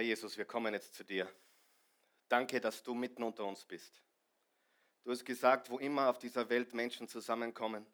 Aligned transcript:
Herr 0.00 0.06
Jesus, 0.06 0.38
wir 0.38 0.46
kommen 0.46 0.72
jetzt 0.72 0.94
zu 0.94 1.04
dir. 1.04 1.30
Danke, 2.26 2.58
dass 2.58 2.82
du 2.82 2.94
mitten 2.94 3.22
unter 3.22 3.44
uns 3.44 3.66
bist. 3.66 4.00
Du 5.04 5.10
hast 5.10 5.26
gesagt, 5.26 5.68
wo 5.68 5.78
immer 5.78 6.08
auf 6.08 6.18
dieser 6.18 6.48
Welt 6.48 6.72
Menschen 6.72 7.06
zusammenkommen, 7.06 7.84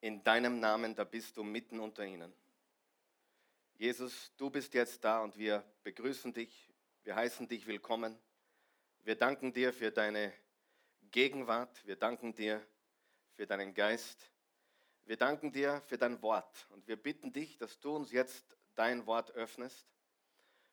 in 0.00 0.22
deinem 0.22 0.60
Namen, 0.60 0.94
da 0.94 1.02
bist 1.02 1.36
du 1.36 1.42
mitten 1.42 1.80
unter 1.80 2.06
ihnen. 2.06 2.32
Jesus, 3.74 4.30
du 4.36 4.50
bist 4.50 4.72
jetzt 4.74 5.02
da 5.02 5.20
und 5.20 5.36
wir 5.36 5.64
begrüßen 5.82 6.32
dich, 6.32 6.72
wir 7.02 7.16
heißen 7.16 7.48
dich 7.48 7.66
willkommen. 7.66 8.16
Wir 9.02 9.16
danken 9.16 9.52
dir 9.52 9.72
für 9.72 9.90
deine 9.90 10.32
Gegenwart, 11.10 11.84
wir 11.88 11.96
danken 11.96 12.36
dir 12.36 12.64
für 13.34 13.48
deinen 13.48 13.74
Geist, 13.74 14.30
wir 15.06 15.16
danken 15.16 15.50
dir 15.50 15.82
für 15.86 15.98
dein 15.98 16.22
Wort 16.22 16.68
und 16.70 16.86
wir 16.86 16.94
bitten 16.94 17.32
dich, 17.32 17.58
dass 17.58 17.80
du 17.80 17.96
uns 17.96 18.12
jetzt 18.12 18.56
dein 18.76 19.06
Wort 19.06 19.32
öffnest. 19.32 19.88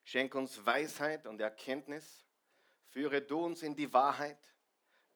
Schenk 0.07 0.35
uns 0.35 0.65
Weisheit 0.65 1.27
und 1.27 1.41
Erkenntnis, 1.41 2.25
führe 2.91 3.21
du 3.21 3.43
uns 3.43 3.61
in 3.61 3.75
die 3.75 3.91
Wahrheit, 3.91 4.39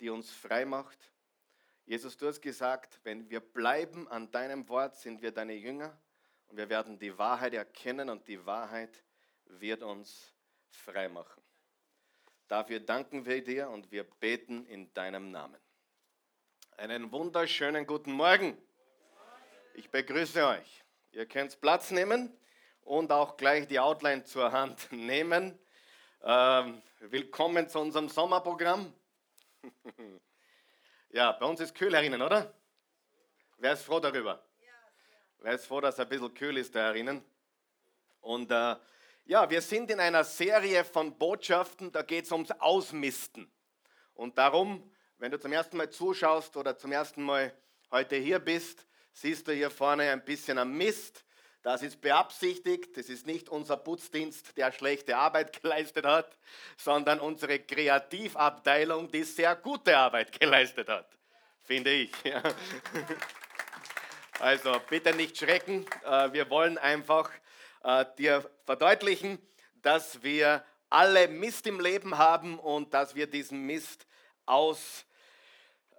die 0.01 0.09
uns 0.09 0.29
frei 0.29 0.65
macht. 0.65 1.13
Jesus, 1.85 2.17
du 2.17 2.27
hast 2.27 2.41
gesagt, 2.41 2.99
wenn 3.03 3.29
wir 3.29 3.39
bleiben 3.39 4.09
an 4.09 4.29
deinem 4.31 4.67
Wort, 4.67 4.97
sind 4.97 5.21
wir 5.21 5.31
deine 5.31 5.53
Jünger 5.53 5.97
und 6.49 6.57
wir 6.57 6.67
werden 6.67 6.99
die 6.99 7.17
Wahrheit 7.17 7.53
erkennen 7.53 8.09
und 8.09 8.27
die 8.27 8.45
Wahrheit 8.45 9.01
wird 9.45 9.81
uns 9.81 10.33
frei 10.67 11.07
machen. 11.07 11.41
Dafür 12.49 12.81
danken 12.81 13.25
wir 13.25 13.41
dir 13.41 13.69
und 13.69 13.91
wir 13.93 14.03
beten 14.03 14.65
in 14.65 14.93
deinem 14.93 15.31
Namen. 15.31 15.61
Einen 16.75 17.09
wunderschönen 17.13 17.87
guten 17.87 18.11
Morgen. 18.11 18.57
Ich 19.73 19.89
begrüße 19.89 20.45
euch. 20.45 20.83
Ihr 21.13 21.26
könnt 21.27 21.61
Platz 21.61 21.91
nehmen 21.91 22.37
und 22.82 23.12
auch 23.12 23.37
gleich 23.37 23.68
die 23.68 23.79
Outline 23.79 24.24
zur 24.24 24.51
Hand 24.51 24.87
nehmen. 24.91 25.57
Ähm, 26.24 26.82
willkommen 26.99 27.70
zu 27.70 27.79
unserem 27.79 28.10
Sommerprogramm. 28.10 28.93
ja, 31.10 31.32
bei 31.34 31.46
uns 31.46 31.60
ist 31.60 31.76
kühl 31.76 31.96
herinnen, 31.96 32.21
oder? 32.21 32.54
Wer 33.57 33.73
ist 33.73 33.84
froh 33.84 33.99
darüber? 33.99 34.43
Wer 35.40 35.54
ist 35.54 35.65
froh, 35.65 35.82
dass 35.82 35.96
es 35.96 35.99
ein 35.99 36.10
bisschen 36.10 36.34
kühl 36.34 36.57
ist 36.57 36.76
da 36.76 36.88
herinnen? 36.88 37.23
Und 38.21 38.51
äh, 38.51 38.76
ja, 39.26 39.49
wir 39.49 39.62
sind 39.62 39.90
in 39.91 39.99
einer 39.99 40.23
Serie 40.23 40.84
von 40.84 41.18
Botschaften, 41.18 41.91
da 41.91 42.01
geht 42.01 42.26
es 42.26 42.32
ums 42.32 42.51
Ausmisten. 42.51 43.51
Und 44.13 44.38
darum, 44.38 44.91
wenn 45.18 45.32
du 45.32 45.40
zum 45.40 45.51
ersten 45.51 45.77
Mal 45.77 45.90
zuschaust 45.90 46.57
oder 46.57 46.77
zum 46.77 46.91
ersten 46.91 47.23
Mal 47.23 47.54
heute 47.91 48.16
hier 48.18 48.40
bist, 48.40 48.85
siehst 49.13 49.48
du 49.48 49.54
hier 49.54 49.70
vorne 49.70 50.12
ein 50.12 50.23
bisschen 50.23 50.57
am 50.57 50.73
Mist. 50.77 51.26
Das 51.63 51.84
ist 51.84 52.01
beabsichtigt, 52.01 52.98
das 52.98 53.07
ist 53.07 53.27
nicht 53.27 53.48
unser 53.48 53.77
Putzdienst, 53.77 54.57
der 54.57 54.71
schlechte 54.71 55.15
Arbeit 55.15 55.54
geleistet 55.62 56.05
hat, 56.05 56.37
sondern 56.77 57.20
unsere 57.20 57.59
Kreativabteilung, 57.59 59.12
die 59.12 59.23
sehr 59.23 59.55
gute 59.55 59.95
Arbeit 59.98 60.32
geleistet 60.39 60.89
hat, 60.89 61.07
finde 61.63 61.91
ich. 61.91 62.12
Ja. 62.23 62.41
Also 64.39 64.81
bitte 64.89 65.13
nicht 65.13 65.38
schrecken. 65.38 65.85
Äh, 66.03 66.34
wir 66.34 66.50
wollen 66.50 66.79
einfach 66.79 67.29
äh, 67.84 68.06
dir 68.17 68.50
verdeutlichen, 68.66 69.38
dass 69.84 70.23
wir 70.23 70.66
alle 70.89 71.28
Mist 71.28 71.67
im 71.67 71.79
Leben 71.79 72.17
haben 72.17 72.57
und 72.57 72.91
dass 72.91 73.13
wir 73.13 73.28
diesen 73.28 73.67
Mist 73.67 74.07
ausmisten 74.47 75.06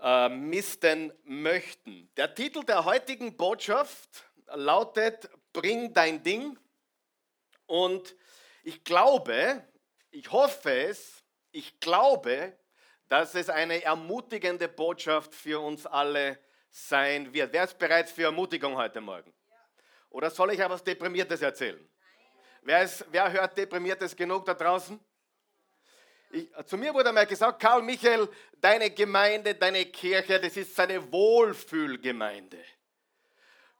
äh, 0.00 1.12
möchten. 1.24 2.10
Der 2.16 2.34
Titel 2.34 2.64
der 2.64 2.84
heutigen 2.84 3.36
Botschaft 3.36 4.24
lautet 4.46 5.30
Bring 5.52 5.92
dein 5.92 6.22
Ding. 6.22 6.58
Und 7.66 8.16
ich 8.62 8.84
glaube, 8.84 9.64
ich 10.10 10.30
hoffe 10.30 10.72
es, 10.72 11.22
ich 11.50 11.80
glaube, 11.80 12.56
dass 13.08 13.34
es 13.34 13.48
eine 13.48 13.82
ermutigende 13.82 14.68
Botschaft 14.68 15.34
für 15.34 15.60
uns 15.60 15.86
alle 15.86 16.38
sein 16.70 17.32
wird. 17.32 17.52
Wer 17.52 17.64
ist 17.64 17.78
bereit 17.78 18.08
für 18.08 18.24
Ermutigung 18.24 18.76
heute 18.76 19.00
Morgen? 19.00 19.32
Oder 20.10 20.30
soll 20.30 20.52
ich 20.52 20.60
etwas 20.60 20.82
Deprimiertes 20.82 21.42
erzählen? 21.42 21.88
Wer, 22.62 22.82
ist, 22.82 23.04
wer 23.10 23.30
hört 23.30 23.56
Deprimiertes 23.56 24.14
genug 24.14 24.44
da 24.44 24.54
draußen? 24.54 24.98
Ich, 26.30 26.48
zu 26.64 26.78
mir 26.78 26.94
wurde 26.94 27.10
einmal 27.10 27.26
gesagt, 27.26 27.60
Karl 27.60 27.82
Michael, 27.82 28.28
deine 28.58 28.90
Gemeinde, 28.90 29.54
deine 29.54 29.84
Kirche, 29.86 30.40
das 30.40 30.56
ist 30.56 30.78
eine 30.80 31.12
Wohlfühlgemeinde. 31.12 32.58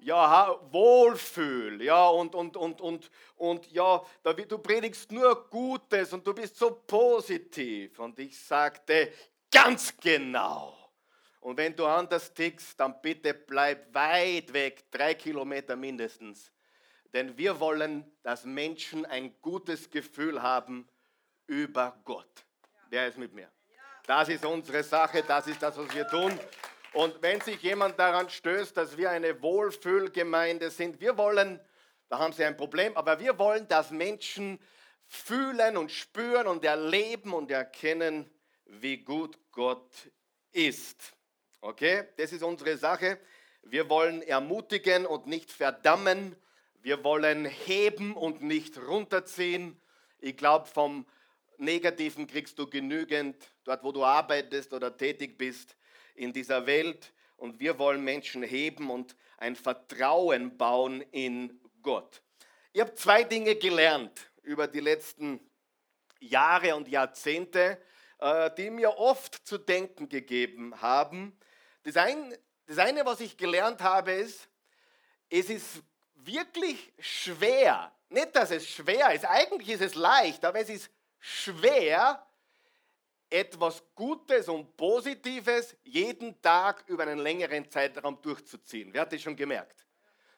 Ja, 0.04 0.58
Wohlfühl, 0.70 1.80
ja, 1.80 2.08
und, 2.08 2.34
und, 2.34 2.56
und, 2.56 2.80
und, 2.80 3.10
und 3.36 3.70
ja, 3.70 4.04
du 4.24 4.58
predigst 4.58 5.12
nur 5.12 5.48
Gutes 5.48 6.12
und 6.12 6.26
du 6.26 6.34
bist 6.34 6.56
so 6.56 6.72
positiv. 6.72 8.00
Und 8.00 8.18
ich 8.18 8.36
sagte, 8.38 9.12
ganz 9.48 9.96
genau. 9.96 10.76
Und 11.40 11.56
wenn 11.56 11.76
du 11.76 11.86
anders 11.86 12.34
tickst, 12.34 12.78
dann 12.80 13.00
bitte 13.00 13.32
bleib 13.32 13.94
weit 13.94 14.52
weg, 14.52 14.90
drei 14.90 15.14
Kilometer 15.14 15.76
mindestens. 15.76 16.52
Denn 17.12 17.36
wir 17.38 17.60
wollen, 17.60 18.10
dass 18.22 18.44
Menschen 18.44 19.06
ein 19.06 19.40
gutes 19.40 19.88
Gefühl 19.88 20.42
haben 20.42 20.88
über 21.46 21.96
Gott. 22.04 22.44
Wer 22.90 23.06
ist 23.06 23.18
mit 23.18 23.32
mir? 23.32 23.50
Das 24.06 24.28
ist 24.28 24.44
unsere 24.44 24.82
Sache, 24.82 25.22
das 25.22 25.46
ist 25.46 25.62
das, 25.62 25.76
was 25.76 25.94
wir 25.94 26.08
tun. 26.08 26.38
Und 26.92 27.22
wenn 27.22 27.40
sich 27.40 27.62
jemand 27.62 27.98
daran 27.98 28.28
stößt, 28.28 28.76
dass 28.76 28.98
wir 28.98 29.10
eine 29.10 29.40
Wohlfühlgemeinde 29.40 30.70
sind, 30.70 31.00
wir 31.00 31.16
wollen, 31.16 31.58
da 32.08 32.18
haben 32.18 32.34
sie 32.34 32.44
ein 32.44 32.56
Problem, 32.56 32.94
aber 32.96 33.18
wir 33.18 33.38
wollen, 33.38 33.66
dass 33.68 33.90
Menschen 33.90 34.58
fühlen 35.06 35.78
und 35.78 35.90
spüren 35.90 36.46
und 36.46 36.64
erleben 36.64 37.32
und 37.32 37.50
erkennen, 37.50 38.30
wie 38.66 38.98
gut 38.98 39.38
Gott 39.52 39.90
ist. 40.52 41.14
Okay, 41.62 42.04
das 42.18 42.32
ist 42.32 42.42
unsere 42.42 42.76
Sache. 42.76 43.18
Wir 43.62 43.88
wollen 43.88 44.20
ermutigen 44.20 45.06
und 45.06 45.26
nicht 45.26 45.50
verdammen. 45.50 46.36
Wir 46.82 47.02
wollen 47.04 47.46
heben 47.46 48.14
und 48.14 48.42
nicht 48.42 48.76
runterziehen. 48.76 49.80
Ich 50.18 50.36
glaube, 50.36 50.66
vom 50.66 51.06
Negativen 51.56 52.26
kriegst 52.26 52.58
du 52.58 52.68
genügend, 52.68 53.36
dort 53.64 53.82
wo 53.82 53.92
du 53.92 54.04
arbeitest 54.04 54.74
oder 54.74 54.94
tätig 54.94 55.38
bist 55.38 55.74
in 56.14 56.32
dieser 56.32 56.66
Welt. 56.66 57.12
Und 57.36 57.58
wir 57.60 57.78
wollen 57.78 58.04
Menschen 58.04 58.42
heben 58.42 58.90
und 58.90 59.16
ein 59.38 59.56
Vertrauen 59.56 60.56
bauen 60.56 61.00
in 61.10 61.60
Gott. 61.82 62.22
Ich 62.72 62.80
habe 62.80 62.94
zwei 62.94 63.24
Dinge 63.24 63.56
gelernt 63.56 64.30
über 64.42 64.66
die 64.66 64.80
letzten 64.80 65.40
Jahre 66.20 66.76
und 66.76 66.88
Jahrzehnte, 66.88 67.78
äh, 68.18 68.50
die 68.56 68.70
mir 68.70 68.96
oft 68.96 69.46
zu 69.46 69.58
denken 69.58 70.08
gegeben 70.08 70.80
haben. 70.80 71.36
Das, 71.82 71.96
ein, 71.96 72.34
das 72.66 72.78
eine, 72.78 73.04
was 73.04 73.20
ich 73.20 73.36
gelernt 73.36 73.80
habe, 73.80 74.12
ist, 74.12 74.48
es 75.28 75.50
ist 75.50 75.82
wirklich 76.14 76.92
schwer. 77.00 77.92
Nicht, 78.08 78.36
dass 78.36 78.50
es 78.50 78.68
schwer 78.68 79.12
ist, 79.12 79.24
eigentlich 79.24 79.70
ist 79.70 79.82
es 79.82 79.94
leicht, 79.94 80.44
aber 80.44 80.60
es 80.60 80.68
ist 80.68 80.90
schwer, 81.18 82.24
etwas 83.32 83.82
Gutes 83.94 84.48
und 84.48 84.76
Positives 84.76 85.74
jeden 85.84 86.40
Tag 86.42 86.84
über 86.86 87.04
einen 87.04 87.18
längeren 87.18 87.68
Zeitraum 87.70 88.20
durchzuziehen. 88.20 88.92
Wer 88.92 89.02
hat 89.02 89.12
das 89.12 89.22
schon 89.22 89.36
gemerkt? 89.36 89.86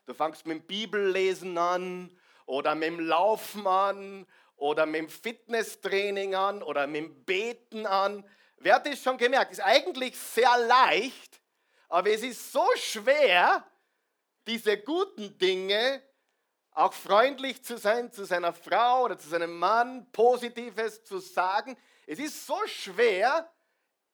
Du 0.07 0.15
fangst 0.15 0.47
mit 0.47 0.59
dem 0.59 0.67
Bibellesen 0.67 1.59
an 1.59 2.17
oder 2.47 2.75
mit 2.75 2.89
dem 2.89 3.01
Laufen 3.01 3.67
an 3.67 4.27
oder 4.57 4.87
mit 4.87 5.01
dem 5.01 5.09
Fitnesstraining 5.09 6.35
an 6.35 6.63
oder 6.63 6.87
mit 6.87 7.03
dem 7.03 7.25
Beten 7.25 7.87
an. 7.87 8.25
Wer 8.59 8.77
hat 8.77 8.87
das 8.87 9.03
schon 9.03 9.19
gemerkt? 9.19 9.53
Ist 9.53 9.61
eigentlich 9.61 10.17
sehr 10.17 10.57
leicht, 10.59 11.41
aber 11.89 12.11
es 12.11 12.23
ist 12.23 12.53
so 12.53 12.67
schwer, 12.77 13.65
diese 14.47 14.79
guten 14.79 15.37
Dinge, 15.39 16.03
auch 16.71 16.93
freundlich 16.93 17.63
zu 17.63 17.79
sein 17.79 18.13
zu 18.13 18.25
seiner 18.25 18.53
Frau 18.53 19.05
oder 19.05 19.19
zu 19.19 19.29
seinem 19.29 19.59
Mann, 19.59 20.11
Positives 20.13 21.05
zu 21.05 21.19
sagen. 21.19 21.77
Es 22.07 22.19
ist 22.19 22.47
so 22.47 22.59
schwer, 22.67 23.51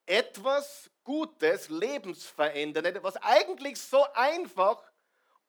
etwas 0.05 0.89
Gutes, 1.03 1.69
Lebensveränderndes, 1.69 3.03
was 3.03 3.17
eigentlich 3.17 3.79
so 3.79 4.05
einfach 4.13 4.83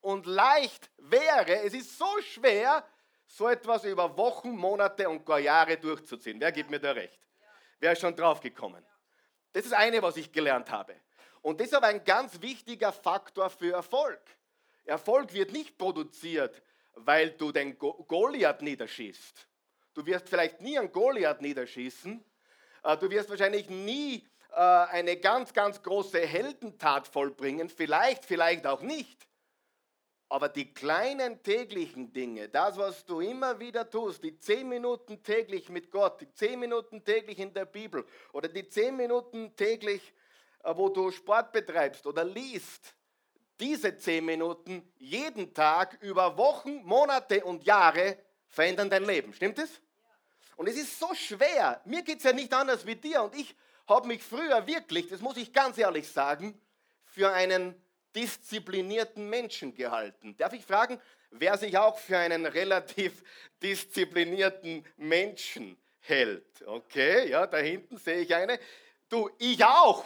und 0.01 0.25
leicht 0.25 0.89
wäre, 0.97 1.63
es 1.63 1.73
ist 1.73 1.97
so 1.97 2.21
schwer, 2.21 2.85
so 3.25 3.47
etwas 3.47 3.85
über 3.85 4.15
Wochen, 4.17 4.51
Monate 4.51 5.09
und 5.09 5.25
gar 5.25 5.39
Jahre 5.39 5.77
durchzuziehen. 5.77 6.39
Wer 6.39 6.51
gibt 6.51 6.69
mir 6.69 6.79
da 6.79 6.91
recht? 6.91 7.19
Wer 7.79 7.93
ist 7.93 8.01
schon 8.01 8.15
drauf 8.15 8.39
gekommen? 8.39 8.85
Das 9.53 9.65
ist 9.65 9.73
eine, 9.73 10.01
was 10.01 10.17
ich 10.17 10.31
gelernt 10.31 10.69
habe. 10.69 10.95
Und 11.41 11.59
das 11.59 11.67
ist 11.67 11.73
aber 11.73 11.87
ein 11.87 12.03
ganz 12.03 12.41
wichtiger 12.41 12.91
Faktor 12.91 13.49
für 13.49 13.73
Erfolg. 13.73 14.21
Erfolg 14.85 15.33
wird 15.33 15.51
nicht 15.51 15.77
produziert, 15.77 16.61
weil 16.95 17.31
du 17.31 17.51
den 17.51 17.77
Goliath 17.77 18.61
niederschießt. 18.61 19.47
Du 19.93 20.05
wirst 20.05 20.29
vielleicht 20.29 20.61
nie 20.61 20.77
einen 20.77 20.91
Goliath 20.91 21.41
niederschießen. 21.41 22.23
Äh, 22.83 22.97
du 22.97 23.09
wirst 23.09 23.29
wahrscheinlich 23.29 23.69
nie 23.69 24.25
äh, 24.51 24.55
eine 24.55 25.17
ganz, 25.17 25.53
ganz 25.53 25.81
große 25.81 26.19
Heldentat 26.19 27.07
vollbringen. 27.07 27.69
Vielleicht, 27.69 28.25
vielleicht 28.25 28.67
auch 28.67 28.81
nicht. 28.81 29.27
Aber 30.29 30.49
die 30.49 30.73
kleinen 30.73 31.43
täglichen 31.43 32.11
Dinge, 32.11 32.49
das, 32.49 32.77
was 32.77 33.05
du 33.05 33.19
immer 33.19 33.59
wieder 33.59 33.87
tust, 33.87 34.23
die 34.23 34.37
zehn 34.39 34.67
Minuten 34.67 35.21
täglich 35.21 35.69
mit 35.69 35.91
Gott, 35.91 36.21
die 36.21 36.31
zehn 36.33 36.59
Minuten 36.59 37.03
täglich 37.03 37.39
in 37.39 37.53
der 37.53 37.65
Bibel 37.65 38.03
oder 38.31 38.47
die 38.47 38.67
zehn 38.67 38.95
Minuten 38.95 39.55
täglich, 39.55 40.13
äh, 40.63 40.73
wo 40.75 40.89
du 40.89 41.11
Sport 41.11 41.51
betreibst 41.51 42.05
oder 42.07 42.23
liest, 42.23 42.95
diese 43.59 43.95
zehn 43.97 44.25
Minuten 44.25 44.91
jeden 44.97 45.53
Tag 45.53 45.99
über 46.01 46.35
Wochen, 46.37 46.83
Monate 46.83 47.43
und 47.45 47.63
Jahre 47.63 48.17
verändern 48.49 48.89
dein 48.89 49.05
Leben. 49.05 49.33
Stimmt 49.33 49.59
es? 49.59 49.82
Und 50.55 50.67
es 50.67 50.77
ist 50.77 50.99
so 50.99 51.13
schwer. 51.13 51.81
Mir 51.85 52.01
geht 52.01 52.19
es 52.19 52.23
ja 52.23 52.33
nicht 52.33 52.53
anders 52.53 52.85
wie 52.85 52.95
dir. 52.95 53.23
Und 53.23 53.35
ich 53.35 53.55
habe 53.87 54.07
mich 54.07 54.23
früher 54.23 54.65
wirklich, 54.67 55.07
das 55.09 55.21
muss 55.21 55.37
ich 55.37 55.51
ganz 55.51 55.77
ehrlich 55.77 56.07
sagen, 56.07 56.59
für 57.05 57.31
einen 57.31 57.75
disziplinierten 58.15 59.29
Menschen 59.29 59.75
gehalten. 59.75 60.35
Darf 60.37 60.53
ich 60.53 60.65
fragen, 60.65 60.99
wer 61.31 61.57
sich 61.57 61.77
auch 61.77 61.97
für 61.97 62.17
einen 62.17 62.45
relativ 62.45 63.23
disziplinierten 63.63 64.85
Menschen 64.97 65.77
hält? 65.99 66.61
Okay, 66.65 67.29
ja, 67.29 67.47
da 67.47 67.57
hinten 67.57 67.97
sehe 67.97 68.21
ich 68.21 68.33
eine. 68.33 68.59
Du, 69.09 69.29
ich 69.39 69.63
auch. 69.63 70.05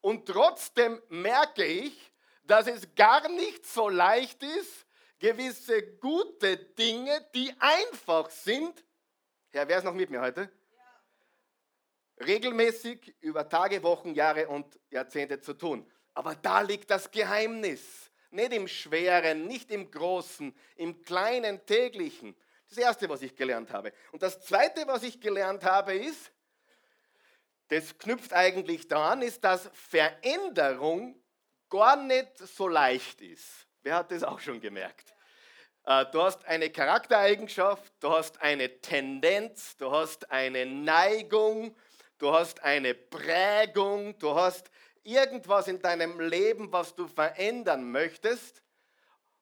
Und 0.00 0.26
trotzdem 0.26 1.00
merke 1.08 1.64
ich, 1.64 2.12
dass 2.42 2.66
es 2.66 2.94
gar 2.94 3.28
nicht 3.30 3.64
so 3.66 3.88
leicht 3.88 4.42
ist, 4.42 4.86
gewisse 5.18 5.82
gute 5.96 6.58
Dinge, 6.58 7.26
die 7.34 7.54
einfach 7.58 8.28
sind, 8.28 8.84
Herr, 9.54 9.68
wer 9.68 9.78
ist 9.78 9.84
noch 9.84 9.94
mit 9.94 10.10
mir 10.10 10.20
heute? 10.20 10.50
Ja. 10.72 12.26
Regelmäßig 12.26 13.14
über 13.20 13.48
Tage, 13.48 13.84
Wochen, 13.84 14.12
Jahre 14.12 14.48
und 14.48 14.80
Jahrzehnte 14.90 15.40
zu 15.40 15.54
tun. 15.54 15.88
Aber 16.12 16.34
da 16.34 16.60
liegt 16.60 16.90
das 16.90 17.08
Geheimnis. 17.08 18.10
Nicht 18.32 18.52
im 18.52 18.66
Schweren, 18.66 19.46
nicht 19.46 19.70
im 19.70 19.92
Großen, 19.92 20.52
im 20.74 21.00
Kleinen, 21.02 21.64
Täglichen. 21.66 22.34
Das 22.68 22.78
Erste, 22.78 23.08
was 23.08 23.22
ich 23.22 23.36
gelernt 23.36 23.70
habe. 23.70 23.92
Und 24.10 24.24
das 24.24 24.40
Zweite, 24.40 24.88
was 24.88 25.04
ich 25.04 25.20
gelernt 25.20 25.62
habe, 25.62 25.94
ist, 25.94 26.32
das 27.68 27.96
knüpft 27.96 28.32
eigentlich 28.32 28.88
daran, 28.88 29.22
ist, 29.22 29.44
dass 29.44 29.70
Veränderung 29.72 31.14
gar 31.70 31.94
nicht 31.94 32.38
so 32.38 32.66
leicht 32.66 33.20
ist. 33.20 33.68
Wer 33.84 33.94
hat 33.98 34.10
das 34.10 34.24
auch 34.24 34.40
schon 34.40 34.60
gemerkt? 34.60 35.13
Äh, 35.86 36.06
du 36.12 36.22
hast 36.22 36.44
eine 36.46 36.70
Charaktereigenschaft, 36.70 37.92
du 38.00 38.10
hast 38.10 38.40
eine 38.40 38.80
Tendenz, 38.80 39.76
du 39.76 39.90
hast 39.90 40.30
eine 40.30 40.64
Neigung, 40.64 41.76
du 42.18 42.32
hast 42.32 42.62
eine 42.62 42.94
Prägung, 42.94 44.18
du 44.18 44.34
hast 44.34 44.70
irgendwas 45.02 45.68
in 45.68 45.80
deinem 45.80 46.20
Leben, 46.20 46.72
was 46.72 46.94
du 46.94 47.06
verändern 47.06 47.90
möchtest. 47.90 48.62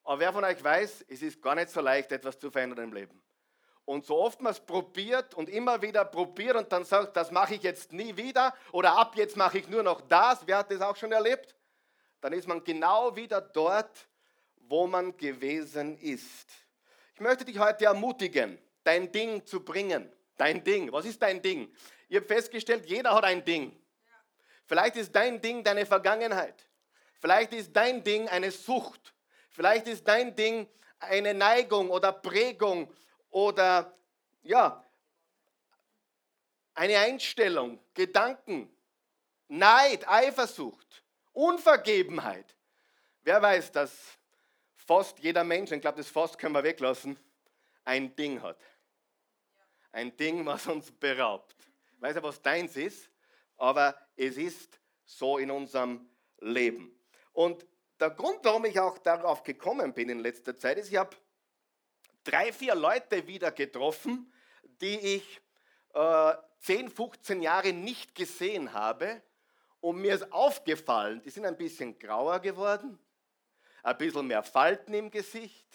Aber 0.03 0.19
wer 0.19 0.33
von 0.33 0.45
euch 0.45 0.63
weiß, 0.63 1.05
es 1.09 1.23
ist 1.23 1.41
gar 1.41 1.55
nicht 1.55 1.71
so 1.71 1.81
leicht, 1.81 2.11
etwas 2.11 2.39
zu 2.39 2.51
verändern 2.51 2.87
im 2.87 2.93
Leben. 2.93 3.23
Und 3.85 4.05
so 4.05 4.19
oft 4.19 4.41
man 4.41 4.53
es 4.53 4.61
probiert 4.61 5.35
und 5.35 5.49
immer 5.49 5.81
wieder 5.81 6.05
probiert 6.05 6.57
und 6.57 6.73
dann 6.73 6.85
sagt, 6.85 7.17
das 7.17 7.31
mache 7.31 7.55
ich 7.55 7.63
jetzt 7.63 7.93
nie 7.93 8.17
wieder 8.17 8.55
oder 8.73 8.97
ab 8.97 9.15
jetzt 9.17 9.37
mache 9.37 9.59
ich 9.59 9.69
nur 9.69 9.83
noch 9.83 10.01
das, 10.01 10.45
wer 10.47 10.59
hat 10.59 10.73
das 10.73 10.81
auch 10.81 10.97
schon 10.97 11.13
erlebt? 11.13 11.55
Dann 12.21 12.33
ist 12.33 12.49
man 12.49 12.63
genau 12.63 13.15
wieder 13.15 13.41
dort, 13.41 14.09
wo 14.69 14.87
man 14.87 15.17
gewesen 15.17 15.99
ist. 15.99 16.51
Ich 17.15 17.21
möchte 17.21 17.45
dich 17.45 17.59
heute 17.59 17.85
ermutigen, 17.85 18.59
dein 18.85 19.11
Ding 19.11 19.45
zu 19.47 19.65
bringen. 19.65 20.11
Dein 20.37 20.65
Ding. 20.65 20.91
Was 20.93 21.05
ist 21.05 21.21
dein 21.21 21.41
Ding? 21.41 21.73
Ihr 22.09 22.21
habt 22.21 22.29
festgestellt, 22.29 22.87
jeder 22.87 23.15
hat 23.15 23.25
ein 23.25 23.45
Ding. 23.45 23.79
Vielleicht 24.67 24.97
ist 24.97 25.15
dein 25.15 25.41
Ding 25.41 25.63
deine 25.63 25.87
Vergangenheit. 25.87 26.69
Vielleicht 27.21 27.53
ist 27.53 27.73
dein 27.75 28.03
Ding 28.03 28.29
eine 28.29 28.51
Sucht. 28.51 29.15
Vielleicht 29.51 29.87
ist 29.87 30.07
dein 30.09 30.35
Ding 30.35 30.67
eine 30.99 31.35
Neigung 31.35 31.91
oder 31.91 32.13
Prägung 32.13 32.93
oder 33.31 33.97
ja, 34.43 34.85
eine 36.75 36.99
Einstellung, 36.99 37.79
Gedanken, 37.95 38.75
Neid, 39.49 40.09
Eifersucht, 40.09 41.05
Unvergebenheit. 41.33 42.57
Wer 43.23 43.43
weiß, 43.43 43.73
dass 43.73 44.19
fast 44.93 45.19
jeder 45.21 45.45
Mensch, 45.45 45.71
ich 45.73 45.81
glaube, 45.81 45.99
das 45.99 46.09
fast 46.09 46.39
können 46.39 46.55
wir 46.55 46.63
weglassen, 46.63 47.19
ein 47.85 48.15
Ding 48.15 48.43
hat. 48.43 48.59
Ein 49.91 50.17
Ding, 50.17 50.45
was 50.45 50.67
uns 50.67 50.91
beraubt. 50.91 51.57
Weiß 51.99 52.15
ja, 52.15 52.23
was 52.23 52.43
deins 52.43 52.77
ist? 52.77 53.13
aber 53.63 53.97
es 54.17 54.37
ist 54.37 54.81
so 55.05 55.39
in 55.39 55.49
unserem 55.49 56.09
Leben. 56.41 56.99
Und 57.33 57.65
der 58.01 58.11
Grund, 58.11 58.41
warum 58.43 58.65
ich 58.65 58.79
auch 58.81 58.99
darauf 58.99 59.45
gekommen 59.45 59.95
bin 59.95 60.09
in 60.09 60.19
letzter 60.19 60.57
Zeit, 60.57 60.79
ist, 60.79 60.91
ich 60.91 60.97
habe 60.97 61.17
drei, 62.25 62.53
vier 62.53 62.75
Leute 62.75 63.25
wieder 63.29 63.53
getroffen, 63.53 64.33
die 64.81 64.99
ich 64.99 65.41
äh, 65.95 66.35
10, 66.59 66.91
15 66.91 67.41
Jahre 67.41 67.73
nicht 67.73 68.17
gesehen 68.17 68.73
habe. 68.73 69.23
Und 69.81 70.01
mir 70.01 70.17
ist 70.17 70.33
aufgefallen, 70.33 71.23
die 71.23 71.31
sind 71.31 71.47
ein 71.47 71.57
bisschen 71.57 71.97
grauer 71.99 72.41
geworden, 72.41 72.99
ein 73.83 73.99
bisschen 73.99 74.27
mehr 74.27 74.43
Falten 74.43 74.95
im 74.95 75.11
Gesicht, 75.11 75.67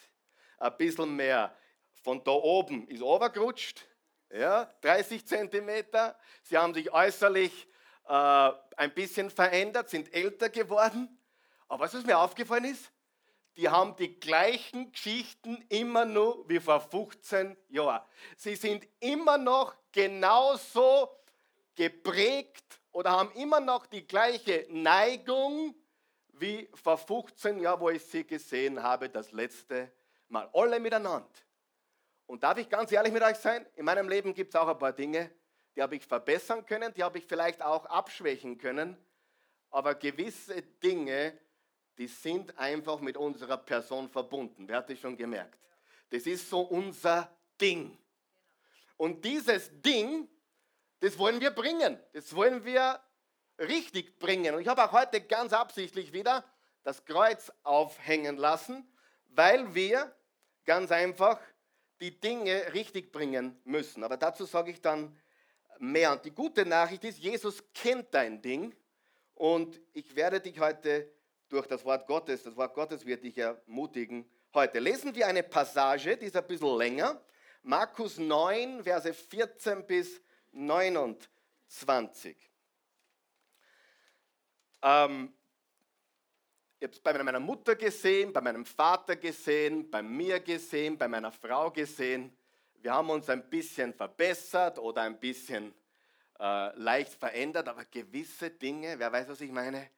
ein 0.57 0.75
bisschen 0.77 1.15
mehr 1.15 1.55
von 2.03 2.23
da 2.23 2.31
oben 2.31 2.87
ist 2.87 3.01
overgerutscht, 3.01 3.85
ja, 4.31 4.65
30 4.81 5.25
Zentimeter. 5.25 6.17
Sie 6.43 6.57
haben 6.57 6.73
sich 6.73 6.91
äußerlich 6.91 7.67
äh, 8.07 8.51
ein 8.77 8.93
bisschen 8.93 9.29
verändert, 9.29 9.89
sind 9.89 10.13
älter 10.13 10.49
geworden. 10.49 11.17
Aber 11.67 11.85
was 11.85 12.05
mir 12.05 12.17
aufgefallen 12.17 12.65
ist, 12.65 12.91
die 13.57 13.67
haben 13.67 13.95
die 13.95 14.19
gleichen 14.19 14.91
Geschichten 14.91 15.65
immer 15.69 16.05
nur 16.05 16.47
wie 16.47 16.59
vor 16.59 16.79
15 16.79 17.57
Jahren. 17.69 18.05
Sie 18.37 18.55
sind 18.55 18.87
immer 18.99 19.37
noch 19.37 19.75
genauso 19.91 21.09
geprägt 21.75 22.79
oder 22.91 23.11
haben 23.11 23.31
immer 23.31 23.59
noch 23.59 23.87
die 23.87 24.05
gleiche 24.05 24.65
Neigung 24.69 25.75
wie 26.39 26.69
vor 26.73 26.97
15 26.97 27.59
Jahren, 27.59 27.79
wo 27.79 27.89
ich 27.89 28.03
sie 28.03 28.25
gesehen 28.25 28.81
habe, 28.81 29.09
das 29.09 29.31
letzte 29.31 29.91
Mal. 30.29 30.49
Alle 30.53 30.79
miteinander. 30.79 31.27
Und 32.25 32.43
darf 32.43 32.57
ich 32.57 32.69
ganz 32.69 32.91
ehrlich 32.91 33.13
mit 33.13 33.23
euch 33.23 33.37
sein? 33.37 33.65
In 33.75 33.85
meinem 33.85 34.09
Leben 34.09 34.33
gibt 34.33 34.53
es 34.53 34.59
auch 34.59 34.67
ein 34.67 34.77
paar 34.77 34.91
Dinge, 34.91 35.31
die 35.75 35.81
habe 35.81 35.95
ich 35.95 36.05
verbessern 36.05 36.65
können, 36.65 36.93
die 36.93 37.03
habe 37.03 37.19
ich 37.19 37.25
vielleicht 37.25 37.61
auch 37.61 37.85
abschwächen 37.85 38.57
können, 38.57 38.97
aber 39.69 39.95
gewisse 39.95 40.61
Dinge, 40.61 41.37
die 41.97 42.07
sind 42.07 42.57
einfach 42.57 42.99
mit 42.99 43.15
unserer 43.15 43.57
Person 43.57 44.09
verbunden. 44.09 44.67
Wer 44.67 44.77
hat 44.77 44.89
das 44.89 44.99
schon 44.99 45.15
gemerkt? 45.15 45.57
Das 46.09 46.25
ist 46.25 46.49
so 46.49 46.61
unser 46.61 47.29
Ding. 47.59 47.97
Und 48.97 49.23
dieses 49.23 49.69
Ding, 49.81 50.27
das 50.99 51.17
wollen 51.17 51.39
wir 51.39 51.51
bringen. 51.51 51.99
Das 52.13 52.35
wollen 52.35 52.63
wir 52.65 52.99
richtig 53.59 54.19
bringen. 54.19 54.55
Und 54.55 54.61
ich 54.61 54.67
habe 54.67 54.83
auch 54.83 54.91
heute 54.91 55.21
ganz 55.21 55.53
absichtlich 55.53 56.13
wieder 56.13 56.43
das 56.83 57.03
Kreuz 57.05 57.51
aufhängen 57.63 58.37
lassen, 58.37 58.87
weil 59.29 59.73
wir 59.75 60.15
ganz 60.65 60.91
einfach 60.91 61.39
die 61.99 62.19
Dinge 62.19 62.73
richtig 62.73 63.11
bringen 63.11 63.59
müssen. 63.63 64.03
Aber 64.03 64.17
dazu 64.17 64.45
sage 64.45 64.71
ich 64.71 64.81
dann 64.81 65.17
mehr. 65.79 66.11
Und 66.11 66.25
die 66.25 66.31
gute 66.31 66.65
Nachricht 66.65 67.03
ist, 67.03 67.19
Jesus 67.19 67.63
kennt 67.73 68.13
dein 68.13 68.41
Ding 68.41 68.75
und 69.33 69.79
ich 69.93 70.15
werde 70.15 70.39
dich 70.39 70.59
heute 70.59 71.11
durch 71.49 71.67
das 71.67 71.85
Wort 71.85 72.07
Gottes, 72.07 72.43
das 72.43 72.55
Wort 72.55 72.73
Gottes 72.73 73.05
wird 73.05 73.23
dich 73.23 73.37
ermutigen 73.37 74.29
heute. 74.53 74.79
Lesen 74.79 75.15
wir 75.15 75.27
eine 75.27 75.43
Passage, 75.43 76.17
die 76.17 76.25
ist 76.25 76.35
ein 76.35 76.45
bisschen 76.45 76.77
länger. 76.77 77.21
Markus 77.63 78.17
9, 78.17 78.83
Verse 78.83 79.13
14 79.13 79.85
bis 79.85 80.21
29. 80.51 82.35
Ähm, 84.81 85.33
ich 86.79 86.83
habe 86.83 86.93
es 86.93 86.99
bei 86.99 87.23
meiner 87.23 87.39
Mutter 87.39 87.75
gesehen, 87.75 88.31
bei 88.31 88.41
meinem 88.41 88.65
Vater 88.65 89.15
gesehen, 89.15 89.89
bei 89.89 90.01
mir 90.01 90.39
gesehen, 90.39 90.97
bei 90.97 91.07
meiner 91.07 91.31
Frau 91.31 91.71
gesehen 91.71 92.37
wir 92.81 92.93
haben 92.93 93.09
uns 93.09 93.29
ein 93.29 93.49
bisschen 93.49 93.93
verbessert 93.93 94.79
oder 94.79 95.01
ein 95.01 95.19
bisschen 95.19 95.73
äh, 96.39 96.75
leicht 96.79 97.13
verändert, 97.13 97.67
aber 97.67 97.85
gewisse 97.85 98.51
Dinge, 98.51 98.97
wer 98.99 99.11
weiß, 99.11 99.27
was 99.29 99.41
ich 99.41 99.51
meine, 99.51 99.89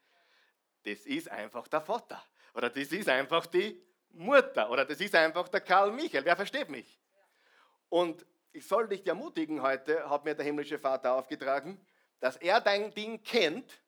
das 0.83 1.05
ist 1.05 1.29
einfach 1.29 1.67
der 1.67 1.81
Vater 1.81 2.24
oder 2.53 2.69
das 2.69 2.91
ist 2.91 3.09
einfach 3.09 3.45
die 3.48 3.79
Mutter 4.09 4.69
oder 4.69 4.86
das 4.86 5.00
ist 5.01 5.13
einfach 5.13 5.50
der 5.50 5.62
Karl 5.62 5.91
Michael. 5.91 6.25
Wer 6.25 6.36
versteht 6.36 6.69
mich? 6.69 7.00
Und 7.89 8.25
ich 8.51 8.65
soll 8.65 8.88
dich 8.88 9.05
ermutigen 9.05 9.62
heute, 9.62 10.09
hat 10.09 10.25
mir 10.25 10.33
der 10.33 10.45
himmlische 10.45 10.79
Vater 10.79 11.13
aufgetragen, 11.13 11.79
dass 12.19 12.38
er 12.38 12.62
dein 12.62 12.93
Ding 12.93 13.21
kennt 13.21 13.81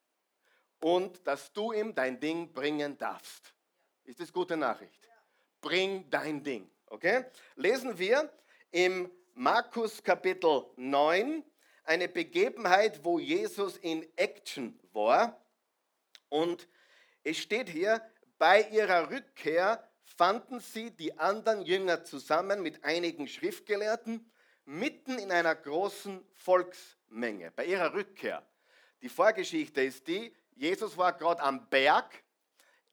und 0.81 1.25
dass 1.25 1.53
du 1.53 1.71
ihm 1.71 1.95
dein 1.95 2.19
Ding 2.19 2.51
bringen 2.51 2.97
darfst. 2.97 3.53
Ist 4.03 4.19
das 4.19 4.33
gute 4.33 4.57
Nachricht? 4.57 5.09
Bring 5.61 6.09
dein 6.09 6.43
Ding. 6.43 6.69
Okay? 6.87 7.25
Lesen 7.55 7.97
wir 7.97 8.31
im 8.71 9.09
Markus 9.33 10.03
Kapitel 10.03 10.65
9 10.75 11.43
eine 11.83 12.07
Begebenheit, 12.07 13.03
wo 13.03 13.19
Jesus 13.19 13.77
in 13.77 14.05
Action 14.17 14.79
war. 14.91 15.39
Und 16.29 16.67
es 17.23 17.37
steht 17.37 17.69
hier, 17.69 18.01
bei 18.37 18.63
ihrer 18.69 19.09
Rückkehr 19.09 19.87
fanden 20.03 20.59
sie 20.59 20.91
die 20.91 21.17
anderen 21.17 21.61
Jünger 21.61 22.03
zusammen 22.03 22.61
mit 22.61 22.83
einigen 22.83 23.27
Schriftgelehrten 23.27 24.31
mitten 24.65 25.19
in 25.19 25.31
einer 25.31 25.55
großen 25.55 26.25
Volksmenge 26.33 27.51
bei 27.51 27.65
ihrer 27.65 27.93
Rückkehr. 27.93 28.45
Die 29.01 29.09
Vorgeschichte 29.09 29.81
ist 29.81 30.07
die, 30.07 30.33
Jesus 30.61 30.95
war 30.95 31.13
gerade 31.13 31.41
am 31.41 31.67
Berg, 31.69 32.23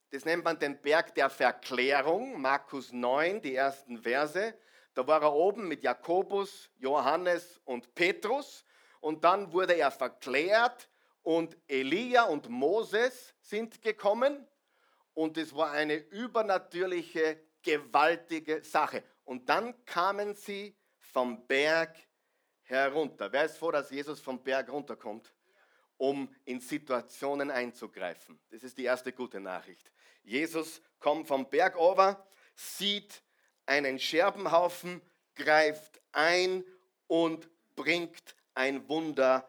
das 0.09 0.25
nennt 0.25 0.43
man 0.43 0.57
den 0.57 0.81
Berg 0.81 1.13
der 1.13 1.29
Verklärung, 1.29 2.41
Markus 2.41 2.91
9, 2.91 3.43
die 3.43 3.53
ersten 3.53 3.99
Verse. 3.99 4.57
Da 4.95 5.05
war 5.05 5.21
er 5.21 5.31
oben 5.31 5.67
mit 5.67 5.83
Jakobus, 5.83 6.71
Johannes 6.77 7.61
und 7.65 7.93
Petrus 7.93 8.65
und 9.01 9.23
dann 9.23 9.53
wurde 9.53 9.73
er 9.73 9.91
verklärt 9.91 10.89
und 11.21 11.55
Elia 11.67 12.23
und 12.23 12.49
Moses 12.49 13.35
sind 13.39 13.83
gekommen 13.83 14.47
und 15.13 15.37
es 15.37 15.55
war 15.55 15.69
eine 15.69 15.97
übernatürliche, 15.97 17.39
gewaltige 17.61 18.63
Sache. 18.63 19.03
Und 19.25 19.47
dann 19.47 19.85
kamen 19.85 20.33
sie 20.33 20.75
vom 20.97 21.45
Berg 21.45 21.95
herunter. 22.63 23.31
Wer 23.31 23.45
ist 23.45 23.59
froh, 23.59 23.69
dass 23.69 23.91
Jesus 23.91 24.19
vom 24.19 24.41
Berg 24.41 24.71
runterkommt, 24.71 25.31
um 25.99 26.33
in 26.45 26.59
Situationen 26.59 27.51
einzugreifen? 27.51 28.39
Das 28.49 28.63
ist 28.63 28.79
die 28.79 28.85
erste 28.85 29.13
gute 29.13 29.39
Nachricht. 29.39 29.91
Jesus 30.23 30.81
kommt 30.99 31.27
vom 31.27 31.47
Berg 31.49 31.77
over, 31.77 32.25
sieht 32.55 33.21
einen 33.67 33.99
Scherbenhaufen, 33.99 35.01
greift 35.35 36.01
ein 36.11 36.63
und 37.07 37.47
bringt 37.75 38.35
ein 38.55 38.87
Wunder 38.89 39.47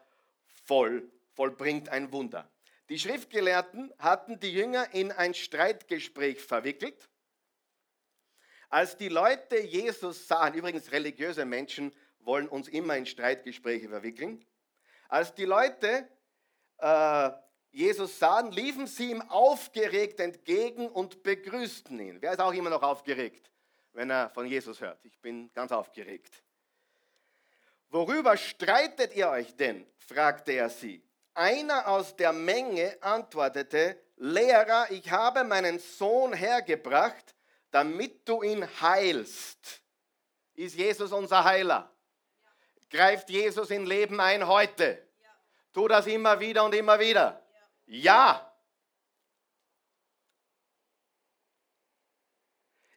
voll, 0.64 1.10
vollbringt 1.32 1.88
ein 1.88 2.12
Wunder. 2.12 2.50
Die 2.88 2.98
Schriftgelehrten 2.98 3.92
hatten 3.98 4.40
die 4.40 4.52
Jünger 4.52 4.92
in 4.92 5.12
ein 5.12 5.32
Streitgespräch 5.32 6.42
verwickelt. 6.42 7.08
Als 8.68 8.96
die 8.96 9.08
Leute 9.08 9.60
Jesus 9.60 10.26
sahen, 10.26 10.54
übrigens 10.54 10.90
religiöse 10.92 11.44
Menschen 11.44 11.92
wollen 12.20 12.48
uns 12.48 12.68
immer 12.68 12.96
in 12.96 13.06
Streitgespräche 13.06 13.88
verwickeln, 13.88 14.44
als 15.08 15.34
die 15.34 15.44
Leute 15.44 16.08
äh, 16.80 17.30
Jesus 17.72 18.18
sahen, 18.18 18.50
liefen 18.50 18.86
sie 18.86 19.10
ihm 19.10 19.22
aufgeregt 19.22 20.18
entgegen 20.20 20.88
und 20.88 21.22
begrüßten 21.22 21.98
ihn. 22.00 22.20
Wer 22.20 22.32
ist 22.32 22.40
auch 22.40 22.52
immer 22.52 22.70
noch 22.70 22.82
aufgeregt, 22.82 23.50
wenn 23.92 24.10
er 24.10 24.30
von 24.30 24.46
Jesus 24.46 24.80
hört? 24.80 25.04
Ich 25.04 25.20
bin 25.20 25.52
ganz 25.52 25.70
aufgeregt. 25.70 26.42
Worüber 27.88 28.36
streitet 28.36 29.14
ihr 29.14 29.28
euch 29.28 29.54
denn? 29.56 29.86
fragte 29.98 30.52
er 30.52 30.68
sie. 30.68 31.02
Einer 31.34 31.86
aus 31.86 32.16
der 32.16 32.32
Menge 32.32 32.96
antwortete, 33.00 34.00
Lehrer, 34.16 34.90
ich 34.90 35.10
habe 35.10 35.44
meinen 35.44 35.78
Sohn 35.78 36.32
hergebracht, 36.32 37.34
damit 37.70 38.28
du 38.28 38.42
ihn 38.42 38.66
heilst. 38.80 39.82
Ist 40.54 40.76
Jesus 40.76 41.12
unser 41.12 41.44
Heiler? 41.44 41.90
Greift 42.90 43.30
Jesus 43.30 43.70
in 43.70 43.86
Leben 43.86 44.20
ein 44.20 44.46
heute? 44.46 45.09
Tu 45.72 45.88
das 45.88 46.06
immer 46.06 46.38
wieder 46.40 46.64
und 46.64 46.74
immer 46.74 46.98
wieder. 46.98 47.42
Ja. 47.86 48.46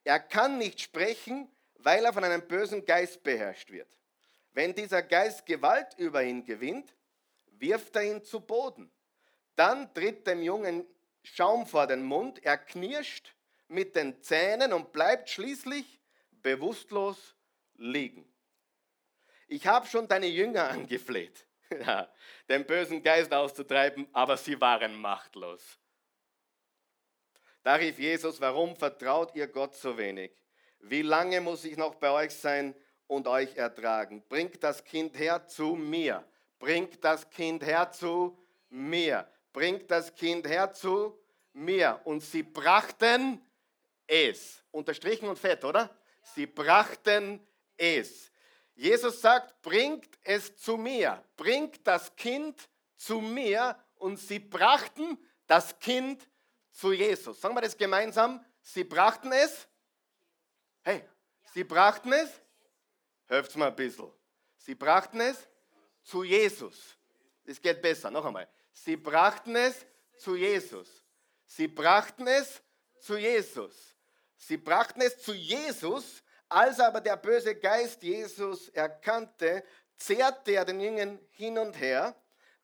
Er 0.03 0.19
kann 0.19 0.57
nicht 0.57 0.81
sprechen, 0.81 1.49
weil 1.75 2.03
er 2.03 2.13
von 2.13 2.23
einem 2.23 2.47
bösen 2.47 2.85
Geist 2.85 3.23
beherrscht 3.23 3.71
wird. 3.71 3.89
Wenn 4.51 4.75
dieser 4.75 5.01
Geist 5.01 5.45
Gewalt 5.45 5.93
über 5.97 6.23
ihn 6.23 6.45
gewinnt, 6.45 6.93
wirft 7.47 7.95
er 7.95 8.03
ihn 8.03 8.23
zu 8.23 8.41
Boden. 8.41 8.91
Dann 9.55 9.93
tritt 9.93 10.27
dem 10.27 10.41
Jungen 10.41 10.85
Schaum 11.23 11.65
vor 11.65 11.87
den 11.87 12.03
Mund, 12.03 12.43
er 12.43 12.57
knirscht 12.57 13.33
mit 13.69 13.95
den 13.95 14.21
Zähnen 14.21 14.73
und 14.73 14.91
bleibt 14.91 15.29
schließlich 15.29 15.99
bewusstlos 16.41 17.35
liegen. 17.75 18.27
Ich 19.47 19.65
habe 19.65 19.87
schon 19.87 20.07
deine 20.07 20.27
Jünger 20.27 20.69
angefleht, 20.69 21.47
den 22.49 22.65
bösen 22.65 23.01
Geist 23.01 23.33
auszutreiben, 23.33 24.07
aber 24.13 24.37
sie 24.37 24.59
waren 24.59 24.95
machtlos. 24.99 25.79
Da 27.63 27.75
rief 27.75 27.97
Jesus, 27.97 28.41
warum 28.41 28.75
vertraut 28.75 29.33
ihr 29.35 29.47
Gott 29.47 29.75
so 29.75 29.97
wenig? 29.97 30.31
Wie 30.79 31.01
lange 31.01 31.39
muss 31.39 31.63
ich 31.63 31.77
noch 31.77 31.95
bei 31.95 32.11
euch 32.11 32.35
sein 32.35 32.75
und 33.07 33.25
euch 33.27 33.55
ertragen? 33.55 34.21
Bringt 34.27 34.61
das 34.61 34.83
Kind 34.83 35.17
her 35.17 35.47
zu 35.47 35.75
mir. 35.75 36.25
Bringt 36.59 37.03
das 37.03 37.29
Kind 37.29 37.65
her 37.65 37.89
zu 37.89 38.37
mir. 38.69 39.27
Bringt 39.53 39.89
das 39.89 40.13
Kind 40.13 40.45
her 40.45 40.73
zu 40.73 41.17
mir. 41.53 42.01
Und 42.03 42.19
sie 42.19 42.43
brachten 42.43 43.41
es. 44.07 44.61
Unterstrichen 44.71 45.29
und 45.29 45.39
fett, 45.39 45.63
oder? 45.63 45.89
Sie 46.21 46.47
brachten 46.47 47.39
es. 47.77 48.32
Jesus 48.75 49.21
sagt, 49.21 49.61
bringt 49.61 50.17
es 50.23 50.57
zu 50.57 50.77
mir, 50.77 51.23
bringt 51.37 51.85
das 51.85 52.15
Kind 52.15 52.69
zu 52.95 53.21
mir 53.21 53.77
und 53.95 54.17
sie 54.17 54.39
brachten 54.39 55.17
das 55.45 55.77
Kind 55.79 56.27
zu 56.71 56.91
Jesus. 56.91 57.39
Sagen 57.39 57.55
wir 57.55 57.61
das 57.61 57.77
gemeinsam, 57.77 58.43
sie 58.61 58.83
brachten 58.83 59.31
es. 59.31 59.67
Hey, 60.81 61.07
sie 61.53 61.63
brachten 61.63 62.11
es. 62.13 62.29
Hört 63.27 63.55
mal 63.55 63.69
ein 63.69 63.75
bisschen. 63.75 64.11
Sie 64.57 64.75
brachten 64.75 65.21
es 65.21 65.37
zu 66.01 66.23
Jesus. 66.23 66.97
Es 67.45 67.61
geht 67.61 67.81
besser, 67.81 68.09
noch 68.09 68.25
einmal. 68.25 68.49
Sie 68.71 68.95
brachten 68.95 69.55
es 69.55 69.85
zu 70.17 70.35
Jesus. 70.35 71.03
Sie 71.45 71.67
brachten 71.67 72.27
es 72.27 72.61
zu 72.99 73.17
Jesus. 73.17 73.95
Sie 74.35 74.57
brachten 74.57 75.01
es 75.01 75.19
zu 75.19 75.33
Jesus 75.33 76.22
als 76.53 76.79
aber 76.79 77.01
der 77.01 77.17
böse 77.17 77.55
Geist 77.55 78.03
Jesus 78.03 78.69
erkannte, 78.69 79.63
zehrte 79.97 80.51
er 80.51 80.65
den 80.65 80.79
Jüngern 80.79 81.19
hin 81.31 81.57
und 81.57 81.79
her. 81.79 82.15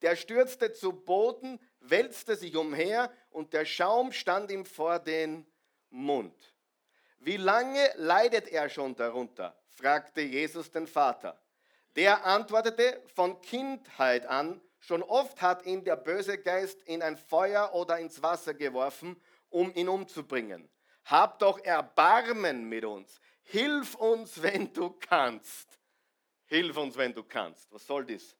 Der 0.01 0.15
stürzte 0.15 0.71
zu 0.73 0.93
Boden, 0.93 1.59
wälzte 1.79 2.35
sich 2.35 2.55
umher 2.55 3.11
und 3.31 3.53
der 3.53 3.65
Schaum 3.65 4.11
stand 4.11 4.51
ihm 4.51 4.65
vor 4.65 4.99
den 4.99 5.45
Mund. 5.89 6.35
Wie 7.19 7.37
lange 7.37 7.89
leidet 7.95 8.47
er 8.47 8.69
schon 8.69 8.95
darunter? 8.95 9.57
fragte 9.67 10.21
Jesus 10.21 10.71
den 10.71 10.87
Vater. 10.87 11.41
Der 11.95 12.25
antwortete, 12.25 13.01
von 13.15 13.41
Kindheit 13.41 14.25
an, 14.25 14.61
schon 14.79 15.03
oft 15.03 15.41
hat 15.41 15.65
ihn 15.65 15.83
der 15.83 15.95
böse 15.95 16.37
Geist 16.37 16.81
in 16.83 17.01
ein 17.01 17.17
Feuer 17.17 17.73
oder 17.73 17.97
ins 17.97 18.21
Wasser 18.21 18.53
geworfen, 18.53 19.19
um 19.49 19.73
ihn 19.73 19.89
umzubringen. 19.89 20.69
Hab 21.05 21.39
doch 21.39 21.63
Erbarmen 21.63 22.69
mit 22.69 22.85
uns. 22.85 23.19
Hilf 23.51 23.95
uns, 23.95 24.41
wenn 24.43 24.71
du 24.73 24.91
kannst. 24.91 25.79
Hilf 26.45 26.77
uns, 26.77 26.95
wenn 26.95 27.13
du 27.13 27.23
kannst. 27.23 27.71
Was 27.71 27.85
soll 27.85 28.05
das? 28.05 28.35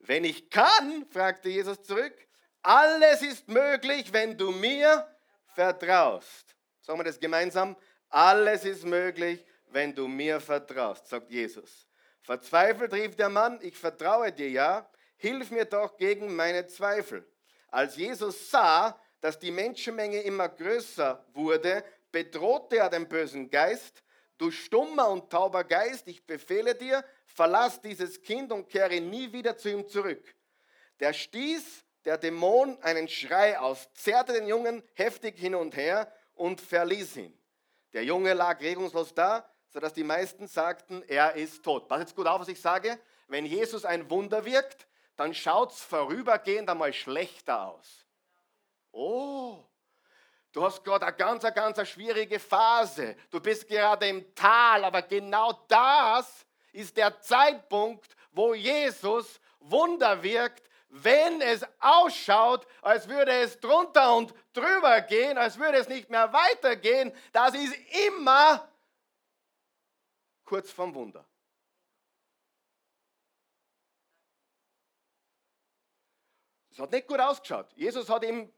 Wenn 0.00 0.24
ich 0.24 0.50
kann, 0.50 1.06
fragte 1.10 1.48
Jesus 1.48 1.80
zurück, 1.82 2.12
alles 2.60 3.22
ist 3.22 3.46
möglich, 3.46 4.12
wenn 4.12 4.36
du 4.36 4.50
mir 4.50 5.06
vertraust. 5.54 6.56
Sagen 6.80 6.98
wir 6.98 7.04
das 7.04 7.20
gemeinsam. 7.20 7.76
Alles 8.08 8.64
ist 8.64 8.84
möglich, 8.84 9.44
wenn 9.70 9.94
du 9.94 10.08
mir 10.08 10.40
vertraust, 10.40 11.06
sagt 11.06 11.30
Jesus. 11.30 11.86
Verzweifelt 12.20 12.92
rief 12.92 13.14
der 13.14 13.28
Mann, 13.28 13.60
ich 13.62 13.76
vertraue 13.76 14.32
dir 14.32 14.50
ja, 14.50 14.90
hilf 15.18 15.52
mir 15.52 15.66
doch 15.66 15.96
gegen 15.96 16.34
meine 16.34 16.66
Zweifel. 16.66 17.24
Als 17.68 17.96
Jesus 17.96 18.50
sah, 18.50 19.00
dass 19.20 19.38
die 19.38 19.52
Menschenmenge 19.52 20.20
immer 20.22 20.48
größer 20.48 21.24
wurde, 21.32 21.84
bedrohte 22.10 22.78
er 22.78 22.90
den 22.90 23.08
bösen 23.08 23.48
Geist 23.48 24.02
Du 24.42 24.50
stummer 24.50 25.08
und 25.08 25.30
tauber 25.30 25.62
Geist, 25.62 26.08
ich 26.08 26.26
befehle 26.26 26.74
dir, 26.74 27.04
verlass 27.26 27.80
dieses 27.80 28.20
Kind 28.20 28.50
und 28.50 28.68
kehre 28.68 29.00
nie 29.00 29.32
wieder 29.32 29.56
zu 29.56 29.70
ihm 29.70 29.86
zurück. 29.86 30.34
Der 30.98 31.12
stieß 31.12 31.84
der 32.04 32.18
Dämon 32.18 32.76
einen 32.82 33.06
Schrei 33.06 33.56
aus, 33.56 33.88
zerrte 33.94 34.32
den 34.32 34.48
Jungen 34.48 34.82
heftig 34.94 35.38
hin 35.38 35.54
und 35.54 35.76
her 35.76 36.12
und 36.34 36.60
verließ 36.60 37.18
ihn. 37.18 37.40
Der 37.92 38.02
Junge 38.02 38.34
lag 38.34 38.60
regungslos 38.60 39.14
da, 39.14 39.48
sodass 39.68 39.92
die 39.92 40.02
meisten 40.02 40.48
sagten, 40.48 41.04
er 41.06 41.36
ist 41.36 41.62
tot. 41.62 41.86
Pass 41.86 42.00
jetzt 42.00 42.16
gut 42.16 42.26
auf, 42.26 42.40
was 42.40 42.48
ich 42.48 42.60
sage. 42.60 42.98
Wenn 43.28 43.46
Jesus 43.46 43.84
ein 43.84 44.10
Wunder 44.10 44.44
wirkt, 44.44 44.88
dann 45.14 45.34
schaut 45.34 45.70
es 45.70 45.78
vorübergehend 45.78 46.68
einmal 46.68 46.92
schlechter 46.92 47.68
aus. 47.68 48.08
Oh, 48.90 49.64
Du 50.52 50.62
hast 50.62 50.84
gerade 50.84 51.06
eine 51.06 51.16
ganz, 51.16 51.42
ganz 51.42 51.88
schwierige 51.88 52.38
Phase. 52.38 53.16
Du 53.30 53.40
bist 53.40 53.66
gerade 53.66 54.06
im 54.06 54.34
Tal, 54.34 54.84
aber 54.84 55.00
genau 55.00 55.52
das 55.66 56.46
ist 56.72 56.94
der 56.96 57.18
Zeitpunkt, 57.20 58.14
wo 58.32 58.52
Jesus 58.52 59.40
Wunder 59.60 60.22
wirkt, 60.22 60.68
wenn 60.88 61.40
es 61.40 61.64
ausschaut, 61.80 62.66
als 62.82 63.08
würde 63.08 63.32
es 63.32 63.58
drunter 63.58 64.14
und 64.14 64.34
drüber 64.52 65.00
gehen, 65.00 65.38
als 65.38 65.58
würde 65.58 65.78
es 65.78 65.88
nicht 65.88 66.10
mehr 66.10 66.30
weitergehen. 66.34 67.12
Das 67.32 67.54
ist 67.54 67.74
immer 68.08 68.68
kurz 70.44 70.70
vorm 70.70 70.94
Wunder. 70.94 71.24
Es 76.70 76.78
hat 76.78 76.90
nicht 76.90 77.06
gut 77.06 77.20
ausgeschaut. 77.20 77.70
Jesus 77.74 78.08
hat 78.10 78.22
ihm 78.22 78.52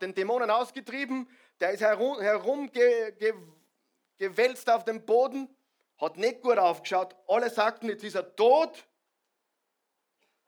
den 0.00 0.14
Dämonen 0.14 0.50
ausgetrieben, 0.50 1.28
der 1.60 1.72
ist 1.72 1.80
herum, 1.80 2.20
herumge, 2.20 2.70
gewälzt 4.18 4.70
auf 4.70 4.84
dem 4.84 5.04
Boden, 5.04 5.48
hat 5.98 6.16
nicht 6.16 6.40
gut 6.42 6.58
aufgeschaut. 6.58 7.14
Alle 7.28 7.50
sagten, 7.50 7.88
jetzt 7.88 8.04
ist 8.04 8.14
er 8.14 8.34
tot. 8.34 8.86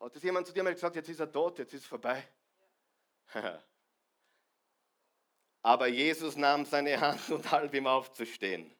Hat 0.00 0.16
das 0.16 0.22
jemand 0.22 0.46
zu 0.46 0.52
dir 0.52 0.62
mal 0.62 0.72
gesagt, 0.72 0.96
jetzt 0.96 1.08
ist 1.08 1.20
er 1.20 1.30
tot, 1.30 1.58
jetzt 1.58 1.74
ist 1.74 1.82
es 1.82 1.86
vorbei? 1.86 2.26
Aber 5.62 5.86
Jesus 5.86 6.36
nahm 6.36 6.64
seine 6.64 7.00
Hand 7.00 7.30
und 7.30 7.50
half 7.50 7.72
ihm 7.72 7.86
aufzustehen. 7.86 8.74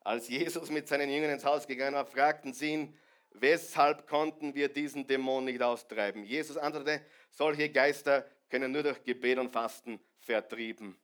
Als 0.00 0.28
Jesus 0.28 0.68
mit 0.68 0.88
seinen 0.88 1.08
Jüngern 1.08 1.30
ins 1.30 1.44
Haus 1.44 1.66
gegangen 1.66 1.94
war, 1.94 2.06
fragten 2.06 2.52
sie 2.52 2.72
ihn, 2.72 2.98
weshalb 3.30 4.08
konnten 4.08 4.54
wir 4.54 4.68
diesen 4.68 5.06
Dämon 5.06 5.44
nicht 5.44 5.62
austreiben? 5.62 6.24
Jesus 6.24 6.56
antwortete, 6.56 7.04
solche 7.30 7.70
Geister 7.70 8.26
können 8.52 8.70
nur 8.70 8.82
durch 8.82 9.02
Gebet 9.02 9.38
und 9.38 9.50
Fasten 9.50 9.98
vertrieben 10.18 11.00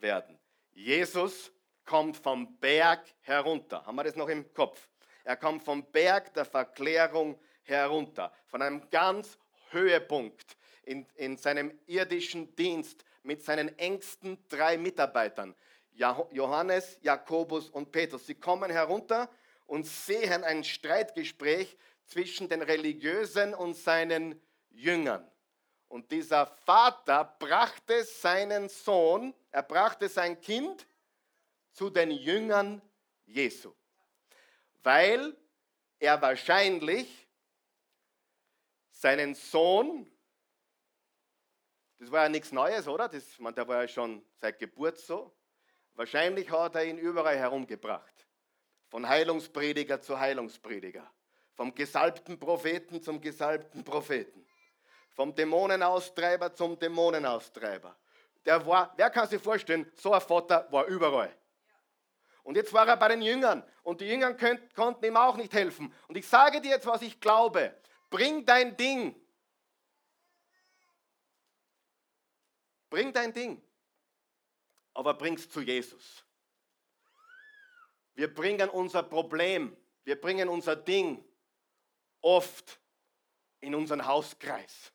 werden. 0.00 0.38
Jesus 0.70 1.52
kommt 1.84 2.16
vom 2.16 2.56
Berg 2.60 3.04
herunter. 3.20 3.84
Haben 3.84 3.96
wir 3.96 4.04
das 4.04 4.16
noch 4.16 4.30
im 4.30 4.54
Kopf? 4.54 4.88
Er 5.22 5.36
kommt 5.36 5.62
vom 5.62 5.84
Berg 5.92 6.32
der 6.32 6.46
Verklärung 6.46 7.38
herunter, 7.64 8.32
von 8.46 8.62
einem 8.62 8.88
ganz 8.88 9.38
Höhepunkt 9.68 10.56
in, 10.84 11.06
in 11.16 11.36
seinem 11.36 11.78
irdischen 11.86 12.56
Dienst 12.56 13.04
mit 13.22 13.42
seinen 13.42 13.76
engsten 13.78 14.38
drei 14.48 14.78
Mitarbeitern, 14.78 15.54
Johannes, 15.92 16.96
Jakobus 17.02 17.68
und 17.68 17.92
Petrus. 17.92 18.26
Sie 18.26 18.36
kommen 18.36 18.70
herunter 18.70 19.28
und 19.66 19.86
sehen 19.86 20.42
ein 20.42 20.64
Streitgespräch 20.64 21.76
zwischen 22.06 22.48
den 22.48 22.62
Religiösen 22.62 23.52
und 23.52 23.76
seinen 23.76 24.40
Jüngern. 24.70 25.30
Und 25.88 26.10
dieser 26.10 26.46
Vater 26.46 27.24
brachte 27.38 28.04
seinen 28.04 28.68
Sohn, 28.68 29.34
er 29.50 29.62
brachte 29.62 30.08
sein 30.08 30.40
Kind 30.40 30.86
zu 31.72 31.88
den 31.88 32.10
Jüngern 32.10 32.82
Jesu, 33.24 33.74
weil 34.82 35.36
er 35.98 36.20
wahrscheinlich 36.20 37.26
seinen 38.90 39.34
Sohn, 39.34 40.10
das 41.98 42.10
war 42.10 42.24
ja 42.24 42.28
nichts 42.28 42.52
Neues, 42.52 42.86
oder? 42.86 43.08
Das, 43.08 43.38
man, 43.38 43.54
der 43.54 43.66
war 43.66 43.82
ja 43.82 43.88
schon 43.88 44.24
seit 44.36 44.58
Geburt 44.58 44.98
so. 44.98 45.34
Wahrscheinlich 45.94 46.50
hat 46.50 46.74
er 46.74 46.84
ihn 46.84 46.98
überall 46.98 47.36
herumgebracht. 47.36 48.26
Von 48.88 49.08
Heilungsprediger 49.08 50.00
zu 50.00 50.18
Heilungsprediger. 50.18 51.10
Vom 51.54 51.74
gesalbten 51.74 52.38
Propheten 52.38 53.02
zum 53.02 53.20
gesalbten 53.20 53.82
Propheten. 53.82 54.47
Vom 55.18 55.34
Dämonenaustreiber 55.34 56.54
zum 56.54 56.78
Dämonenaustreiber. 56.78 57.96
Der 58.44 58.64
war, 58.64 58.94
wer 58.96 59.10
kann 59.10 59.26
sich 59.26 59.42
vorstellen, 59.42 59.90
so 59.96 60.12
ein 60.12 60.20
Vater 60.20 60.68
war 60.70 60.86
überall. 60.86 61.36
Und 62.44 62.54
jetzt 62.54 62.72
war 62.72 62.86
er 62.86 62.96
bei 62.96 63.08
den 63.08 63.22
Jüngern 63.22 63.64
und 63.82 64.00
die 64.00 64.06
Jünger 64.06 64.32
könnt, 64.34 64.72
konnten 64.76 65.04
ihm 65.04 65.16
auch 65.16 65.36
nicht 65.36 65.52
helfen. 65.52 65.92
Und 66.06 66.16
ich 66.16 66.24
sage 66.24 66.60
dir 66.60 66.70
jetzt, 66.70 66.86
was 66.86 67.02
ich 67.02 67.20
glaube. 67.20 67.74
Bring 68.10 68.46
dein 68.46 68.76
Ding. 68.76 69.20
Bring 72.88 73.12
dein 73.12 73.32
Ding. 73.32 73.60
Aber 74.94 75.14
bring 75.14 75.34
es 75.34 75.50
zu 75.50 75.62
Jesus. 75.62 76.24
Wir 78.14 78.32
bringen 78.32 78.68
unser 78.68 79.02
Problem, 79.02 79.76
wir 80.04 80.20
bringen 80.20 80.48
unser 80.48 80.76
Ding 80.76 81.24
oft 82.20 82.78
in 83.58 83.74
unseren 83.74 84.06
Hauskreis. 84.06 84.92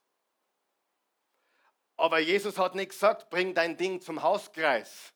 Aber 2.04 2.20
Jesus 2.20 2.58
hat 2.58 2.76
nicht 2.76 2.90
gesagt, 2.90 3.30
bring 3.30 3.54
dein 3.54 3.78
Ding 3.78 4.02
zum 4.02 4.22
Hauskreis. 4.22 5.14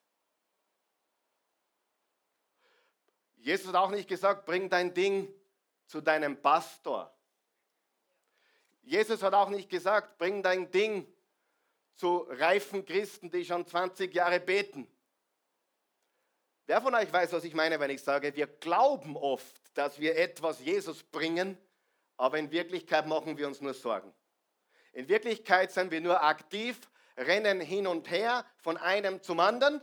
Jesus 3.36 3.68
hat 3.68 3.76
auch 3.76 3.90
nicht 3.90 4.08
gesagt, 4.08 4.46
bring 4.46 4.70
dein 4.70 4.94
Ding 4.94 5.28
zu 5.86 6.00
deinem 6.00 6.42
Pastor. 6.42 7.14
Jesus 8.84 9.22
hat 9.22 9.34
auch 9.34 9.50
nicht 9.50 9.70
gesagt, 9.70 10.18
bring 10.18 10.42
dein 10.42 10.72
Ding 10.72 11.06
zu 11.98 12.20
reifen 12.30 12.86
Christen, 12.86 13.30
die 13.32 13.44
schon 13.44 13.68
20 13.68 14.14
Jahre 14.14 14.40
beten. 14.40 14.88
Wer 16.68 16.82
von 16.82 16.96
euch 16.96 17.12
weiß, 17.12 17.34
was 17.34 17.44
ich 17.44 17.54
meine, 17.54 17.82
wenn 17.82 17.92
ich 17.92 18.02
sage, 18.02 18.34
wir 18.34 18.48
glauben 18.48 19.18
oft, 19.18 19.78
dass 19.78 20.00
wir 20.00 20.16
etwas 20.16 20.62
Jesus 20.62 21.04
bringen, 21.04 21.58
aber 22.16 22.40
in 22.40 22.50
Wirklichkeit 22.50 23.08
machen 23.08 23.38
wir 23.38 23.46
uns 23.46 23.60
nur 23.60 23.74
Sorgen. 23.74 24.14
In 24.98 25.08
Wirklichkeit 25.10 25.72
sind 25.72 25.92
wir 25.92 26.02
nur 26.02 26.24
aktiv, 26.24 26.80
rennen 27.16 27.62
hin 27.62 27.86
und 27.86 28.10
her 28.10 28.44
von 28.58 28.78
einem 28.78 29.22
zum 29.22 29.40
anderen. 29.40 29.80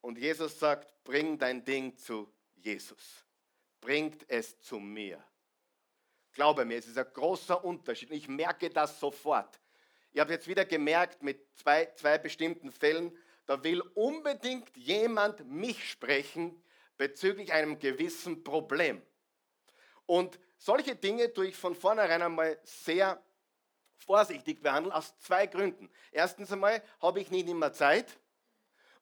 Und 0.00 0.16
Jesus 0.16 0.58
sagt, 0.58 1.04
bring 1.04 1.36
dein 1.36 1.62
Ding 1.62 1.94
zu 1.94 2.32
Jesus. 2.54 3.22
Bringt 3.82 4.24
es 4.30 4.58
zu 4.62 4.78
mir. 4.78 5.22
Glaube 6.32 6.64
mir, 6.64 6.78
es 6.78 6.86
ist 6.86 6.96
ein 6.96 7.06
großer 7.12 7.62
Unterschied. 7.62 8.12
Ich 8.12 8.28
merke 8.28 8.70
das 8.70 8.98
sofort. 8.98 9.60
Ich 10.14 10.20
habe 10.20 10.32
jetzt 10.32 10.48
wieder 10.48 10.64
gemerkt 10.64 11.22
mit 11.22 11.46
zwei, 11.54 11.84
zwei 11.96 12.16
bestimmten 12.16 12.72
Fällen, 12.72 13.14
da 13.44 13.62
will 13.62 13.82
unbedingt 13.92 14.74
jemand 14.74 15.46
mich 15.46 15.90
sprechen 15.90 16.64
bezüglich 16.96 17.52
einem 17.52 17.78
gewissen 17.78 18.42
Problem. 18.42 19.02
Und 20.06 20.38
solche 20.56 20.96
Dinge 20.96 21.30
tue 21.30 21.48
ich 21.48 21.56
von 21.56 21.74
vornherein 21.74 22.22
einmal 22.22 22.58
sehr 22.62 23.22
vorsichtig 24.04 24.62
behandeln, 24.62 24.92
aus 24.92 25.18
zwei 25.18 25.46
Gründen. 25.46 25.90
Erstens 26.12 26.52
einmal 26.52 26.82
habe 27.00 27.20
ich 27.20 27.30
nicht 27.30 27.48
immer 27.48 27.72
Zeit. 27.72 28.18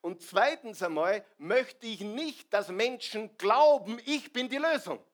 Und 0.00 0.20
zweitens 0.20 0.82
einmal 0.82 1.24
möchte 1.38 1.86
ich 1.86 2.00
nicht, 2.00 2.52
dass 2.52 2.68
Menschen 2.68 3.36
glauben, 3.38 4.00
ich 4.04 4.32
bin 4.32 4.48
die 4.48 4.58
Lösung. 4.58 5.04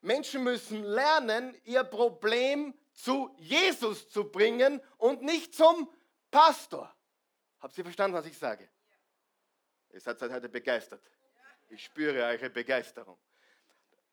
Menschen 0.00 0.44
müssen 0.44 0.82
lernen, 0.82 1.56
ihr 1.64 1.84
Problem 1.84 2.74
zu 2.92 3.34
Jesus 3.38 4.08
zu 4.10 4.30
bringen 4.30 4.80
und 4.96 5.22
nicht 5.22 5.54
zum 5.54 5.90
Pastor. 6.30 6.94
Habt 7.60 7.76
ihr 7.78 7.84
verstanden, 7.84 8.16
was 8.16 8.26
ich 8.26 8.36
sage? 8.36 8.68
Ihr 9.90 10.00
seid 10.00 10.20
heute 10.20 10.48
begeistert. 10.48 11.02
Ich 11.70 11.84
spüre 11.84 12.22
eure 12.24 12.50
Begeisterung. 12.50 13.18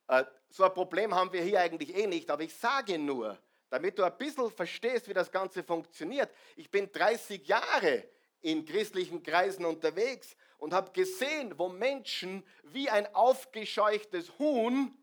Äh, 0.07 0.23
so 0.49 0.63
ein 0.63 0.73
Problem 0.73 1.13
haben 1.13 1.31
wir 1.33 1.41
hier 1.41 1.59
eigentlich 1.59 1.95
eh 1.95 2.07
nicht, 2.07 2.29
aber 2.29 2.43
ich 2.43 2.55
sage 2.55 2.97
nur, 2.97 3.37
damit 3.75 3.99
du 3.99 4.03
ein 4.03 4.17
bisschen 4.17 4.49
verstehst, 4.49 5.09
wie 5.09 5.13
das 5.13 5.29
Ganze 5.29 5.61
funktioniert. 5.61 6.33
Ich 6.55 6.71
bin 6.71 6.89
30 6.89 7.45
Jahre 7.45 8.05
in 8.41 8.63
christlichen 8.63 9.21
Kreisen 9.21 9.65
unterwegs 9.65 10.37
und 10.59 10.73
habe 10.73 10.91
gesehen, 10.91 11.59
wo 11.59 11.67
Menschen 11.67 12.41
wie 12.63 12.89
ein 12.89 13.13
aufgescheuchtes 13.13 14.39
Huhn 14.39 14.97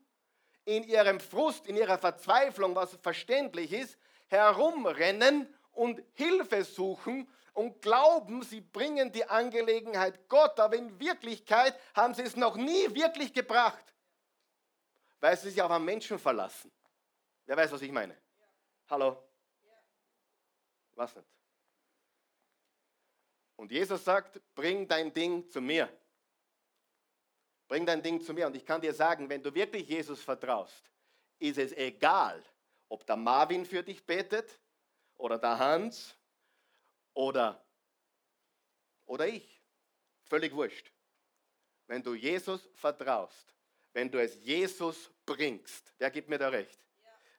in 0.64 0.84
ihrem 0.84 1.20
Frust, 1.20 1.66
in 1.66 1.76
ihrer 1.76 1.98
Verzweiflung, 1.98 2.74
was 2.74 2.96
verständlich 3.02 3.72
ist, 3.74 3.98
herumrennen 4.28 5.52
und 5.72 6.02
Hilfe 6.14 6.64
suchen 6.64 7.28
und 7.52 7.82
glauben, 7.82 8.42
sie 8.42 8.62
bringen 8.62 9.12
die 9.12 9.28
Angelegenheit 9.28 10.30
Gott, 10.30 10.58
aber 10.58 10.76
in 10.76 10.98
Wirklichkeit 10.98 11.78
haben 11.94 12.14
sie 12.14 12.22
es 12.22 12.36
noch 12.36 12.56
nie 12.56 12.94
wirklich 12.94 13.34
gebracht, 13.34 13.84
weil 15.20 15.36
sie 15.36 15.50
sich 15.50 15.60
auf 15.60 15.70
einen 15.70 15.84
Menschen 15.84 16.18
verlassen. 16.18 16.72
Wer 17.44 17.58
weiß, 17.58 17.72
was 17.72 17.82
ich 17.82 17.92
meine? 17.92 18.16
Hallo? 18.92 19.16
Was 20.96 21.16
nicht? 21.16 21.26
Und 23.56 23.72
Jesus 23.72 24.04
sagt, 24.04 24.38
bring 24.54 24.86
dein 24.86 25.10
Ding 25.10 25.48
zu 25.48 25.62
mir. 25.62 25.88
Bring 27.68 27.86
dein 27.86 28.02
Ding 28.02 28.20
zu 28.20 28.34
mir. 28.34 28.46
Und 28.46 28.54
ich 28.54 28.66
kann 28.66 28.82
dir 28.82 28.92
sagen, 28.92 29.30
wenn 29.30 29.42
du 29.42 29.54
wirklich 29.54 29.88
Jesus 29.88 30.20
vertraust, 30.20 30.90
ist 31.38 31.56
es 31.56 31.72
egal, 31.72 32.44
ob 32.90 33.06
der 33.06 33.16
Marvin 33.16 33.64
für 33.64 33.82
dich 33.82 34.04
betet 34.04 34.60
oder 35.14 35.38
der 35.38 35.58
Hans 35.58 36.14
oder, 37.14 37.64
oder 39.06 39.26
ich. 39.26 39.62
Völlig 40.24 40.54
wurscht. 40.54 40.92
Wenn 41.86 42.02
du 42.02 42.12
Jesus 42.12 42.68
vertraust, 42.74 43.54
wenn 43.94 44.10
du 44.10 44.20
es 44.20 44.34
Jesus 44.34 45.10
bringst, 45.24 45.94
wer 45.96 46.10
gibt 46.10 46.28
mir 46.28 46.36
da 46.36 46.50
recht? 46.50 46.78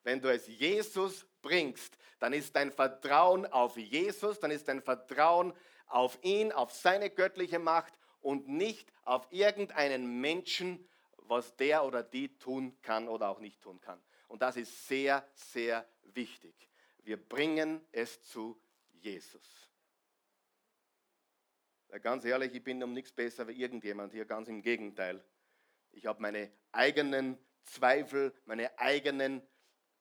Wenn 0.01 0.19
du 0.19 0.33
es 0.33 0.47
Jesus 0.47 1.27
bringst, 1.43 1.95
dann 2.17 2.33
ist 2.33 2.55
dein 2.55 2.71
Vertrauen 2.71 3.45
auf 3.45 3.77
Jesus, 3.77 4.39
dann 4.39 4.49
ist 4.49 4.67
dein 4.67 4.81
Vertrauen 4.81 5.53
auf 5.85 6.17
ihn, 6.23 6.51
auf 6.51 6.71
seine 6.71 7.11
göttliche 7.11 7.59
Macht 7.59 7.93
und 8.21 8.47
nicht 8.47 8.91
auf 9.03 9.27
irgendeinen 9.29 10.19
Menschen, 10.19 10.89
was 11.17 11.55
der 11.55 11.85
oder 11.85 12.01
die 12.01 12.35
tun 12.39 12.75
kann 12.81 13.07
oder 13.07 13.29
auch 13.29 13.39
nicht 13.39 13.61
tun 13.61 13.79
kann. 13.79 14.01
Und 14.27 14.41
das 14.41 14.57
ist 14.57 14.87
sehr, 14.87 15.27
sehr 15.35 15.87
wichtig. 16.13 16.55
Wir 17.03 17.17
bringen 17.17 17.85
es 17.91 18.21
zu 18.23 18.59
Jesus. 19.01 19.69
Ganz 22.01 22.25
ehrlich, 22.25 22.55
ich 22.55 22.63
bin 22.63 22.81
um 22.81 22.93
nichts 22.93 23.11
besser 23.11 23.47
wie 23.47 23.53
irgendjemand 23.53 24.13
hier, 24.13 24.25
ganz 24.25 24.47
im 24.47 24.63
Gegenteil. 24.63 25.23
Ich 25.91 26.07
habe 26.07 26.19
meine 26.21 26.51
eigenen 26.71 27.37
Zweifel, 27.65 28.33
meine 28.45 28.77
eigenen 28.79 29.43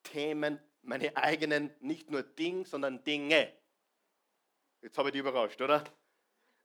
Themen, 0.02 0.58
meine 0.82 1.16
eigenen, 1.16 1.74
nicht 1.80 2.10
nur 2.10 2.22
Dinge, 2.22 2.64
sondern 2.64 3.02
Dinge. 3.04 3.52
Jetzt 4.80 4.98
habe 4.98 5.08
ich 5.08 5.12
die 5.12 5.20
überrascht, 5.20 5.60
oder? 5.60 5.84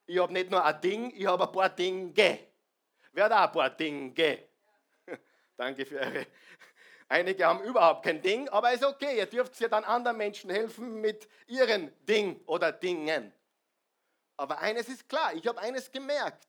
Ich 0.06 0.18
habe 0.18 0.34
nicht 0.34 0.50
nur 0.50 0.64
ein 0.64 0.82
Ding, 0.82 1.14
ich 1.16 1.26
habe 1.26 1.46
ein 1.46 1.52
paar 1.52 1.70
Dinge. 1.70 2.40
Wer 3.12 3.26
hat 3.26 3.32
auch 3.32 3.48
ein 3.48 3.52
paar 3.52 3.70
Dinge? 3.70 4.40
Danke 5.58 5.86
für 5.86 6.00
eure. 6.00 6.28
Einige 7.10 7.46
haben 7.46 7.62
überhaupt 7.64 8.04
kein 8.04 8.22
Ding, 8.22 8.50
aber 8.50 8.74
ist 8.74 8.84
okay. 8.84 9.18
Ihr 9.18 9.26
dürft 9.28 9.60
ja 9.60 9.68
dann 9.70 9.84
anderen 9.84 10.18
Menschen 10.18 10.50
helfen 10.50 11.00
mit 11.00 11.28
ihren 11.48 11.92
Ding 12.06 12.42
oder 12.46 12.72
Dingen. 12.72 13.32
Aber 14.36 14.60
eines 14.60 14.90
ist 14.90 15.08
klar, 15.08 15.34
ich 15.34 15.48
habe 15.48 15.60
eines 15.60 15.92
gemerkt. 15.92 16.48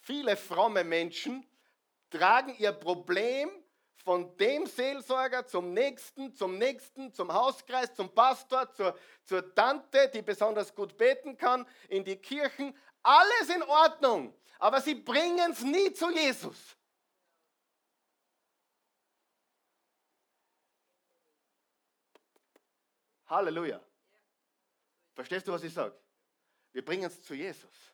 Viele 0.00 0.36
fromme 0.36 0.84
Menschen 0.84 1.44
tragen 2.10 2.54
ihr 2.58 2.72
Problem 2.72 3.50
von 4.06 4.36
dem 4.36 4.66
Seelsorger 4.66 5.48
zum 5.48 5.74
nächsten, 5.74 6.32
zum 6.32 6.58
nächsten, 6.58 7.12
zum 7.12 7.32
Hauskreis, 7.32 7.92
zum 7.92 8.08
Pastor, 8.14 8.72
zur, 8.72 8.96
zur 9.24 9.52
Tante, 9.52 10.08
die 10.14 10.22
besonders 10.22 10.72
gut 10.72 10.96
beten 10.96 11.36
kann, 11.36 11.66
in 11.88 12.04
die 12.04 12.14
Kirchen. 12.14 12.72
Alles 13.02 13.48
in 13.52 13.64
Ordnung, 13.64 14.32
aber 14.60 14.80
sie 14.80 14.94
bringen 14.94 15.50
es 15.50 15.60
nie 15.62 15.92
zu 15.92 16.08
Jesus. 16.12 16.76
Halleluja. 23.26 23.80
Verstehst 25.16 25.48
du, 25.48 25.52
was 25.52 25.64
ich 25.64 25.74
sage? 25.74 25.98
Wir 26.70 26.84
bringen 26.84 27.06
es 27.06 27.20
zu 27.24 27.34
Jesus. 27.34 27.92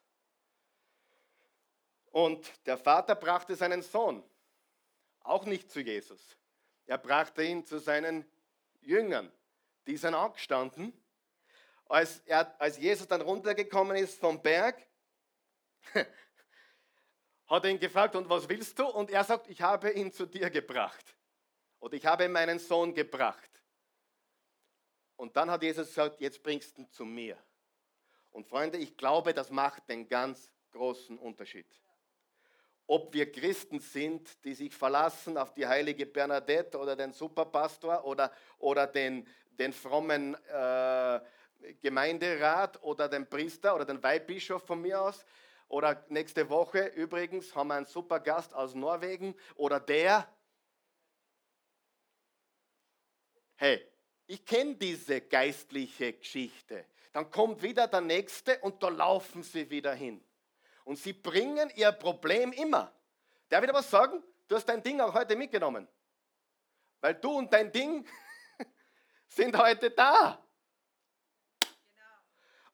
Und 2.11 2.53
der 2.67 2.77
Vater 2.77 3.15
brachte 3.15 3.57
seinen 3.57 3.81
Sohn 3.81 4.23
auch 5.25 5.45
nicht 5.45 5.71
zu 5.71 5.81
Jesus. 5.81 6.37
Er 6.87 6.99
brachte 6.99 7.43
ihn 7.43 7.65
zu 7.65 7.79
seinen 7.79 8.25
Jüngern. 8.81 9.33
Die 9.87 9.97
sind 9.97 10.15
angestanden. 10.15 10.93
Als, 11.87 12.21
er, 12.27 12.59
als 12.61 12.79
Jesus 12.79 13.07
dann 13.07 13.21
runtergekommen 13.21 13.97
ist 13.97 14.19
vom 14.19 14.41
Berg, 14.41 14.87
hat 15.95 17.65
er 17.65 17.71
ihn 17.71 17.79
gefragt, 17.79 18.17
und 18.17 18.29
was 18.29 18.49
willst 18.49 18.79
du? 18.79 18.87
Und 18.87 19.11
er 19.11 19.25
sagt, 19.25 19.49
ich 19.49 19.61
habe 19.61 19.91
ihn 19.91 20.13
zu 20.13 20.27
dir 20.27 20.49
gebracht. 20.51 21.17
Oder 21.81 21.95
ich 21.95 22.07
habe 22.07 22.29
meinen 22.29 22.59
Sohn 22.59 22.95
gebracht. 22.95 23.51
Und 25.17 25.37
dann 25.37 25.51
hat 25.51 25.63
Jesus 25.63 25.89
gesagt, 25.89 26.21
jetzt 26.21 26.43
bringst 26.43 26.77
du 26.77 26.83
ihn 26.83 26.91
zu 26.91 27.05
mir. 27.05 27.37
Und 28.31 28.47
Freunde, 28.47 28.79
ich 28.79 28.97
glaube, 28.97 29.35
das 29.35 29.51
macht 29.51 29.89
den 29.89 30.09
ganz 30.09 30.53
großen 30.71 31.19
Unterschied. 31.19 31.67
Ob 32.87 33.15
wir 33.15 33.31
Christen 33.31 33.81
sind, 33.81 34.45
die 34.45 34.55
sich 34.55 34.75
verlassen 34.75 35.39
auf 35.39 35.55
die 35.55 35.67
heilige 35.67 36.07
Bernadette 36.07 36.79
oder 36.79 36.97
den 36.97 37.13
Superpastor 37.13 38.05
oder, 38.05 38.33
oder 38.59 38.87
den, 38.87 39.27
den 39.59 39.73
frommen 39.73 40.35
äh, 40.49 41.21
Gemeinderat 41.81 42.83
oder 42.83 43.09
den 43.09 43.29
Priester 43.29 43.75
oder 43.75 43.85
den 43.85 44.03
Weihbischof 44.03 44.65
von 44.65 44.81
mir 44.81 45.01
aus. 45.01 45.25
Oder 45.69 46.05
nächste 46.09 46.49
Woche 46.51 46.87
übrigens 46.89 47.55
haben 47.55 47.69
wir 47.69 47.77
einen 47.77 47.87
super 47.87 48.21
Gast 48.21 48.53
aus 48.53 48.75
Norwegen 48.75 49.35
oder 49.55 49.81
der. 49.81 50.29
Hey, 53.57 53.87
ich 54.27 54.45
kenne 54.45 54.75
diese 54.75 55.21
geistliche 55.21 56.13
Geschichte. 56.15 56.85
Dann 57.13 57.31
kommt 57.31 57.63
wieder 57.63 57.87
der 57.87 58.01
nächste 58.01 58.59
und 58.59 58.83
da 58.83 58.89
laufen 58.89 59.43
sie 59.43 59.71
wieder 59.71 59.95
hin. 59.95 60.23
Und 60.85 60.97
sie 60.97 61.13
bringen 61.13 61.71
ihr 61.75 61.93
Problem 61.93 62.53
immer. 62.53 62.93
Darf 63.49 63.63
ich 63.63 63.69
dir 63.69 63.75
was 63.75 63.91
sagen? 63.91 64.23
Du 64.49 64.57
hast 64.57 64.67
dein 64.67 64.83
Ding 64.83 65.01
auch 65.01 65.15
heute 65.15 65.37
mitgenommen. 65.37 65.89
Weil 67.01 67.15
du 67.15 67.33
und 67.33 67.53
dein 67.53 67.71
Ding 67.71 68.07
sind 69.29 69.57
heute 69.57 69.91
da. 69.91 70.43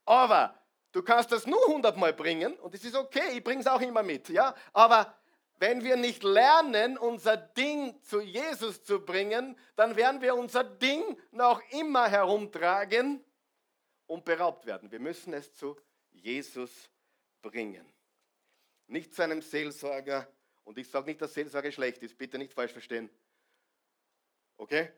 Aber 0.04 0.58
du 0.92 1.02
kannst 1.02 1.32
das 1.32 1.46
nur 1.46 1.64
hundertmal 1.66 2.14
bringen 2.14 2.54
und 2.60 2.74
es 2.74 2.84
ist 2.84 2.94
okay, 2.94 3.36
ich 3.36 3.44
bringe 3.44 3.60
es 3.60 3.66
auch 3.66 3.80
immer 3.80 4.02
mit. 4.02 4.28
Ja? 4.28 4.54
Aber 4.72 5.14
wenn 5.56 5.82
wir 5.82 5.96
nicht 5.96 6.22
lernen, 6.22 6.96
unser 6.96 7.36
Ding 7.36 8.00
zu 8.02 8.20
Jesus 8.20 8.82
zu 8.84 9.04
bringen, 9.04 9.58
dann 9.76 9.96
werden 9.96 10.20
wir 10.20 10.34
unser 10.34 10.64
Ding 10.64 11.02
noch 11.30 11.60
immer 11.70 12.08
herumtragen 12.08 13.24
und 14.06 14.24
beraubt 14.24 14.66
werden. 14.66 14.90
Wir 14.90 15.00
müssen 15.00 15.34
es 15.34 15.52
zu 15.54 15.76
Jesus 16.10 16.88
bringen. 17.42 17.84
Nicht 18.88 19.14
zu 19.14 19.22
einem 19.22 19.42
Seelsorger. 19.42 20.27
Und 20.64 20.77
ich 20.79 20.90
sage 20.90 21.07
nicht, 21.07 21.22
dass 21.22 21.35
Seelsorge 21.35 21.72
schlecht 21.72 22.03
ist. 22.03 22.18
Bitte 22.18 22.38
nicht 22.38 22.53
falsch 22.53 22.72
verstehen. 22.72 23.09
Okay? 24.57 24.92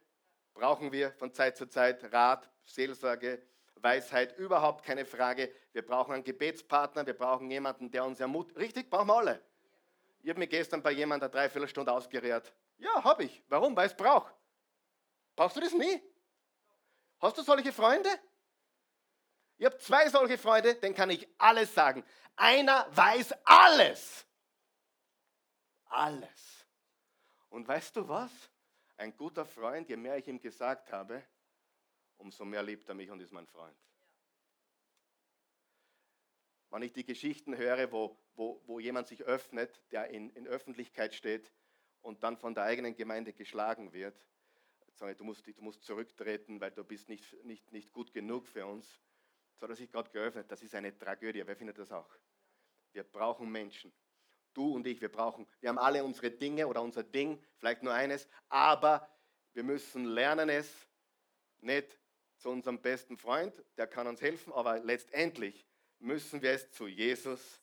Brauchen 0.55 0.91
wir 0.91 1.13
von 1.13 1.33
Zeit 1.33 1.57
zu 1.57 1.67
Zeit 1.67 2.13
Rat, 2.13 2.51
Seelsorge, 2.65 3.43
Weisheit, 3.77 4.37
überhaupt 4.39 4.85
keine 4.85 5.05
Frage. 5.05 5.53
Wir 5.73 5.83
brauchen 5.83 6.13
einen 6.13 6.25
Gebetspartner, 6.25 7.07
wir 7.07 7.15
brauchen 7.15 7.51
jemanden, 7.51 7.91
der 7.91 8.05
uns 8.05 8.21
ermutigt. 8.21 8.59
Richtig, 8.59 8.91
brauchen 8.91 9.09
wir 9.09 9.17
alle. 9.17 9.43
Ich 10.23 10.29
habe 10.29 10.39
mir 10.39 10.49
gestern 10.49 10.83
bei 10.83 10.93
jemandem 10.93 11.27
eine 11.27 11.33
Dreiviertelstunde 11.33 11.93
ausgerehrt. 11.93 12.53
Ja, 12.79 13.03
habe 13.05 13.25
ich. 13.25 13.43
Warum? 13.49 13.77
Weil 13.77 13.87
es 13.87 13.97
braucht. 13.97 14.35
Brauchst 15.35 15.57
du 15.57 15.61
das 15.61 15.73
nie? 15.73 16.03
Hast 17.21 17.39
du 17.39 17.43
solche 17.43 17.73
Freunde? 17.73 18.09
Ich 19.61 19.67
habe 19.67 19.77
zwei 19.77 20.09
solche 20.09 20.39
Freunde, 20.39 20.75
denen 20.75 20.95
kann 20.95 21.11
ich 21.11 21.29
alles 21.37 21.75
sagen. 21.75 22.03
Einer 22.35 22.87
weiß 22.97 23.35
alles. 23.45 24.27
Alles. 25.85 26.67
Und 27.51 27.69
weißt 27.69 27.95
du 27.95 28.09
was? 28.09 28.33
Ein 28.97 29.15
guter 29.15 29.45
Freund, 29.45 29.87
je 29.91 29.99
mehr 29.99 30.17
ich 30.17 30.27
ihm 30.29 30.41
gesagt 30.41 30.91
habe, 30.91 31.23
umso 32.17 32.47
mehr 32.47 32.63
liebt 32.63 32.89
er 32.89 32.95
mich 32.95 33.11
und 33.11 33.21
ist 33.21 33.33
mein 33.33 33.47
Freund. 33.47 33.77
Wenn 36.71 36.81
ich 36.81 36.95
die 36.95 37.05
Geschichten 37.05 37.55
höre, 37.55 37.93
wo, 37.93 38.17
wo, 38.37 38.63
wo 38.65 38.81
jemand 38.81 39.09
sich 39.09 39.25
öffnet, 39.25 39.83
der 39.93 40.09
in, 40.09 40.31
in 40.31 40.47
Öffentlichkeit 40.47 41.15
steht 41.15 41.53
und 42.01 42.23
dann 42.23 42.39
von 42.39 42.55
der 42.55 42.65
eigenen 42.65 42.95
Gemeinde 42.95 43.35
geschlagen 43.35 43.93
wird, 43.93 44.19
sage 44.95 45.13
ich, 45.13 45.19
du 45.19 45.25
musst, 45.25 45.47
du 45.47 45.61
musst 45.61 45.85
zurücktreten, 45.85 46.63
weil 46.63 46.71
du 46.71 46.83
bist 46.83 47.11
nicht, 47.11 47.45
nicht, 47.45 47.71
nicht 47.73 47.93
gut 47.93 48.15
genug 48.15 48.47
für 48.47 48.65
uns. 48.65 49.03
So 49.61 49.65
hat 49.65 49.73
er 49.73 49.77
sich 49.77 49.93
gerade 49.93 50.11
geöffnet. 50.11 50.51
Das 50.51 50.63
ist 50.63 50.75
eine 50.75 50.99
Tragödie. 50.99 51.43
Wer 51.47 51.55
findet 51.55 51.77
das 51.77 51.93
auch? 51.93 52.09
Wir 52.93 53.05
brauchen 53.05 53.53
Menschen. 53.53 53.93
Du 54.55 54.75
und 54.75 54.87
ich, 54.87 55.03
wir 55.03 55.13
brauchen, 55.13 55.47
wir 55.61 55.69
haben 55.69 55.79
alle 55.79 56.03
unsere 56.03 56.31
Dinge 56.31 56.67
oder 56.67 56.81
unser 56.81 57.03
Ding, 57.03 57.39
vielleicht 57.59 57.83
nur 57.83 57.93
eines, 57.93 58.27
aber 58.49 59.07
wir 59.53 59.63
müssen 59.63 60.07
lernen 60.07 60.49
es 60.49 60.89
nicht 61.59 62.01
zu 62.39 62.49
unserem 62.49 62.81
besten 62.81 63.19
Freund, 63.19 63.63
der 63.77 63.87
kann 63.87 64.07
uns 64.07 64.23
helfen, 64.23 64.53
aber 64.55 64.81
letztendlich 64.81 65.65
müssen 65.99 66.41
wir 66.41 66.53
es 66.53 66.73
zu 66.73 66.89
Jesus 66.89 67.63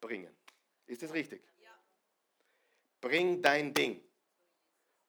bringen. 0.00 0.34
Ist 0.86 1.02
das 1.02 1.12
richtig? 1.12 1.46
Ja. 1.58 1.78
Bring 3.00 3.42
dein 3.42 3.72
Ding. 3.74 4.02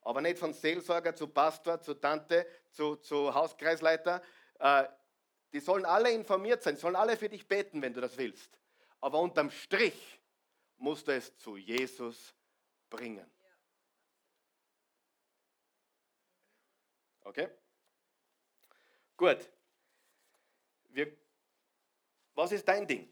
Aber 0.01 0.21
nicht 0.21 0.37
von 0.37 0.53
Seelsorger 0.53 1.15
zu 1.15 1.27
Pastor, 1.29 1.81
zu 1.81 1.95
Tante, 1.95 2.45
zu, 2.69 2.97
zu 2.97 3.33
Hauskreisleiter. 3.33 4.21
Äh, 4.59 4.87
die 5.53 5.59
sollen 5.59 5.85
alle 5.85 6.11
informiert 6.11 6.63
sein, 6.63 6.77
sollen 6.77 6.95
alle 6.95 7.17
für 7.17 7.29
dich 7.29 7.47
beten, 7.47 7.81
wenn 7.81 7.93
du 7.93 8.01
das 8.01 8.17
willst. 8.17 8.59
Aber 8.99 9.19
unterm 9.19 9.49
Strich 9.51 10.19
musst 10.77 11.07
du 11.07 11.13
es 11.13 11.35
zu 11.37 11.57
Jesus 11.57 12.35
bringen. 12.89 13.29
Okay? 17.21 17.49
Gut. 19.15 19.49
Wir, 20.89 21.15
was 22.33 22.51
ist 22.51 22.67
dein 22.67 22.87
Ding? 22.87 23.11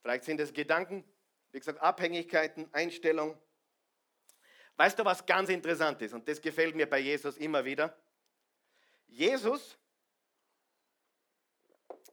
Vielleicht 0.00 0.24
sind 0.24 0.40
es 0.40 0.52
Gedanken, 0.52 1.04
wie 1.52 1.58
gesagt, 1.58 1.80
Abhängigkeiten, 1.80 2.72
Einstellung. 2.72 3.38
Weißt 4.76 4.98
du, 4.98 5.04
was 5.04 5.24
ganz 5.24 5.48
interessant 5.50 6.02
ist? 6.02 6.14
Und 6.14 6.26
das 6.26 6.40
gefällt 6.40 6.74
mir 6.74 6.88
bei 6.88 6.98
Jesus 6.98 7.36
immer 7.36 7.64
wieder. 7.64 7.96
Jesus, 9.06 9.78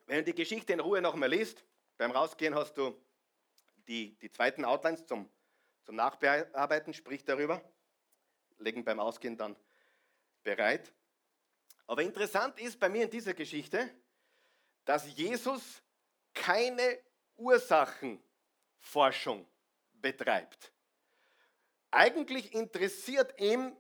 wenn 0.09 0.17
du 0.17 0.23
die 0.23 0.33
Geschichte 0.33 0.73
in 0.73 0.79
Ruhe 0.79 1.03
nochmal 1.03 1.29
liest, 1.29 1.63
beim 1.97 2.09
Rausgehen 2.09 2.55
hast 2.55 2.73
du 2.73 2.99
die, 3.87 4.17
die 4.17 4.31
zweiten 4.31 4.65
Outlines 4.65 5.05
zum, 5.05 5.29
zum 5.83 5.95
Nachbearbeiten, 5.95 6.95
sprich 6.95 7.23
darüber, 7.23 7.61
legen 8.57 8.83
beim 8.83 8.99
Ausgehen 8.99 9.37
dann 9.37 9.55
bereit. 10.41 10.91
Aber 11.85 12.01
interessant 12.01 12.59
ist 12.59 12.79
bei 12.79 12.89
mir 12.89 13.03
in 13.03 13.11
dieser 13.11 13.35
Geschichte, 13.35 13.87
dass 14.83 15.15
Jesus 15.15 15.83
keine 16.33 16.97
Ursachenforschung 17.35 19.47
betreibt. 19.93 20.73
Eigentlich 21.91 22.55
interessiert 22.55 23.39
ihm 23.39 23.77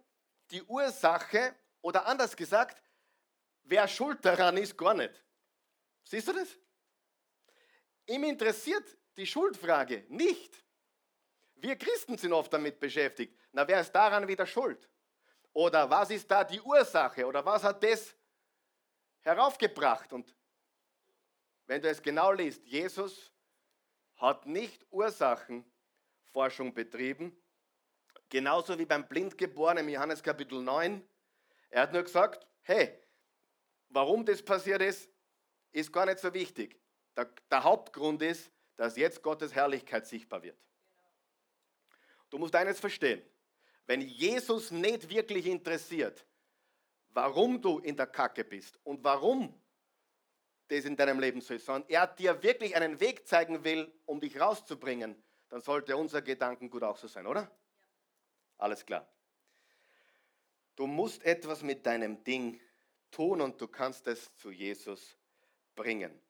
die 0.51 0.61
Ursache 0.61 1.55
oder 1.81 2.05
anders 2.05 2.37
gesagt, 2.37 2.83
wer 3.63 3.87
schuld 3.87 4.23
daran 4.23 4.57
ist, 4.57 4.77
gar 4.77 4.93
nicht. 4.93 5.23
Siehst 6.09 6.27
du 6.27 6.33
das? 6.33 6.57
Ihm 8.07 8.23
interessiert 8.23 8.97
die 9.15 9.27
Schuldfrage 9.27 10.05
nicht. 10.09 10.65
Wir 11.53 11.75
Christen 11.75 12.17
sind 12.17 12.33
oft 12.33 12.51
damit 12.51 12.79
beschäftigt. 12.79 13.37
Na, 13.51 13.67
wer 13.67 13.81
ist 13.81 13.91
daran 13.91 14.27
wieder 14.27 14.47
schuld? 14.47 14.89
Oder 15.53 15.87
was 15.87 16.09
ist 16.09 16.29
da 16.31 16.43
die 16.43 16.59
Ursache? 16.61 17.27
Oder 17.27 17.45
was 17.45 17.63
hat 17.63 17.83
das 17.83 18.15
heraufgebracht? 19.21 20.11
Und 20.11 20.35
wenn 21.67 21.79
du 21.79 21.89
es 21.89 22.01
genau 22.01 22.31
liest, 22.31 22.65
Jesus 22.65 23.31
hat 24.15 24.47
nicht 24.47 24.83
Ursachenforschung 24.89 26.73
betrieben, 26.73 27.39
genauso 28.29 28.79
wie 28.79 28.85
beim 28.85 29.07
Blindgeborenen 29.07 29.87
im 29.87 29.93
Johannes 29.93 30.23
Kapitel 30.23 30.59
9. 30.59 31.07
Er 31.69 31.83
hat 31.83 31.93
nur 31.93 32.01
gesagt, 32.01 32.47
hey, 32.63 32.99
warum 33.89 34.25
das 34.25 34.41
passiert 34.41 34.81
ist, 34.81 35.07
ist 35.71 35.91
gar 35.91 36.05
nicht 36.05 36.19
so 36.19 36.33
wichtig. 36.33 36.79
Der, 37.15 37.29
der 37.49 37.63
Hauptgrund 37.63 38.21
ist, 38.21 38.51
dass 38.75 38.95
jetzt 38.95 39.21
Gottes 39.21 39.53
Herrlichkeit 39.53 40.07
sichtbar 40.07 40.41
wird. 40.41 40.57
Du 42.29 42.37
musst 42.37 42.55
eines 42.55 42.79
verstehen. 42.79 43.21
Wenn 43.85 44.01
Jesus 44.01 44.71
nicht 44.71 45.09
wirklich 45.09 45.47
interessiert, 45.47 46.25
warum 47.09 47.61
du 47.61 47.79
in 47.79 47.97
der 47.97 48.07
Kacke 48.07 48.43
bist 48.43 48.79
und 48.83 49.03
warum 49.03 49.53
das 50.67 50.85
in 50.85 50.95
deinem 50.95 51.19
Leben 51.19 51.41
so 51.41 51.55
ist, 51.55 51.65
sondern 51.65 51.89
er 51.89 52.07
dir 52.07 52.41
wirklich 52.43 52.75
einen 52.75 52.99
Weg 52.99 53.27
zeigen 53.27 53.63
will, 53.63 53.91
um 54.05 54.19
dich 54.19 54.39
rauszubringen, 54.39 55.21
dann 55.49 55.61
sollte 55.61 55.97
unser 55.97 56.21
Gedankengut 56.21 56.83
auch 56.83 56.97
so 56.97 57.07
sein, 57.07 57.25
oder? 57.25 57.49
Alles 58.57 58.85
klar. 58.85 59.11
Du 60.75 60.85
musst 60.85 61.25
etwas 61.25 61.63
mit 61.63 61.85
deinem 61.85 62.23
Ding 62.23 62.61
tun 63.11 63.41
und 63.41 63.59
du 63.59 63.67
kannst 63.67 64.07
es 64.07 64.33
zu 64.37 64.51
Jesus 64.51 65.18
bringen. 65.79 66.21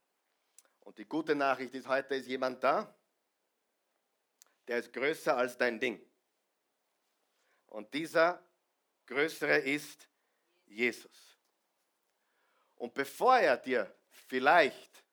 Und 0.82 1.00
die 1.00 1.06
gute 1.06 1.34
Nachricht 1.34 1.74
ist, 1.74 1.88
heute 1.88 2.14
ist 2.14 2.28
jemand 2.28 2.64
da, 2.64 2.96
der 4.68 4.78
ist 4.78 4.94
größer 4.94 5.36
als 5.36 5.58
dein 5.58 5.80
Ding. 5.80 6.00
Und 7.66 7.92
dieser 7.92 8.44
größere 9.08 9.58
ist 9.58 10.08
Jesus. 10.68 11.40
Und 12.76 12.94
bevor 12.94 13.40
er 13.40 13.58
dir 13.58 13.92
vielleicht 14.12 15.04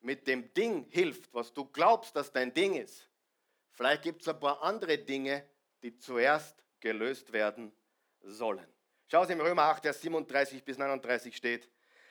mit 0.00 0.26
dem 0.26 0.52
Ding 0.52 0.84
hilft, 0.90 1.32
was 1.32 1.50
du 1.54 1.64
glaubst, 1.64 2.14
dass 2.14 2.30
dein 2.30 2.52
Ding 2.52 2.74
ist, 2.74 3.08
vielleicht 3.70 4.02
gibt 4.02 4.20
es 4.20 4.28
ein 4.28 4.38
paar 4.38 4.62
andere 4.62 4.98
Dinge, 4.98 5.48
die 5.82 5.96
zuerst 5.96 6.62
gelöst 6.78 7.32
werden 7.32 7.72
sollen. 8.20 8.66
Schau 9.06 9.22
es 9.22 9.30
im 9.30 9.40
Römer 9.40 9.62
8, 9.62 9.82
Vers 9.82 10.02
37 10.02 10.62
bis 10.62 10.76
39 10.76 11.34
steht. 11.34 11.70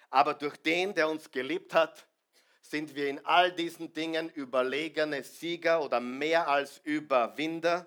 Aber 0.09 0.33
durch 0.33 0.57
den, 0.57 0.93
der 0.93 1.09
uns 1.09 1.31
geliebt 1.31 1.73
hat, 1.73 2.07
sind 2.61 2.95
wir 2.95 3.07
in 3.07 3.23
all 3.25 3.51
diesen 3.51 3.93
Dingen 3.93 4.29
überlegene 4.29 5.23
Sieger 5.23 5.83
oder 5.83 5.99
mehr 5.99 6.47
als 6.47 6.79
Überwinder. 6.83 7.85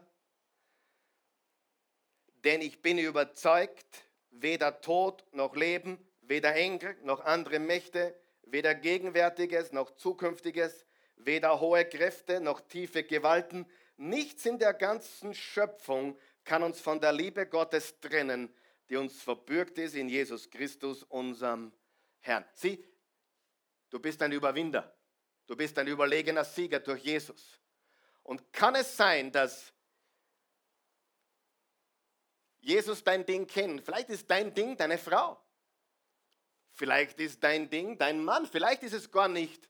Denn 2.44 2.62
ich 2.62 2.80
bin 2.80 2.98
überzeugt, 2.98 4.08
weder 4.30 4.80
Tod 4.80 5.24
noch 5.32 5.54
Leben, 5.54 5.98
weder 6.22 6.54
Engel 6.54 6.96
noch 7.02 7.20
andere 7.20 7.58
Mächte, 7.58 8.18
weder 8.42 8.74
Gegenwärtiges 8.74 9.72
noch 9.72 9.90
Zukünftiges, 9.96 10.86
weder 11.16 11.60
hohe 11.60 11.84
Kräfte 11.84 12.40
noch 12.40 12.60
tiefe 12.60 13.02
Gewalten, 13.02 13.66
nichts 13.96 14.46
in 14.46 14.58
der 14.58 14.72
ganzen 14.72 15.34
Schöpfung 15.34 16.18
kann 16.44 16.62
uns 16.62 16.80
von 16.80 17.00
der 17.00 17.12
Liebe 17.12 17.46
Gottes 17.46 18.00
trennen, 18.00 18.52
die 18.88 18.96
uns 18.96 19.22
verbürgt 19.22 19.78
ist 19.78 19.94
in 19.94 20.08
Jesus 20.08 20.48
Christus, 20.50 21.02
unserem 21.04 21.72
Herrn. 22.20 22.44
Sieh, 22.54 22.84
Du 23.90 23.98
bist 23.98 24.22
ein 24.22 24.32
Überwinder. 24.32 24.96
Du 25.46 25.56
bist 25.56 25.76
ein 25.78 25.88
überlegener 25.88 26.44
Sieger 26.44 26.78
durch 26.78 27.02
Jesus. 27.02 27.60
Und 28.22 28.52
kann 28.52 28.76
es 28.76 28.96
sein, 28.96 29.32
dass 29.32 29.72
Jesus 32.60 33.02
dein 33.02 33.26
Ding 33.26 33.46
kennt? 33.46 33.84
Vielleicht 33.84 34.10
ist 34.10 34.30
dein 34.30 34.54
Ding 34.54 34.76
deine 34.76 34.96
Frau. 34.96 35.42
Vielleicht 36.70 37.18
ist 37.18 37.42
dein 37.42 37.68
Ding 37.68 37.98
dein 37.98 38.24
Mann. 38.24 38.46
Vielleicht 38.46 38.84
ist 38.84 38.92
es 38.92 39.10
gar 39.10 39.26
nicht 39.26 39.68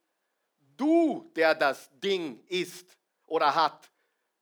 du, 0.76 1.32
der 1.34 1.54
das 1.54 1.88
Ding 1.98 2.44
ist 2.46 2.98
oder 3.26 3.54
hat. 3.54 3.90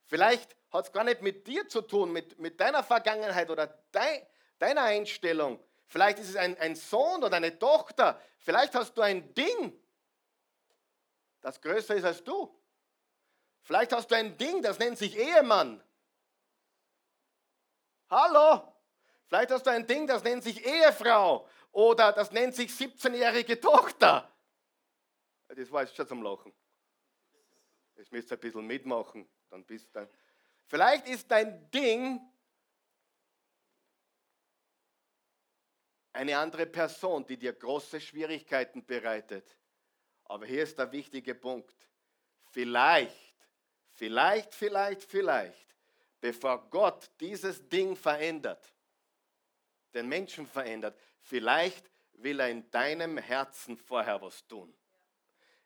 Vielleicht 0.07 0.57
hat 0.71 0.87
es 0.87 0.93
gar 0.93 1.05
nicht 1.05 1.23
mit 1.23 1.47
dir 1.47 1.69
zu 1.69 1.83
tun, 1.83 2.13
mit, 2.13 2.39
mit 2.39 2.59
deiner 2.59 2.83
Vergangenheit 2.83 3.49
oder 3.49 3.69
dein, 3.93 4.27
deiner 4.59 4.83
Einstellung. 4.83 5.63
Vielleicht 5.89 6.19
ist 6.19 6.29
es 6.29 6.37
ein, 6.37 6.57
ein 6.59 6.77
Sohn 6.77 7.25
oder 7.25 7.37
eine 7.37 7.59
Tochter. 7.59 8.21
Vielleicht 8.39 8.75
hast 8.75 8.95
du 8.95 9.03
ein 9.03 9.35
Ding, 9.35 9.73
das 11.41 11.61
größer 11.61 11.97
ist 11.97 12.05
als 12.05 12.23
du. 12.23 12.55
Vielleicht 13.63 13.93
hast 13.93 14.11
du 14.11 14.15
ein 14.15 14.37
Ding, 14.37 14.63
das 14.63 14.79
nennt 14.79 14.99
sich 14.99 15.17
Ehemann. 15.17 15.83
Hallo? 18.11 18.73
Vielleicht 19.27 19.51
hast 19.51 19.67
du 19.67 19.71
ein 19.71 19.87
Ding, 19.87 20.07
das 20.07 20.23
nennt 20.23 20.43
sich 20.43 20.65
Ehefrau 20.65 21.47
oder 21.73 22.13
das 22.13 22.33
nennt 22.33 22.55
sich 22.55 22.71
17-jährige 22.71 23.61
Tochter. 23.61 24.31
Das 25.49 25.71
war 25.71 25.83
jetzt 25.83 25.97
schon 25.97 26.07
zum 26.07 26.23
Lachen. 26.23 26.53
Jetzt 27.97 28.13
müsst 28.13 28.31
ihr 28.31 28.37
ein 28.37 28.41
bisschen 28.41 28.67
mitmachen. 28.67 29.29
Dann 29.51 29.65
bist 29.65 29.95
du. 29.95 30.09
Vielleicht 30.67 31.09
ist 31.09 31.31
dein 31.31 31.71
Ding 31.71 32.21
eine 36.19 36.37
andere 36.37 36.67
Person, 36.67 37.25
die 37.25 37.37
dir 37.37 37.53
große 37.53 38.01
Schwierigkeiten 38.01 38.85
bereitet. 38.85 39.57
Aber 40.25 40.47
hier 40.47 40.65
ist 40.65 40.77
der 40.77 40.91
wichtige 40.91 41.37
Punkt. 41.37 41.73
Vielleicht, 42.51 43.37
vielleicht, 43.93 44.53
vielleicht, 44.53 45.05
vielleicht, 45.05 45.77
bevor 46.21 46.69
Gott 46.71 47.09
dieses 47.21 47.69
Ding 47.69 47.95
verändert, 47.95 48.75
den 49.95 50.09
Menschen 50.09 50.45
verändert, 50.49 50.99
vielleicht 51.21 51.89
will 52.15 52.41
er 52.41 52.49
in 52.49 52.69
deinem 52.73 53.19
Herzen 53.19 53.77
vorher 53.77 54.21
was 54.21 54.45
tun. 54.49 54.75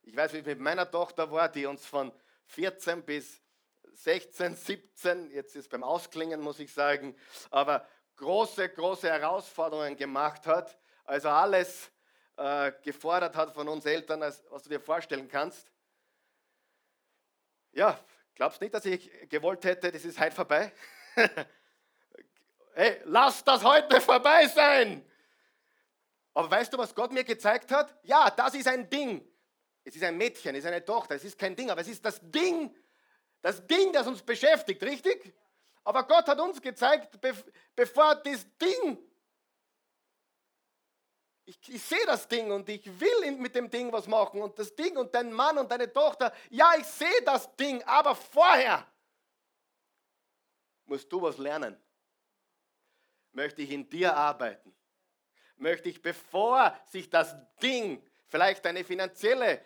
Ich 0.03 0.15
weiß, 0.15 0.35
wie 0.35 0.39
es 0.39 0.47
mit 0.47 0.61
meiner 0.61 0.91
Tochter 0.91 1.31
war, 1.33 1.49
die 1.49 1.65
uns 1.65 1.87
von 1.87 2.13
14 2.45 3.03
bis 3.05 3.41
16, 3.95 4.55
17, 4.55 5.31
jetzt 5.31 5.57
ist 5.57 5.71
beim 5.71 5.83
Ausklingen, 5.83 6.43
muss 6.43 6.59
ich 6.59 6.75
sagen, 6.75 7.17
aber 7.51 7.89
große, 8.17 8.69
große 8.69 9.09
Herausforderungen 9.09 9.97
gemacht 9.97 10.47
hat. 10.47 10.79
Also 11.05 11.29
alles 11.29 11.91
äh, 12.37 12.73
gefordert 12.83 13.37
hat 13.37 13.53
von 13.53 13.69
uns 13.69 13.85
Eltern, 13.85 14.23
als, 14.23 14.43
was 14.51 14.63
du 14.63 14.71
dir 14.71 14.81
vorstellen 14.81 15.29
kannst. 15.29 15.71
Ja, 17.73 17.99
glaubst 18.35 18.61
nicht, 18.61 18.75
dass 18.75 18.85
ich 18.85 19.11
gewollt 19.29 19.65
hätte, 19.65 19.91
das 19.91 20.05
ist 20.05 20.21
heute 20.21 20.35
vorbei? 20.35 20.73
hey, 22.75 23.01
lass 23.05 23.43
das 23.45 23.63
heute 23.65 24.01
vorbei 24.01 24.47
sein! 24.47 25.05
Aber 26.35 26.51
weißt 26.51 26.73
du, 26.73 26.79
was 26.79 26.95
Gott 26.95 27.13
mir 27.13 27.25
gezeigt 27.25 27.71
hat? 27.71 27.95
Ja, 28.03 28.31
das 28.31 28.55
ist 28.55 28.67
ein 28.67 28.89
Ding. 28.89 29.27
Es 29.85 29.97
ist 29.97 30.05
ein 30.05 30.17
Mädchen, 30.17 30.55
es 30.55 30.65
ist 30.65 30.69
eine 30.71 30.85
Tochter, 30.85 31.17
es 31.17 31.25
ist 31.25 31.39
kein 31.39 31.57
Ding, 31.57 31.71
aber 31.71 31.81
es 31.81 31.89
ist 31.89 32.05
das 32.05 32.21
Ding, 32.23 32.75
das 33.41 33.67
Ding, 33.67 33.93
das 33.93 34.07
uns 34.07 34.23
beschäftigt, 34.23 34.83
richtig? 34.83 35.35
Aber 35.85 36.05
Gott 36.05 36.27
hat 36.29 36.39
uns 36.41 36.61
gezeigt, 36.61 37.19
bevor 37.75 38.15
das 38.17 38.47
Ding, 38.59 38.99
ich, 41.45 41.59
ich 41.69 41.83
sehe 41.83 42.07
das 42.07 42.29
Ding 42.29 42.51
und 42.53 42.69
ich 42.69 42.87
will 43.01 43.33
mit 43.33 43.55
dem 43.55 43.69
Ding 43.69 43.93
was 43.93 44.07
machen 44.07 44.41
und 44.41 44.59
das 44.59 44.75
Ding 44.75 44.97
und 44.97 45.15
dein 45.15 45.33
Mann 45.33 45.59
und 45.59 45.71
deine 45.71 45.93
Tochter, 45.93 46.33
ja, 46.51 46.73
ich 46.79 46.87
sehe 46.87 47.23
das 47.25 47.55
Ding, 47.57 47.83
aber 47.83 48.15
vorher 48.15 48.87
musst 50.85 51.13
du 51.13 51.21
was 51.21 51.39
lernen. 51.39 51.77
Möchte 53.33 53.63
ich 53.63 53.71
in 53.71 53.89
dir 53.89 54.15
arbeiten? 54.15 54.75
Möchte 55.57 55.89
ich, 55.89 56.01
bevor 56.01 56.79
sich 56.87 57.09
das 57.11 57.35
Ding, 57.61 58.03
vielleicht 58.29 58.65
eine 58.67 58.85
finanzielle 58.85 59.65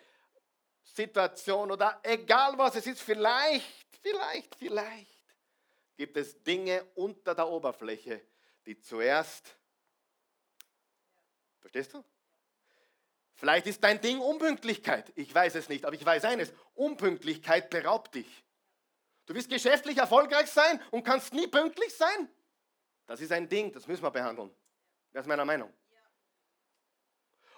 Situation 0.83 1.71
oder 1.71 1.99
egal 2.03 2.57
was 2.57 2.75
es 2.75 2.87
ist, 2.87 3.01
vielleicht, 3.01 3.97
vielleicht, 4.01 4.55
vielleicht, 4.55 5.16
gibt 5.97 6.15
es 6.15 6.41
Dinge 6.43 6.85
unter 6.95 7.35
der 7.35 7.49
Oberfläche, 7.49 8.21
die 8.65 8.79
zuerst, 8.79 9.57
verstehst 11.59 11.93
du? 11.93 12.03
Vielleicht 13.33 13.67
ist 13.67 13.83
dein 13.83 13.99
Ding 13.99 14.19
Unpünktlichkeit. 14.19 15.11
Ich 15.15 15.33
weiß 15.33 15.55
es 15.55 15.69
nicht, 15.69 15.85
aber 15.85 15.95
ich 15.95 16.05
weiß 16.05 16.25
eines, 16.25 16.53
Unpünktlichkeit 16.75 17.69
beraubt 17.69 18.15
dich. 18.15 18.43
Du 19.25 19.33
willst 19.33 19.49
geschäftlich 19.49 19.97
erfolgreich 19.97 20.49
sein 20.49 20.81
und 20.91 21.03
kannst 21.03 21.33
nie 21.33 21.47
pünktlich 21.47 21.93
sein? 21.93 22.29
Das 23.05 23.19
ist 23.21 23.31
ein 23.31 23.47
Ding, 23.49 23.71
das 23.71 23.85
müssen 23.87 24.03
wir 24.03 24.11
behandeln. 24.11 24.53
Das 25.11 25.23
ist 25.23 25.27
meiner 25.27 25.45
Meinung. 25.45 25.71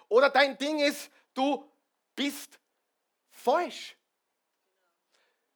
Oder 0.08 0.28
dein 0.28 0.58
Ding 0.58 0.80
ist, 0.80 1.10
du 1.34 1.70
bist 2.14 2.58
falsch. 3.30 3.96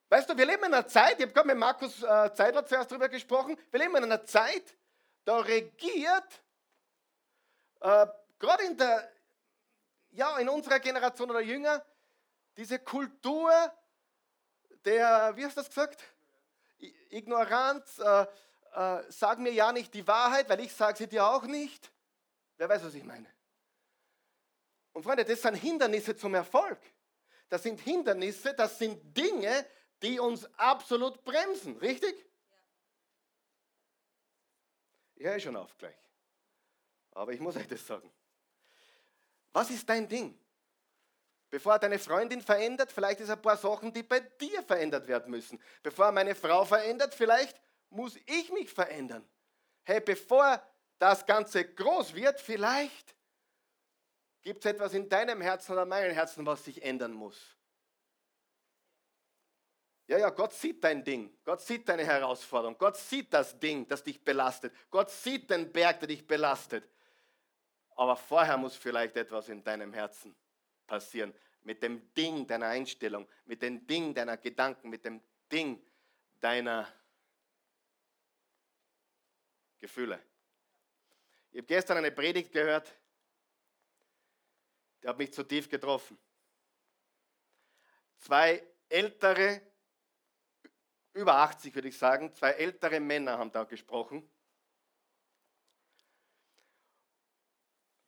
Weißt 0.08 0.28
du, 0.28 0.36
wir 0.36 0.46
leben 0.46 0.64
in 0.64 0.74
einer 0.74 0.86
Zeit, 0.86 1.18
ich 1.18 1.22
habe 1.22 1.32
gerade 1.32 1.48
mit 1.48 1.56
Markus 1.56 2.02
äh, 2.02 2.32
Zeidler 2.34 2.64
zuerst 2.66 2.90
darüber 2.90 3.08
gesprochen, 3.08 3.58
wir 3.70 3.80
leben 3.80 3.96
in 3.96 4.04
einer 4.04 4.24
Zeit, 4.24 4.76
da 5.24 5.38
regiert, 5.38 6.42
äh, 7.80 8.06
gerade 8.38 8.64
in 8.64 8.78
ja, 10.10 10.38
in 10.38 10.48
unserer 10.48 10.78
Generation 10.78 11.30
oder 11.30 11.40
jünger, 11.40 11.84
diese 12.56 12.78
Kultur 12.78 13.50
der, 14.84 15.32
wie 15.36 15.44
hast 15.44 15.56
du 15.56 15.60
das 15.60 15.68
gesagt? 15.68 16.04
Ignoranz, 17.10 17.98
äh, 17.98 18.26
äh, 18.74 19.02
sag 19.08 19.38
mir 19.38 19.52
ja 19.52 19.72
nicht 19.72 19.94
die 19.94 20.06
Wahrheit, 20.06 20.48
weil 20.48 20.60
ich 20.60 20.74
sage 20.74 20.98
sie 20.98 21.06
dir 21.06 21.26
auch 21.26 21.44
nicht. 21.44 21.90
Wer 22.56 22.68
weiß, 22.68 22.84
was 22.84 22.94
ich 22.94 23.04
meine? 23.04 23.26
Und 24.92 25.02
Freunde, 25.02 25.24
das 25.24 25.42
sind 25.42 25.54
Hindernisse 25.54 26.16
zum 26.16 26.34
Erfolg. 26.34 26.78
das 27.48 27.62
sind 27.62 27.80
Hindernisse, 27.80 28.54
das 28.54 28.78
sind 28.78 29.16
Dinge, 29.16 29.66
die 30.04 30.20
uns 30.20 30.46
absolut 30.58 31.24
bremsen, 31.24 31.76
richtig? 31.78 32.14
Ich 35.14 35.24
höre 35.24 35.40
schon 35.40 35.56
auf 35.56 35.76
gleich. 35.78 35.96
Aber 37.12 37.32
ich 37.32 37.40
muss 37.40 37.56
euch 37.56 37.66
das 37.66 37.86
sagen. 37.86 38.12
Was 39.52 39.70
ist 39.70 39.88
dein 39.88 40.06
Ding? 40.06 40.38
Bevor 41.48 41.78
deine 41.78 41.98
Freundin 41.98 42.42
verändert, 42.42 42.92
vielleicht 42.92 43.20
ist 43.20 43.30
ein 43.30 43.40
paar 43.40 43.56
Sachen, 43.56 43.92
die 43.92 44.02
bei 44.02 44.20
dir 44.20 44.62
verändert 44.64 45.06
werden 45.06 45.30
müssen. 45.30 45.62
Bevor 45.82 46.12
meine 46.12 46.34
Frau 46.34 46.64
verändert, 46.64 47.14
vielleicht 47.14 47.58
muss 47.88 48.16
ich 48.26 48.52
mich 48.52 48.70
verändern. 48.70 49.26
Hey, 49.84 50.00
bevor 50.00 50.60
das 50.98 51.24
Ganze 51.24 51.64
groß 51.64 52.14
wird, 52.14 52.40
vielleicht 52.40 53.14
gibt 54.42 54.64
es 54.64 54.70
etwas 54.70 54.92
in 54.92 55.08
deinem 55.08 55.40
Herzen 55.40 55.72
oder 55.72 55.86
meinem 55.86 56.12
Herzen, 56.12 56.44
was 56.44 56.64
sich 56.64 56.82
ändern 56.82 57.12
muss. 57.12 57.56
Ja, 60.06 60.18
ja, 60.18 60.30
Gott 60.30 60.52
sieht 60.52 60.84
dein 60.84 61.02
Ding. 61.02 61.34
Gott 61.44 61.62
sieht 61.62 61.88
deine 61.88 62.04
Herausforderung. 62.04 62.76
Gott 62.76 62.96
sieht 62.96 63.32
das 63.32 63.58
Ding, 63.58 63.88
das 63.88 64.02
dich 64.02 64.22
belastet. 64.22 64.74
Gott 64.90 65.10
sieht 65.10 65.48
den 65.48 65.72
Berg, 65.72 66.00
der 66.00 66.08
dich 66.08 66.26
belastet. 66.26 66.86
Aber 67.96 68.16
vorher 68.16 68.56
muss 68.58 68.76
vielleicht 68.76 69.16
etwas 69.16 69.48
in 69.48 69.62
deinem 69.64 69.92
Herzen 69.92 70.34
passieren. 70.86 71.32
Mit 71.62 71.82
dem 71.82 72.12
Ding 72.12 72.46
deiner 72.46 72.66
Einstellung, 72.66 73.26
mit 73.46 73.62
dem 73.62 73.86
Ding 73.86 74.12
deiner 74.12 74.36
Gedanken, 74.36 74.90
mit 74.90 75.04
dem 75.04 75.22
Ding 75.50 75.82
deiner 76.40 76.86
Gefühle. 79.78 80.20
Ich 81.52 81.58
habe 81.58 81.66
gestern 81.66 81.98
eine 81.98 82.10
Predigt 82.10 82.52
gehört, 82.52 82.92
die 85.02 85.08
hat 85.08 85.16
mich 85.16 85.32
zu 85.32 85.44
tief 85.44 85.68
getroffen. 85.68 86.18
Zwei 88.18 88.62
ältere, 88.88 89.62
über 91.14 91.36
80 91.36 91.74
würde 91.74 91.88
ich 91.88 91.98
sagen, 91.98 92.32
zwei 92.34 92.50
ältere 92.50 93.00
Männer 93.00 93.38
haben 93.38 93.52
da 93.52 93.64
gesprochen. 93.64 94.28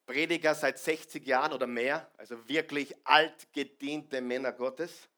Prediger 0.04 0.54
seit 0.54 0.78
60 0.78 1.26
Jahren 1.26 1.52
oder 1.52 1.66
mehr, 1.66 2.08
also 2.16 2.48
wirklich 2.48 2.94
altgediente 3.04 4.20
Männer 4.20 4.52
Gottes. 4.52 5.08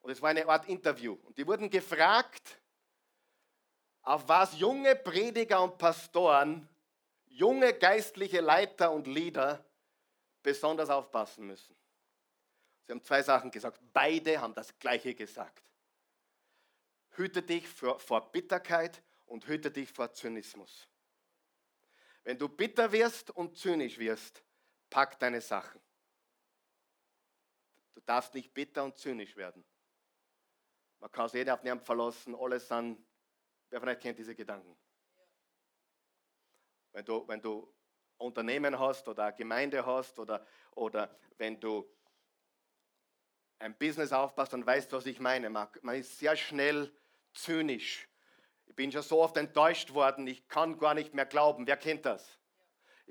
Und 0.00 0.10
es 0.10 0.22
war 0.22 0.30
eine 0.30 0.48
Art 0.48 0.68
Interview. 0.68 1.16
Und 1.24 1.36
die 1.38 1.46
wurden 1.46 1.70
gefragt, 1.70 2.60
auf 4.02 4.28
was 4.28 4.58
junge 4.58 4.94
Prediger 4.94 5.62
und 5.62 5.78
Pastoren, 5.78 6.68
junge 7.26 7.72
geistliche 7.74 8.40
Leiter 8.40 8.92
und 8.92 9.06
Leader 9.06 9.64
besonders 10.42 10.90
aufpassen 10.90 11.46
müssen. 11.46 11.74
Sie 12.84 12.92
haben 12.92 13.02
zwei 13.02 13.22
Sachen 13.22 13.50
gesagt. 13.50 13.80
Beide 13.92 14.40
haben 14.40 14.54
das 14.54 14.76
Gleiche 14.78 15.12
gesagt. 15.14 15.62
Hüte 17.16 17.42
dich 17.42 17.68
vor, 17.68 17.98
vor 17.98 18.30
Bitterkeit 18.30 19.02
und 19.26 19.46
hüte 19.46 19.70
dich 19.70 19.90
vor 19.90 20.12
Zynismus. 20.12 20.88
Wenn 22.24 22.38
du 22.38 22.48
bitter 22.48 22.90
wirst 22.92 23.30
und 23.30 23.56
zynisch 23.56 23.98
wirst, 23.98 24.42
pack 24.90 25.18
deine 25.18 25.40
Sachen. 25.40 25.80
Du 27.94 28.00
darfst 28.00 28.34
nicht 28.34 28.52
bitter 28.52 28.84
und 28.84 28.98
zynisch 28.98 29.36
werden. 29.36 29.64
Man 30.98 31.10
kann 31.10 31.28
sich 31.28 31.38
jeder 31.38 31.54
auf 31.54 31.62
niemanden 31.62 31.84
verlassen, 31.84 32.34
alles 32.34 32.68
sind 32.68 33.04
Wer 33.70 33.82
euch 33.82 33.98
kennt 33.98 34.18
diese 34.18 34.34
Gedanken? 34.34 34.76
Wenn 36.92 37.04
du, 37.04 37.26
wenn 37.28 37.42
du 37.42 37.74
Unternehmen 38.16 38.78
hast 38.78 39.06
oder 39.08 39.24
eine 39.24 39.36
Gemeinde 39.36 39.84
hast 39.84 40.18
oder, 40.18 40.46
oder 40.72 41.14
wenn 41.36 41.60
du 41.60 41.86
ein 43.58 43.76
Business 43.76 44.12
aufpasst 44.12 44.54
und 44.54 44.64
weißt, 44.64 44.92
was 44.92 45.06
ich 45.06 45.18
meine. 45.18 45.50
Man, 45.50 45.68
man 45.82 45.96
ist 45.96 46.18
sehr 46.18 46.36
schnell 46.36 46.92
zynisch. 47.36 48.08
Ich 48.66 48.74
bin 48.74 48.90
schon 48.92 49.02
so 49.02 49.22
oft 49.22 49.36
enttäuscht 49.36 49.94
worden, 49.94 50.26
ich 50.26 50.48
kann 50.48 50.78
gar 50.78 50.94
nicht 50.94 51.14
mehr 51.14 51.26
glauben. 51.26 51.66
Wer 51.66 51.76
kennt 51.76 52.04
das? 52.04 52.38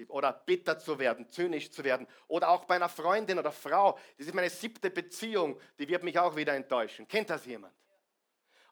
Oder 0.10 0.34
bitter 0.34 0.78
zu 0.78 1.00
werden, 1.00 1.30
zynisch 1.30 1.72
zu 1.72 1.84
werden. 1.84 2.06
Oder 2.28 2.50
auch 2.50 2.66
bei 2.66 2.76
einer 2.76 2.90
Freundin 2.90 3.40
oder 3.40 3.52
Frau. 3.52 3.98
Das 4.18 4.28
ist 4.28 4.34
meine 4.34 4.50
siebte 4.50 4.90
Beziehung, 4.90 5.60
die 5.80 5.88
wird 5.88 6.04
mich 6.04 6.20
auch 6.20 6.36
wieder 6.36 6.54
enttäuschen. 6.54 7.08
Kennt 7.08 7.30
das 7.30 7.46
jemand? 7.46 7.74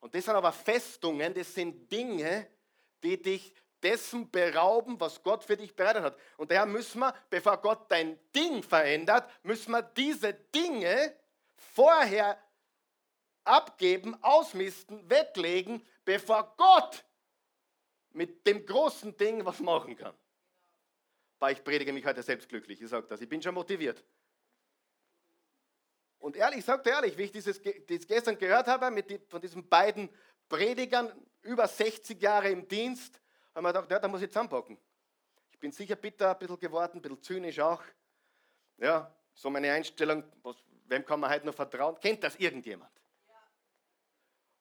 Und 0.02 0.14
das 0.14 0.26
sind 0.26 0.36
aber 0.36 0.52
Festungen, 0.52 1.34
das 1.34 1.54
sind 1.54 1.90
Dinge, 1.90 2.48
die 3.02 3.22
dich 3.22 3.54
dessen 3.82 4.30
berauben, 4.30 5.00
was 5.00 5.24
Gott 5.24 5.44
für 5.44 5.56
dich 5.56 5.76
bereitet 5.76 6.04
hat. 6.04 6.18
Und 6.38 6.52
daher 6.52 6.66
müssen 6.66 7.00
wir, 7.00 7.14
bevor 7.30 7.58
Gott 7.62 7.90
dein 7.90 8.20
Ding 8.36 8.64
verändert, 8.64 9.30
müssen 9.44 9.72
wir 9.72 9.82
diese 9.82 10.34
Dinge 10.34 11.16
vorher 11.56 12.38
abgeben, 13.44 14.22
ausmisten, 14.24 15.10
weglegen, 15.10 15.86
bevor 16.06 16.56
Gott 16.58 17.04
mit 18.12 18.46
dem 18.46 18.66
großen 18.66 19.16
Ding 19.18 19.44
was 19.46 19.60
machen 19.60 19.96
kann. 19.96 20.16
Weil 21.40 21.54
ich 21.54 21.64
predige 21.64 21.92
mich 21.92 22.06
heute 22.06 22.24
selbst 22.24 22.48
glücklich, 22.48 22.82
ich 22.82 22.90
sage 22.90 23.08
das, 23.08 23.22
ich 23.22 23.30
bin 23.30 23.42
schon 23.42 23.56
motiviert. 23.56 24.04
Und 26.20 26.38
ehrlich, 26.38 26.60
ich 26.60 26.66
sage 26.66 26.90
ehrlich, 26.90 27.18
wie 27.18 27.24
ich 27.24 27.32
dieses, 27.32 27.62
das 27.62 28.08
gestern 28.08 28.38
gehört 28.38 28.68
habe 28.68 28.90
mit 28.92 29.30
von 29.30 29.42
diesen 29.42 29.68
beiden 29.68 30.10
Predigern, 30.48 31.12
über 31.42 31.68
60 31.68 32.22
Jahre 32.22 32.50
im 32.50 32.66
Dienst, 32.68 33.20
habe 33.54 33.60
ich 33.60 33.62
mir 33.62 33.74
gedacht, 33.74 33.92
ja, 33.92 34.00
da 34.00 34.08
muss 34.08 34.22
ich 34.22 34.30
zusammenpacken. 34.30 34.78
Ich 35.52 35.60
bin 35.60 35.72
sicher 35.72 35.96
bitter 35.96 36.32
ein 36.32 36.40
bisschen 36.40 36.60
geworden, 36.60 36.98
ein 36.98 37.02
bisschen 37.02 37.22
zynisch 37.22 37.60
auch. 37.60 37.84
Ja, 38.78 39.14
so 39.34 39.50
meine 39.50 39.72
Einstellung, 39.72 40.24
was, 40.42 40.56
wem 40.86 41.06
kann 41.06 41.20
man 41.20 41.30
heute 41.30 41.46
noch 41.46 41.56
vertrauen? 41.56 42.00
Kennt 42.00 42.24
das 42.24 42.36
irgendjemand? 42.38 42.92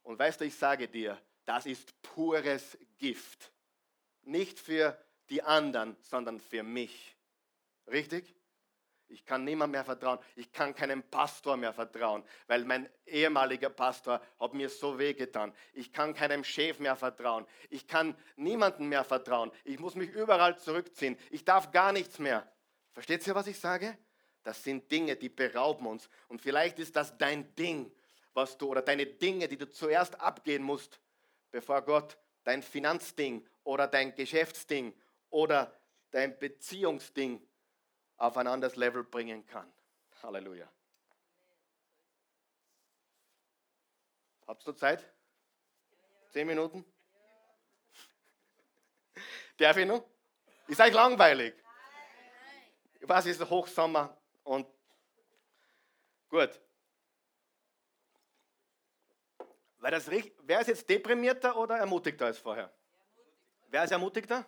Und 0.02 0.18
weißt 0.18 0.40
du, 0.40 0.44
ich 0.44 0.54
sage 0.54 0.88
dir, 0.88 1.20
das 1.44 1.66
ist 1.66 2.00
pures 2.02 2.78
Gift. 2.98 3.52
Nicht 4.22 4.58
für 4.58 4.96
die 5.30 5.42
anderen, 5.42 5.96
sondern 6.00 6.40
für 6.40 6.62
mich. 6.62 7.16
Richtig? 7.86 8.34
Ich 9.12 9.26
kann 9.26 9.44
niemand 9.44 9.72
mehr 9.72 9.84
vertrauen. 9.84 10.18
Ich 10.36 10.52
kann 10.52 10.74
keinem 10.74 11.02
Pastor 11.02 11.58
mehr 11.58 11.74
vertrauen, 11.74 12.24
weil 12.46 12.64
mein 12.64 12.88
ehemaliger 13.04 13.68
Pastor 13.68 14.22
hat 14.40 14.54
mir 14.54 14.70
so 14.70 14.98
wehgetan. 14.98 15.52
Ich 15.74 15.92
kann 15.92 16.14
keinem 16.14 16.42
Chef 16.44 16.78
mehr 16.78 16.96
vertrauen. 16.96 17.46
Ich 17.68 17.86
kann 17.86 18.16
niemandem 18.36 18.88
mehr 18.88 19.04
vertrauen. 19.04 19.52
Ich 19.64 19.78
muss 19.78 19.96
mich 19.96 20.10
überall 20.10 20.58
zurückziehen. 20.58 21.18
Ich 21.30 21.44
darf 21.44 21.70
gar 21.72 21.92
nichts 21.92 22.18
mehr. 22.18 22.50
Versteht 22.92 23.26
ihr, 23.26 23.34
was 23.34 23.46
ich 23.46 23.58
sage? 23.58 23.98
Das 24.44 24.64
sind 24.64 24.90
Dinge, 24.90 25.16
die 25.16 25.28
berauben 25.28 25.86
uns. 25.86 26.08
Und 26.28 26.40
vielleicht 26.40 26.78
ist 26.78 26.96
das 26.96 27.16
dein 27.18 27.54
Ding, 27.54 27.92
was 28.34 28.56
du 28.56 28.68
oder 28.68 28.82
deine 28.82 29.06
Dinge, 29.06 29.48
die 29.48 29.56
du 29.56 29.68
zuerst 29.68 30.20
abgehen 30.20 30.62
musst, 30.62 31.00
bevor 31.50 31.82
Gott 31.82 32.18
dein 32.44 32.62
Finanzding 32.62 33.46
oder 33.64 33.86
dein 33.86 34.14
Geschäftsding 34.14 34.94
oder 35.30 35.76
dein 36.10 36.38
Beziehungsding 36.38 37.46
auf 38.16 38.36
ein 38.36 38.46
anderes 38.46 38.76
Level 38.76 39.04
bringen 39.04 39.46
kann. 39.46 39.70
Halleluja. 40.22 40.70
Habt 44.46 44.66
du 44.66 44.72
Zeit? 44.72 45.04
Zehn 46.30 46.46
Minuten? 46.46 46.84
Darf 49.56 49.76
ich 49.76 49.86
noch? 49.86 50.04
Ist 50.68 50.80
euch 50.80 50.92
langweilig? 50.92 51.54
Es 53.00 53.26
ist 53.26 53.50
Hochsommer 53.50 54.16
und 54.44 54.66
gut. 56.28 56.60
Weil 59.82 59.90
das, 59.90 60.08
wer 60.08 60.60
ist 60.60 60.68
jetzt 60.68 60.88
deprimierter 60.88 61.56
oder 61.56 61.76
ermutigter 61.76 62.26
als 62.26 62.38
vorher? 62.38 62.72
Wer 63.66 63.82
ist 63.82 63.90
ermutigter? 63.90 64.46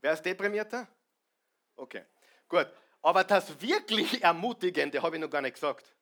Wer 0.00 0.12
ist 0.12 0.22
deprimierter? 0.22 0.86
Okay. 1.74 2.04
Gut, 2.48 2.68
aber 3.02 3.24
das 3.24 3.60
wirklich 3.60 4.22
Ermutigende 4.22 5.02
habe 5.02 5.16
ich 5.16 5.20
noch 5.20 5.28
gar 5.28 5.42
nicht 5.42 5.54
gesagt. 5.54 5.92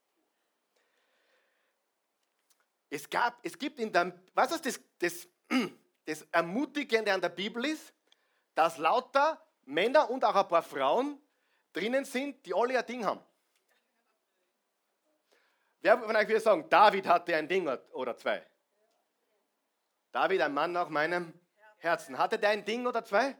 Es, 2.90 3.08
gab, 3.08 3.38
es 3.42 3.58
gibt 3.58 3.78
in 3.78 3.90
der, 3.90 4.12
was 4.34 4.52
ist 4.52 4.66
das, 4.66 4.80
das, 4.98 5.26
das 6.04 6.20
Ermutigende 6.30 7.14
an 7.14 7.22
der 7.22 7.30
Bibel 7.30 7.64
ist, 7.64 7.94
dass 8.54 8.76
lauter 8.76 9.42
Männer 9.64 10.10
und 10.10 10.22
auch 10.22 10.34
ein 10.34 10.46
paar 10.46 10.62
Frauen 10.62 11.18
drinnen 11.72 12.04
sind, 12.04 12.44
die 12.44 12.52
alle 12.52 12.78
ein 12.78 12.84
Ding 12.84 13.02
haben. 13.02 13.22
Wer 15.86 15.98
von 15.98 16.16
euch 16.16 16.26
würde 16.26 16.40
sagen, 16.40 16.68
David 16.68 17.06
hatte 17.06 17.36
ein 17.36 17.46
Ding 17.46 17.68
oder 17.92 18.16
zwei? 18.16 18.44
David, 20.10 20.40
ein 20.40 20.52
Mann 20.52 20.72
nach 20.72 20.88
meinem 20.88 21.32
Herzen. 21.78 22.18
Hatte 22.18 22.40
der 22.40 22.50
ein 22.50 22.64
Ding 22.64 22.84
oder 22.88 23.04
zwei? 23.04 23.36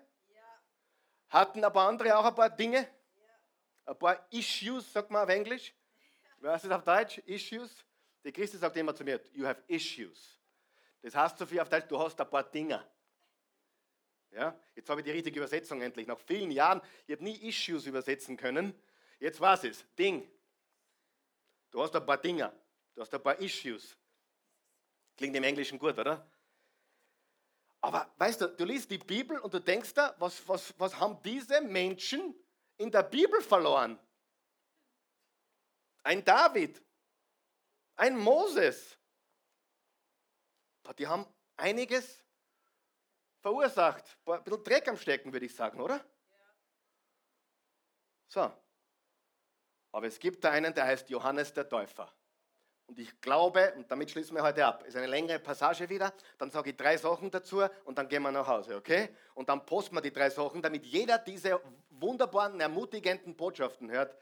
Hatten 1.28 1.64
ein 1.64 1.72
paar 1.72 1.88
andere 1.88 2.16
auch 2.16 2.24
ein 2.24 2.36
paar 2.36 2.50
Dinge? 2.50 2.86
ein 3.84 3.98
paar 3.98 4.24
Issues, 4.30 4.92
sagt 4.92 5.10
man 5.10 5.24
auf 5.24 5.28
Englisch. 5.28 5.74
Was 6.38 6.62
ist 6.62 6.70
auf 6.70 6.84
Deutsch? 6.84 7.18
Issues. 7.18 7.84
Die 8.22 8.30
Christi 8.30 8.58
sagt 8.58 8.76
immer 8.76 8.94
zu 8.94 9.02
mir, 9.02 9.20
you 9.32 9.44
have 9.44 9.60
issues. 9.66 10.38
Das 11.02 11.16
heißt 11.16 11.38
so 11.38 11.46
viel 11.46 11.58
auf 11.58 11.68
Deutsch, 11.68 11.88
du 11.88 11.98
hast 11.98 12.20
ein 12.20 12.30
paar 12.30 12.44
Dinge. 12.44 12.80
Ja? 14.30 14.56
Jetzt 14.76 14.88
habe 14.88 15.00
ich 15.00 15.04
die 15.04 15.10
richtige 15.10 15.40
Übersetzung 15.40 15.82
endlich. 15.82 16.06
Nach 16.06 16.20
vielen 16.20 16.52
Jahren, 16.52 16.80
ich 17.08 17.14
habe 17.14 17.24
nie 17.24 17.48
Issues 17.48 17.86
übersetzen 17.86 18.36
können. 18.36 18.72
Jetzt 19.18 19.40
weiß 19.40 19.64
es. 19.64 19.84
Ding. 19.96 20.30
Du 21.76 21.82
hast 21.82 21.94
ein 21.94 22.06
paar 22.06 22.16
Dinge, 22.16 22.50
du 22.94 23.02
hast 23.02 23.12
ein 23.12 23.22
paar 23.22 23.38
Issues. 23.38 23.98
Klingt 25.14 25.36
im 25.36 25.44
Englischen 25.44 25.78
gut, 25.78 25.98
oder? 25.98 26.26
Aber 27.82 28.10
weißt 28.16 28.40
du, 28.40 28.48
du 28.48 28.64
liest 28.64 28.90
die 28.90 28.96
Bibel 28.96 29.38
und 29.40 29.52
du 29.52 29.58
denkst 29.58 29.92
da, 29.92 30.16
was, 30.18 30.48
was, 30.48 30.72
was 30.80 30.98
haben 30.98 31.22
diese 31.22 31.60
Menschen 31.60 32.34
in 32.78 32.90
der 32.90 33.02
Bibel 33.02 33.42
verloren? 33.42 33.98
Ein 36.02 36.24
David, 36.24 36.82
ein 37.96 38.16
Moses. 38.16 38.96
Die 40.98 41.06
haben 41.06 41.26
einiges 41.58 42.24
verursacht. 43.40 44.16
Ein 44.24 44.42
bisschen 44.44 44.64
Dreck 44.64 44.88
am 44.88 44.96
Stecken, 44.96 45.30
würde 45.30 45.44
ich 45.44 45.54
sagen, 45.54 45.78
oder? 45.78 46.02
So. 48.28 48.50
Aber 49.96 50.08
es 50.08 50.18
gibt 50.18 50.44
da 50.44 50.50
einen, 50.50 50.74
der 50.74 50.84
heißt 50.84 51.08
Johannes 51.08 51.54
der 51.54 51.66
Täufer. 51.66 52.12
Und 52.84 52.98
ich 52.98 53.18
glaube, 53.18 53.72
und 53.76 53.90
damit 53.90 54.10
schließen 54.10 54.36
wir 54.36 54.42
heute 54.42 54.66
ab, 54.66 54.84
ist 54.84 54.94
eine 54.94 55.06
längere 55.06 55.38
Passage 55.38 55.88
wieder, 55.88 56.12
dann 56.36 56.50
sage 56.50 56.68
ich 56.68 56.76
drei 56.76 56.98
Sachen 56.98 57.30
dazu 57.30 57.62
und 57.86 57.96
dann 57.96 58.06
gehen 58.06 58.22
wir 58.22 58.30
nach 58.30 58.46
Hause, 58.46 58.76
okay? 58.76 59.08
Und 59.32 59.48
dann 59.48 59.64
posten 59.64 59.94
wir 59.94 60.02
die 60.02 60.12
drei 60.12 60.28
Sachen, 60.28 60.60
damit 60.60 60.84
jeder 60.84 61.16
diese 61.16 61.62
wunderbaren, 61.88 62.60
ermutigenden 62.60 63.34
Botschaften 63.34 63.90
hört 63.90 64.14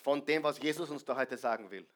von 0.00 0.24
dem, 0.24 0.44
was 0.44 0.60
Jesus 0.60 0.90
uns 0.90 1.04
da 1.04 1.16
heute 1.16 1.36
sagen 1.36 1.72
will. 1.72 1.88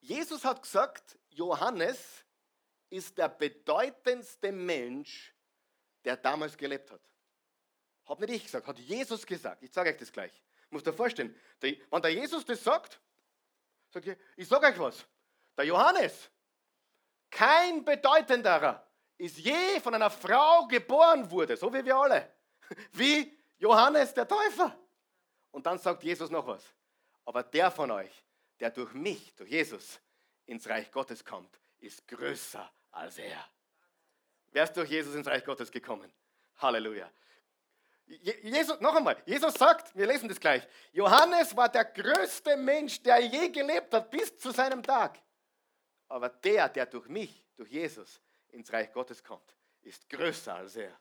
Jesus 0.00 0.44
hat 0.44 0.60
gesagt, 0.60 1.20
Johannes 1.28 2.24
ist 2.90 3.16
der 3.16 3.28
bedeutendste 3.28 4.50
Mensch, 4.50 5.32
der 6.04 6.16
damals 6.16 6.56
gelebt 6.56 6.90
hat. 6.90 7.02
Hat 8.06 8.20
nicht 8.20 8.30
ich 8.30 8.44
gesagt, 8.44 8.66
hat 8.66 8.78
Jesus 8.78 9.26
gesagt. 9.26 9.62
Ich 9.62 9.72
sage 9.72 9.90
euch 9.90 9.96
das 9.96 10.12
gleich. 10.12 10.32
Muss 10.70 10.82
dir 10.82 10.92
vorstellen, 10.92 11.34
wenn 11.60 12.02
der 12.02 12.12
Jesus 12.12 12.44
das 12.44 12.62
sagt, 12.62 13.00
sagt 13.90 14.06
ich, 14.06 14.16
ich 14.36 14.48
sage 14.48 14.66
euch 14.66 14.78
was. 14.78 15.04
Der 15.56 15.64
Johannes, 15.64 16.30
kein 17.30 17.84
bedeutenderer, 17.84 18.86
ist 19.18 19.38
je 19.38 19.80
von 19.80 19.94
einer 19.94 20.10
Frau 20.10 20.66
geboren 20.66 21.30
wurde, 21.30 21.56
so 21.56 21.72
wie 21.72 21.84
wir 21.84 21.96
alle, 21.96 22.32
wie 22.92 23.36
Johannes 23.58 24.12
der 24.12 24.28
Täufer. 24.28 24.76
Und 25.50 25.64
dann 25.64 25.78
sagt 25.78 26.02
Jesus 26.02 26.30
noch 26.30 26.46
was. 26.46 26.64
Aber 27.24 27.42
der 27.42 27.70
von 27.70 27.90
euch, 27.90 28.24
der 28.60 28.70
durch 28.70 28.92
mich, 28.92 29.34
durch 29.34 29.50
Jesus, 29.50 30.00
ins 30.44 30.68
Reich 30.68 30.90
Gottes 30.92 31.24
kommt, 31.24 31.58
ist 31.78 32.06
größer 32.06 32.70
als 32.92 33.18
er. 33.18 33.44
Wer 34.52 34.64
ist 34.64 34.76
durch 34.76 34.90
Jesus 34.90 35.14
ins 35.14 35.26
Reich 35.26 35.44
Gottes 35.44 35.70
gekommen? 35.70 36.12
Halleluja. 36.58 37.10
Jesus, 38.06 38.80
noch 38.80 38.94
einmal, 38.94 39.20
Jesus 39.26 39.54
sagt, 39.54 39.94
wir 39.96 40.06
lesen 40.06 40.28
das 40.28 40.38
gleich, 40.38 40.66
Johannes 40.92 41.56
war 41.56 41.68
der 41.68 41.84
größte 41.84 42.56
Mensch, 42.56 43.02
der 43.02 43.18
je 43.18 43.48
gelebt 43.48 43.92
hat, 43.92 44.10
bis 44.10 44.38
zu 44.38 44.52
seinem 44.52 44.82
Tag. 44.82 45.20
Aber 46.08 46.28
der, 46.28 46.68
der 46.68 46.86
durch 46.86 47.08
mich, 47.08 47.44
durch 47.56 47.70
Jesus, 47.70 48.20
ins 48.50 48.72
Reich 48.72 48.92
Gottes 48.92 49.24
kommt, 49.24 49.56
ist 49.82 50.08
größer 50.08 50.54
als 50.54 50.76
er. 50.76 50.96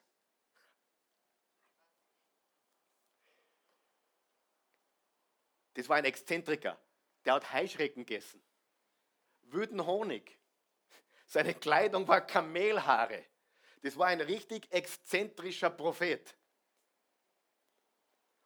Das 5.76 5.88
war 5.88 5.98
ein 5.98 6.06
Exzentriker, 6.06 6.80
der 7.24 7.34
hat 7.34 7.54
Heuschrecken 7.54 8.06
gegessen, 8.06 8.42
wüden 9.44 9.86
Honig. 9.86 10.40
Seine 11.28 11.54
Kleidung 11.54 12.08
war 12.08 12.22
Kamelhaare. 12.22 13.26
Das 13.82 13.98
war 13.98 14.08
ein 14.08 14.22
richtig 14.22 14.72
exzentrischer 14.72 15.70
Prophet. 15.70 16.36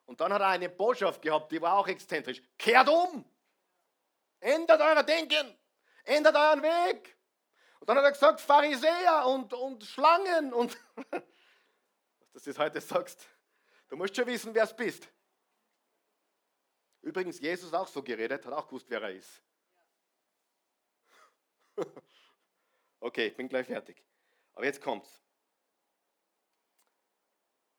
Und 0.10 0.20
dann 0.20 0.34
hat 0.34 0.42
er 0.42 0.48
eine 0.48 0.70
Botschaft 0.70 1.22
gehabt, 1.22 1.52
die 1.52 1.62
war 1.62 1.78
auch 1.78 1.88
exzentrisch. 1.88 2.42
Kehrt 2.58 2.90
um! 2.90 3.24
Ändert 4.40 4.82
euer 4.82 5.04
Denken! 5.04 5.56
Ändert 6.04 6.36
euren 6.36 6.64
Weg! 6.64 7.16
Und 7.80 7.88
dann 7.88 7.96
hat 7.96 8.06
er 8.06 8.12
gesagt, 8.12 8.42
Pharisäer 8.42 9.28
und, 9.28 9.54
und 9.54 9.84
Schlangen 9.84 10.52
und 10.52 10.76
was 12.34 12.42
du 12.42 12.50
das 12.50 12.58
heute 12.58 12.82
sagst. 12.82 13.30
Du 13.88 13.98
musst 13.98 14.16
schon 14.16 14.26
wissen, 14.26 14.52
wer 14.56 14.64
es 14.64 14.76
bist. 14.76 15.08
Übrigens, 17.02 17.40
Jesus 17.40 17.72
auch 17.72 17.88
so 17.88 18.02
geredet, 18.02 18.44
hat 18.48 18.54
auch 18.54 18.66
gewusst, 18.66 18.88
wer 18.90 19.04
er 19.04 19.14
ist. 19.14 19.44
Okay, 23.02 23.28
ich 23.28 23.38
bin 23.38 23.48
gleich 23.48 23.66
fertig. 23.66 24.04
Aber 24.56 24.66
jetzt 24.66 24.82
kommt's. 24.82 25.24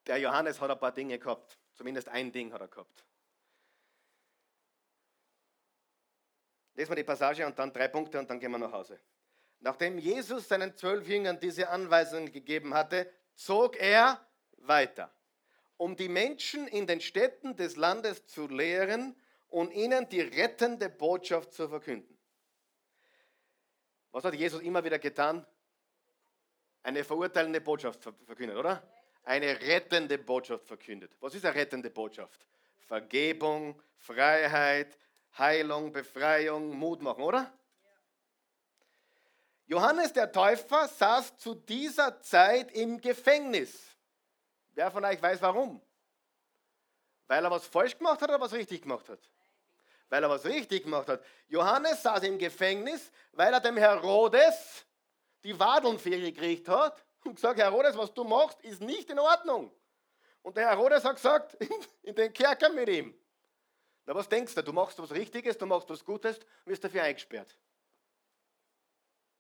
Der 0.06 0.16
Johannes 0.16 0.58
hat 0.58 0.70
ein 0.70 0.78
paar 0.78 0.92
Dinge 0.92 1.18
gehabt. 1.18 1.59
Zumindest 1.80 2.10
ein 2.10 2.30
Ding 2.30 2.52
hat 2.52 2.60
er 2.60 2.68
gehabt. 2.68 3.06
Lesen 6.74 6.90
wir 6.90 6.96
die 6.96 7.04
Passage 7.04 7.46
und 7.46 7.58
dann 7.58 7.72
drei 7.72 7.88
Punkte 7.88 8.18
und 8.18 8.28
dann 8.28 8.38
gehen 8.38 8.50
wir 8.50 8.58
nach 8.58 8.70
Hause. 8.70 9.00
Nachdem 9.60 9.96
Jesus 9.96 10.46
seinen 10.46 10.76
zwölf 10.76 11.08
Jüngern 11.08 11.40
diese 11.40 11.70
Anweisungen 11.70 12.30
gegeben 12.30 12.74
hatte, 12.74 13.10
zog 13.32 13.76
er 13.76 14.20
weiter, 14.58 15.10
um 15.78 15.96
die 15.96 16.10
Menschen 16.10 16.68
in 16.68 16.86
den 16.86 17.00
Städten 17.00 17.56
des 17.56 17.76
Landes 17.76 18.26
zu 18.26 18.46
lehren 18.46 19.16
und 19.48 19.72
ihnen 19.72 20.06
die 20.10 20.20
rettende 20.20 20.90
Botschaft 20.90 21.54
zu 21.54 21.66
verkünden. 21.66 22.18
Was 24.10 24.24
hat 24.24 24.34
Jesus 24.34 24.60
immer 24.60 24.84
wieder 24.84 24.98
getan? 24.98 25.46
Eine 26.82 27.04
verurteilende 27.04 27.62
Botschaft 27.62 28.02
verkündet, 28.02 28.58
oder? 28.58 28.99
Eine 29.24 29.60
rettende 29.60 30.18
Botschaft 30.18 30.66
verkündet. 30.66 31.12
Was 31.20 31.34
ist 31.34 31.44
eine 31.44 31.54
rettende 31.54 31.90
Botschaft? 31.90 32.46
Vergebung, 32.86 33.80
Freiheit, 33.96 34.98
Heilung, 35.38 35.92
Befreiung, 35.92 36.76
Mut 36.76 37.02
machen, 37.02 37.22
oder? 37.22 37.52
Johannes 39.66 40.12
der 40.12 40.32
Täufer 40.32 40.88
saß 40.88 41.36
zu 41.36 41.54
dieser 41.54 42.20
Zeit 42.20 42.72
im 42.72 43.00
Gefängnis. 43.00 43.96
Wer 44.74 44.90
von 44.90 45.04
euch 45.04 45.22
weiß 45.22 45.40
warum? 45.42 45.80
Weil 47.28 47.44
er 47.44 47.50
was 47.50 47.66
falsch 47.66 47.96
gemacht 47.96 48.20
hat 48.20 48.28
oder 48.28 48.40
was 48.40 48.52
richtig 48.52 48.82
gemacht 48.82 49.08
hat? 49.08 49.20
Weil 50.08 50.24
er 50.24 50.28
was 50.28 50.44
richtig 50.44 50.82
gemacht 50.82 51.06
hat. 51.06 51.24
Johannes 51.46 52.02
saß 52.02 52.24
im 52.24 52.38
Gefängnis, 52.38 53.12
weil 53.30 53.52
er 53.52 53.60
dem 53.60 53.76
Herodes 53.76 54.84
die 55.44 55.56
Wadeln 55.56 56.02
gekriegt 56.02 56.68
hat 56.68 57.04
und 57.24 57.34
gesagt, 57.34 57.58
Herodes, 57.58 57.96
was 57.96 58.12
du 58.12 58.24
machst, 58.24 58.60
ist 58.62 58.80
nicht 58.80 59.10
in 59.10 59.18
Ordnung. 59.18 59.72
Und 60.42 60.56
der 60.56 60.68
Herodes 60.68 61.04
hat 61.04 61.16
gesagt, 61.16 61.56
in 62.02 62.14
den 62.14 62.32
Kerker 62.32 62.70
mit 62.70 62.88
ihm. 62.88 63.14
Na, 64.06 64.14
was 64.14 64.28
denkst 64.28 64.54
du? 64.54 64.62
Du 64.62 64.72
machst 64.72 64.98
was 64.98 65.12
Richtiges, 65.12 65.56
du 65.58 65.66
machst 65.66 65.88
was 65.88 66.04
Gutes 66.04 66.38
und 66.38 66.66
wirst 66.66 66.82
dafür 66.82 67.02
eingesperrt. 67.02 67.56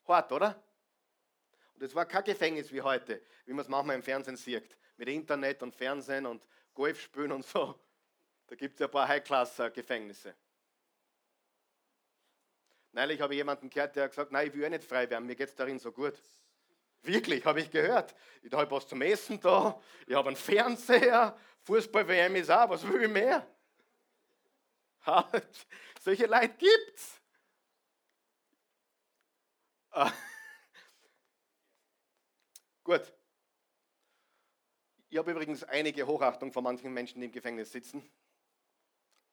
Hart, 0.06 0.32
oder? 0.32 0.62
Und 1.74 1.82
es 1.82 1.94
war 1.94 2.04
kein 2.04 2.24
Gefängnis 2.24 2.70
wie 2.72 2.82
heute, 2.82 3.22
wie 3.46 3.52
man 3.52 3.62
es 3.62 3.68
manchmal 3.68 3.96
im 3.96 4.02
Fernsehen 4.02 4.36
sieht, 4.36 4.76
mit 4.96 5.08
Internet 5.08 5.62
und 5.62 5.74
Fernsehen 5.74 6.26
und 6.26 6.46
Golfspielen 6.74 7.32
und 7.32 7.46
so. 7.46 7.78
Da 8.46 8.56
gibt 8.56 8.74
es 8.74 8.80
ja 8.80 8.86
ein 8.86 8.90
paar 8.90 9.08
High-Class-Gefängnisse. 9.08 10.34
Neulich 12.92 13.20
habe 13.20 13.34
ich 13.34 13.38
jemanden 13.38 13.70
gehört, 13.70 13.94
der 13.94 14.04
hat 14.04 14.10
gesagt, 14.10 14.32
nein, 14.32 14.48
ich 14.48 14.52
will 14.52 14.62
ja 14.62 14.68
nicht 14.68 14.84
frei 14.84 15.08
werden, 15.08 15.26
mir 15.26 15.36
geht 15.36 15.48
es 15.48 15.54
darin 15.54 15.78
so 15.78 15.92
gut. 15.92 16.20
Wirklich, 17.02 17.44
habe 17.44 17.60
ich 17.60 17.70
gehört. 17.70 18.14
Ich 18.42 18.52
habe 18.52 18.70
was 18.70 18.86
zum 18.86 19.02
Essen 19.02 19.40
da, 19.40 19.80
ich 20.06 20.14
habe 20.14 20.28
einen 20.28 20.36
Fernseher, 20.36 21.36
Fußball-WM 21.62 22.36
ist 22.36 22.50
auch, 22.50 22.68
was 22.70 22.86
will 22.86 23.02
ich 23.02 23.08
mehr? 23.08 23.46
Solche 26.00 26.26
Leute 26.26 26.54
gibt's. 26.56 27.20
Ah. 29.90 30.12
Gut. 32.84 33.12
Ich 35.08 35.18
habe 35.18 35.30
übrigens 35.32 35.64
einige 35.64 36.06
Hochachtung 36.06 36.52
vor 36.52 36.62
manchen 36.62 36.92
Menschen, 36.92 37.20
die 37.20 37.26
im 37.26 37.32
Gefängnis 37.32 37.72
sitzen. 37.72 38.08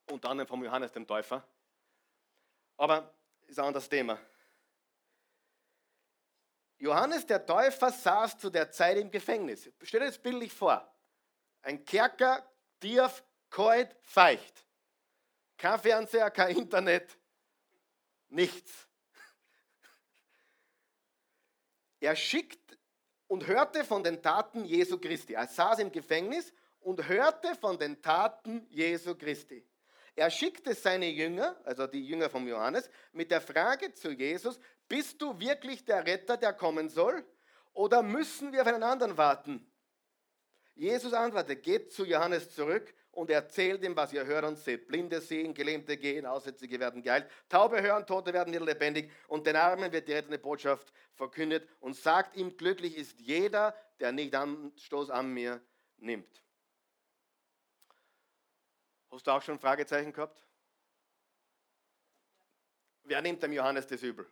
Unter 0.10 0.30
anderem 0.30 0.48
vom 0.48 0.64
Johannes 0.64 0.92
dem 0.92 1.06
Täufer. 1.06 1.48
Aber 2.78 3.14
ist 3.46 3.60
ein 3.60 3.66
anderes 3.66 3.88
Thema. 3.88 4.20
Johannes 6.80 7.26
der 7.26 7.46
Täufer 7.46 7.92
saß 7.92 8.38
zu 8.38 8.50
der 8.50 8.72
Zeit 8.72 8.98
im 8.98 9.10
Gefängnis. 9.10 9.70
Stell 9.82 10.02
dir 10.02 10.08
das 10.08 10.20
bildlich 10.20 10.54
vor. 10.54 10.88
Ein 11.62 11.84
Kerker, 11.84 12.48
tief, 12.80 13.24
kalt, 13.50 13.96
feucht. 14.02 14.66
Kein 15.58 15.80
Fernseher, 15.80 16.30
kein 16.30 16.56
Internet, 16.56 17.18
nichts. 18.30 18.88
Er 22.00 22.16
schickt 22.16 22.78
und 23.26 23.48
hörte 23.48 23.84
von 23.84 24.04
den 24.04 24.22
Taten 24.22 24.64
Jesu 24.66 25.00
Christi. 25.00 25.34
Er 25.34 25.48
saß 25.48 25.80
im 25.80 25.92
Gefängnis 25.92 26.54
und 26.80 27.08
hörte 27.08 27.56
von 27.56 27.80
den 27.80 28.00
Taten 28.02 28.68
Jesu 28.70 29.16
Christi. 29.16 29.66
Er 30.16 30.32
schickte 30.32 30.74
seine 30.74 31.10
Jünger, 31.10 31.56
also 31.64 31.86
die 31.86 32.04
Jünger 32.04 32.30
von 32.30 32.48
Johannes, 32.48 32.90
mit 33.12 33.30
der 33.30 33.42
Frage 33.42 33.94
zu 33.94 34.12
Jesus, 34.12 34.60
bist 34.88 35.22
du 35.22 35.40
wirklich 35.40 35.86
der 35.86 36.06
Retter, 36.06 36.38
der 36.38 36.54
kommen 36.54 36.90
soll? 36.90 37.26
Oder 37.74 38.02
müssen 38.02 38.52
wir 38.52 38.62
auf 38.62 38.68
einen 38.68 38.84
anderen 38.84 39.18
warten? 39.18 39.72
Jesus 40.76 41.14
antwortete, 41.14 41.56
geht 41.56 41.92
zu 41.92 42.06
Johannes 42.06 42.54
zurück 42.54 42.94
und 43.12 43.32
erzählt 43.32 43.84
ihm, 43.84 43.96
was 43.96 44.14
ihr 44.14 44.26
hört 44.26 44.46
und 44.46 44.58
seht. 44.58 44.88
Blinde 44.88 45.22
sehen, 45.22 45.54
Gelähmte 45.54 45.98
gehen, 45.98 46.26
Aussätzige 46.26 46.80
werden 46.80 47.02
geheilt, 47.02 47.30
Taube 47.50 47.82
hören, 47.82 48.06
Tote 48.06 48.32
werden 48.32 48.54
wieder 48.54 48.64
lebendig 48.64 49.12
und 49.28 49.48
den 49.48 49.56
Armen 49.56 49.92
wird 49.92 50.08
die 50.08 50.14
rettende 50.14 50.38
Botschaft 50.38 50.94
verkündet 51.16 51.68
und 51.80 51.96
sagt 51.96 52.36
ihm, 52.36 52.56
glücklich 52.56 52.96
ist 52.96 53.20
jeder, 53.20 53.76
der 54.00 54.12
nicht 54.12 54.36
Anstoß 54.36 55.10
an 55.10 55.34
mir 55.34 55.60
nimmt. 55.98 56.44
Hast 59.10 59.26
du 59.26 59.32
auch 59.32 59.42
schon 59.42 59.58
Fragezeichen 59.58 60.14
gehabt? 60.14 60.44
Wer 63.04 63.22
nimmt 63.22 63.42
dem 63.42 63.54
Johannes 63.54 63.88
das 63.88 64.04
übel? 64.04 64.28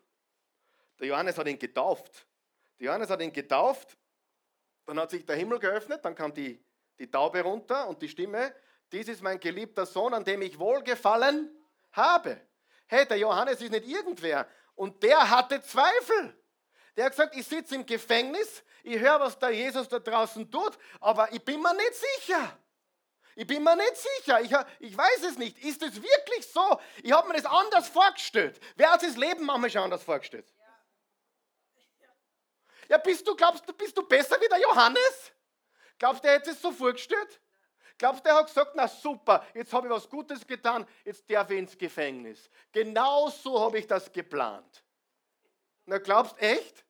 Der 1.00 1.08
Johannes 1.08 1.38
hat 1.38 1.48
ihn 1.48 1.60
getauft. 1.60 2.26
Der 2.80 2.88
Johannes 2.88 3.10
hat 3.10 3.22
ihn 3.22 3.32
getauft, 3.32 3.98
dann 4.86 5.00
hat 5.00 5.10
sich 5.10 5.26
der 5.26 5.36
Himmel 5.36 5.60
geöffnet, 5.60 6.04
dann 6.04 6.14
kam 6.14 6.34
die, 6.34 6.64
die 7.00 7.10
Taube 7.10 7.42
runter 7.42 7.88
und 7.88 8.02
die 8.02 8.10
Stimme, 8.10 8.54
dies 8.92 9.08
ist 9.08 9.22
mein 9.22 9.40
geliebter 9.40 9.86
Sohn, 9.86 10.14
an 10.14 10.24
dem 10.24 10.42
ich 10.42 10.60
wohlgefallen 10.60 11.50
habe. 11.92 12.40
Hey, 12.88 13.06
der 13.06 13.18
Johannes 13.18 13.62
ist 13.62 13.72
nicht 13.72 13.88
irgendwer. 13.88 14.48
Und 14.76 15.02
der 15.02 15.30
hatte 15.30 15.62
Zweifel. 15.62 16.38
Der 16.96 17.06
hat 17.06 17.12
gesagt, 17.14 17.36
ich 17.36 17.48
sitze 17.48 17.76
im 17.76 17.86
Gefängnis, 17.86 18.64
ich 18.84 19.00
höre, 19.00 19.20
was 19.20 19.40
der 19.40 19.50
Jesus 19.50 19.90
da 19.90 20.00
draußen 20.00 20.50
tut, 20.52 20.78
aber 21.00 21.32
ich 21.34 21.44
bin 21.44 21.62
mir 21.62 21.74
nicht 21.74 21.96
sicher. 21.96 22.58
Ich 23.36 23.48
bin 23.48 23.64
mir 23.64 23.76
nicht 23.76 23.98
sicher. 23.98 24.40
Ich, 24.42 24.52
ich 24.80 24.98
weiß 24.98 25.24
es 25.24 25.38
nicht. 25.38 25.58
Ist 25.64 25.82
es 25.82 25.96
wirklich 26.02 26.48
so? 26.48 26.80
Ich 27.04 27.12
habe 27.12 27.28
mir 27.28 27.34
das 27.34 27.46
anders 27.46 27.90
vorgestellt. 27.90 28.62
Wer 28.78 28.92
hat 28.92 29.02
sich 29.02 29.10
das 29.10 29.18
Leben 29.18 29.46
manchmal 29.46 29.70
schon 29.70 29.82
anders 29.82 30.04
vorgestellt? 30.04 30.46
Ja, 32.90 32.98
bist 32.98 33.28
du, 33.28 33.36
glaubst 33.36 33.68
du, 33.68 33.74
bist 33.74 33.98
du 33.98 34.08
besser 34.08 34.40
wie 34.40 34.48
der 34.48 34.60
Johannes? 34.60 35.32
Glaubst 35.98 36.24
du, 36.24 36.28
er 36.28 36.36
hätte 36.36 36.52
es 36.52 36.62
so 36.62 36.72
vorgestellt? 36.72 37.40
Glaubst 37.98 38.26
du, 38.26 38.30
er 38.30 38.36
hat 38.36 38.48
gesagt, 38.48 38.72
na 38.76 38.88
super, 38.88 39.46
jetzt 39.54 39.72
habe 39.72 39.88
ich 39.88 39.94
was 39.94 40.10
Gutes 40.10 40.46
getan, 40.46 40.86
jetzt 41.06 41.30
darf 41.30 41.50
ich 41.50 41.60
ins 41.60 41.78
Gefängnis. 41.78 42.50
Genau 42.72 43.30
so 43.30 43.60
habe 43.60 43.80
ich 43.80 43.88
das 43.88 44.12
geplant. 44.12 44.84
Na, 45.86 45.98
glaubst 46.00 46.38
echt? 46.40 46.84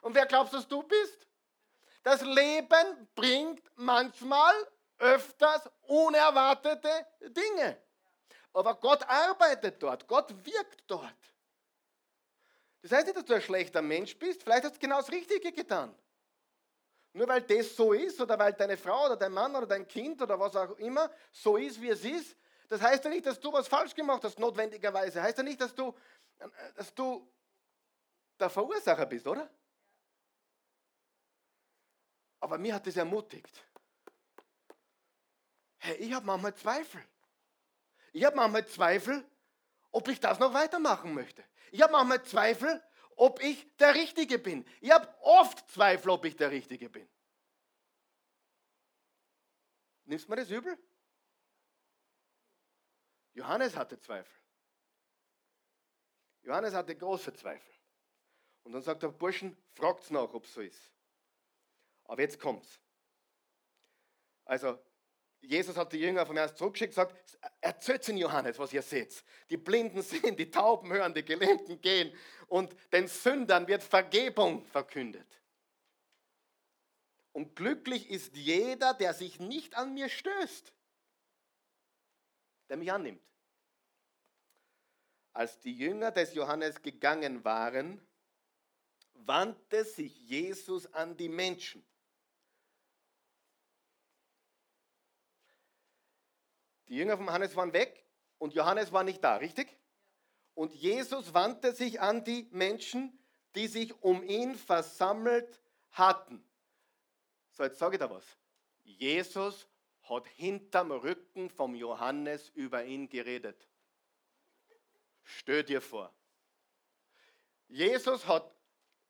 Und 0.00 0.14
wer 0.14 0.26
glaubst, 0.26 0.54
dass 0.54 0.66
du 0.66 0.82
bist? 0.82 1.26
Das 2.02 2.22
Leben 2.22 3.08
bringt 3.14 3.62
manchmal 3.76 4.54
öfters 4.98 5.68
unerwartete 5.82 7.06
Dinge. 7.20 7.80
Aber 8.52 8.74
Gott 8.74 9.02
arbeitet 9.08 9.82
dort, 9.82 10.06
Gott 10.06 10.32
wirkt 10.44 10.82
dort. 10.86 11.31
Das 12.82 12.92
heißt 12.92 13.06
nicht, 13.06 13.16
dass 13.16 13.24
du 13.24 13.34
ein 13.34 13.42
schlechter 13.42 13.80
Mensch 13.80 14.16
bist, 14.18 14.42
vielleicht 14.42 14.64
hast 14.64 14.74
du 14.74 14.80
genau 14.80 14.98
das 14.98 15.10
Richtige 15.10 15.52
getan. 15.52 15.94
Nur 17.14 17.28
weil 17.28 17.42
das 17.42 17.76
so 17.76 17.92
ist 17.92 18.20
oder 18.20 18.38
weil 18.38 18.52
deine 18.54 18.76
Frau 18.76 19.06
oder 19.06 19.16
dein 19.16 19.32
Mann 19.32 19.54
oder 19.54 19.66
dein 19.66 19.86
Kind 19.86 20.20
oder 20.20 20.38
was 20.38 20.56
auch 20.56 20.76
immer 20.78 21.10
so 21.30 21.56
ist, 21.56 21.80
wie 21.80 21.90
es 21.90 22.04
ist, 22.04 22.36
das 22.68 22.80
heißt 22.80 23.04
ja 23.04 23.10
nicht, 23.10 23.26
dass 23.26 23.38
du 23.38 23.52
was 23.52 23.68
falsch 23.68 23.94
gemacht 23.94 24.24
hast, 24.24 24.38
notwendigerweise. 24.38 25.22
Heißt 25.22 25.36
ja 25.36 25.44
nicht, 25.44 25.60
dass 25.60 25.74
du, 25.74 25.94
dass 26.74 26.94
du 26.94 27.30
der 28.40 28.48
Verursacher 28.48 29.04
bist, 29.04 29.26
oder? 29.26 29.50
Aber 32.40 32.56
mir 32.56 32.74
hat 32.74 32.86
das 32.86 32.96
ermutigt. 32.96 33.62
Hey, 35.76 35.96
ich 35.96 36.12
habe 36.14 36.24
manchmal 36.24 36.54
Zweifel. 36.54 37.04
Ich 38.12 38.24
habe 38.24 38.36
manchmal 38.36 38.66
Zweifel, 38.66 39.22
ob 39.92 40.08
ich 40.08 40.18
das 40.18 40.38
noch 40.38 40.52
weitermachen 40.52 41.14
möchte. 41.14 41.44
Ich 41.70 41.80
habe 41.80 41.92
manchmal 41.92 42.22
Zweifel, 42.24 42.82
ob 43.16 43.40
ich 43.42 43.76
der 43.76 43.94
Richtige 43.94 44.38
bin. 44.38 44.66
Ich 44.80 44.90
habe 44.90 45.08
oft 45.20 45.70
Zweifel, 45.70 46.10
ob 46.10 46.24
ich 46.24 46.36
der 46.36 46.50
Richtige 46.50 46.88
bin. 46.88 47.08
Nimmst 50.04 50.26
du 50.26 50.30
mir 50.30 50.36
das 50.36 50.50
übel? 50.50 50.76
Johannes 53.34 53.76
hatte 53.76 53.98
Zweifel. 53.98 54.34
Johannes 56.42 56.74
hatte 56.74 56.96
große 56.96 57.32
Zweifel. 57.34 57.72
Und 58.64 58.72
dann 58.72 58.82
sagt 58.82 59.02
der 59.02 59.08
Burschen, 59.08 59.56
fragt 59.72 60.10
nach, 60.10 60.32
ob 60.34 60.44
es 60.44 60.54
so 60.54 60.60
ist. 60.60 60.92
Aber 62.04 62.20
jetzt 62.20 62.38
kommt's. 62.38 62.80
Also, 64.44 64.78
Jesus 65.42 65.76
hat 65.76 65.92
die 65.92 65.98
Jünger 65.98 66.24
vom 66.24 66.36
Ernst 66.36 66.56
zurückgeschickt 66.56 66.96
und 66.96 67.08
gesagt, 67.08 67.38
erzählt 67.60 68.08
in 68.08 68.16
Johannes, 68.16 68.58
was 68.58 68.72
ihr 68.72 68.82
seht. 68.82 69.24
Die 69.50 69.56
Blinden 69.56 70.00
sehen, 70.02 70.36
die 70.36 70.50
Tauben 70.50 70.92
hören, 70.92 71.12
die 71.12 71.24
Gelähmten 71.24 71.80
gehen 71.80 72.12
und 72.48 72.74
den 72.92 73.08
Sündern 73.08 73.66
wird 73.66 73.82
Vergebung 73.82 74.64
verkündet. 74.66 75.26
Und 77.32 77.56
glücklich 77.56 78.08
ist 78.10 78.36
jeder, 78.36 78.94
der 78.94 79.14
sich 79.14 79.40
nicht 79.40 79.74
an 79.74 79.94
mir 79.94 80.08
stößt, 80.08 80.72
der 82.68 82.76
mich 82.76 82.92
annimmt. 82.92 83.22
Als 85.32 85.58
die 85.60 85.72
Jünger 85.72 86.10
des 86.10 86.34
Johannes 86.34 86.82
gegangen 86.82 87.42
waren, 87.42 88.06
wandte 89.14 89.84
sich 89.84 90.14
Jesus 90.28 90.92
an 90.92 91.16
die 91.16 91.30
Menschen 91.30 91.84
Die 96.88 96.96
Jünger 96.96 97.16
von 97.16 97.26
Johannes 97.26 97.56
waren 97.56 97.72
weg 97.72 98.04
und 98.38 98.54
Johannes 98.54 98.92
war 98.92 99.04
nicht 99.04 99.22
da, 99.22 99.36
richtig? 99.36 99.76
Und 100.54 100.72
Jesus 100.74 101.32
wandte 101.32 101.72
sich 101.72 102.00
an 102.00 102.24
die 102.24 102.48
Menschen, 102.50 103.18
die 103.54 103.66
sich 103.66 103.94
um 104.02 104.22
ihn 104.22 104.54
versammelt 104.54 105.60
hatten. 105.92 106.44
So, 107.52 107.64
jetzt 107.64 107.78
sage 107.78 107.96
ich 107.96 108.00
da 108.00 108.10
was. 108.10 108.24
Jesus 108.82 109.68
hat 110.02 110.26
hinterm 110.28 110.90
Rücken 110.90 111.50
vom 111.50 111.74
Johannes 111.74 112.48
über 112.50 112.84
ihn 112.84 113.08
geredet. 113.08 113.68
Stell 115.22 115.62
dir 115.62 115.80
vor. 115.80 116.12
Jesus 117.68 118.26
hat 118.26 118.54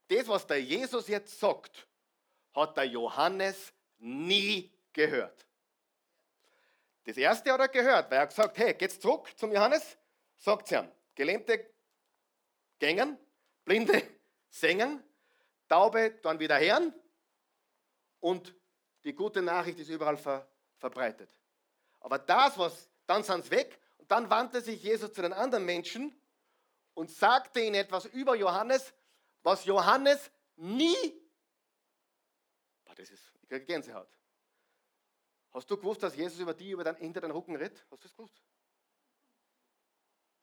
das, 0.08 0.28
was 0.28 0.46
der 0.46 0.62
Jesus 0.62 1.08
jetzt 1.08 1.38
sagt, 1.40 1.88
hat 2.52 2.76
der 2.76 2.84
Johannes 2.84 3.72
nie 3.98 4.70
gehört. 4.92 5.46
Das 7.04 7.16
erste 7.16 7.52
hat 7.52 7.60
er 7.60 7.68
gehört, 7.68 8.10
weil 8.10 8.18
er 8.18 8.26
gesagt 8.26 8.58
hey, 8.58 8.74
geht's 8.74 9.00
zurück 9.00 9.28
zum 9.36 9.52
Johannes, 9.52 9.96
sagt 10.36 10.70
ihm, 10.70 10.88
Gelähmte 11.14 11.72
gängen, 12.78 13.18
Blinde 13.64 14.02
singen, 14.50 15.02
Taube 15.68 16.18
dann 16.22 16.38
wieder 16.38 16.58
hören 16.60 16.94
und 18.20 18.54
die 19.04 19.14
gute 19.14 19.42
Nachricht 19.42 19.78
ist 19.80 19.88
überall 19.88 20.16
ver, 20.16 20.46
verbreitet. 20.76 21.30
Aber 22.00 22.18
das, 22.18 22.56
was, 22.58 22.88
dann 23.06 23.24
sind 23.24 23.44
sie 23.44 23.50
weg 23.50 23.80
und 23.98 24.10
dann 24.10 24.30
wandte 24.30 24.60
sich 24.60 24.82
Jesus 24.82 25.12
zu 25.12 25.22
den 25.22 25.32
anderen 25.32 25.64
Menschen 25.64 26.14
und 26.94 27.10
sagte 27.10 27.60
ihnen 27.60 27.74
etwas 27.74 28.04
über 28.06 28.36
Johannes, 28.36 28.92
was 29.42 29.64
Johannes 29.64 30.30
nie, 30.56 31.20
das 32.94 33.10
ist, 33.10 33.32
ich 33.40 33.48
kriege 33.48 33.64
Gänsehaut, 33.64 34.08
Hast 35.52 35.70
du 35.70 35.76
gewusst, 35.76 36.02
dass 36.02 36.16
Jesus 36.16 36.38
über 36.40 36.54
die 36.54 36.70
über 36.70 36.84
dein, 36.84 36.96
hinter 36.96 37.20
deinen 37.20 37.32
Rücken 37.32 37.54
redet? 37.56 37.78
Hast 37.90 38.02
du 38.02 38.08
das 38.08 38.14
gewusst? 38.14 38.42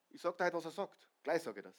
Ich 0.09 0.21
sage 0.21 0.37
dir 0.37 0.45
heute, 0.45 0.57
was 0.57 0.65
er 0.65 0.71
sagt. 0.71 1.09
Gleich 1.23 1.41
sage 1.41 1.59
ich 1.59 1.63
das. 1.63 1.75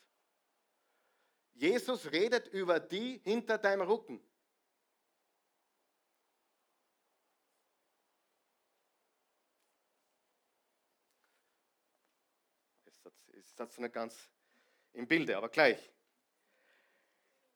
Jesus 1.52 2.10
redet 2.10 2.48
über 2.48 2.80
die 2.80 3.18
hinter 3.18 3.58
deinem 3.58 3.82
Rücken. 3.82 4.20
Ist 13.28 13.58
das 13.58 13.78
nicht 13.78 13.92
ganz 13.92 14.30
im 14.92 15.06
Bilde, 15.06 15.36
aber 15.36 15.48
gleich. 15.48 15.92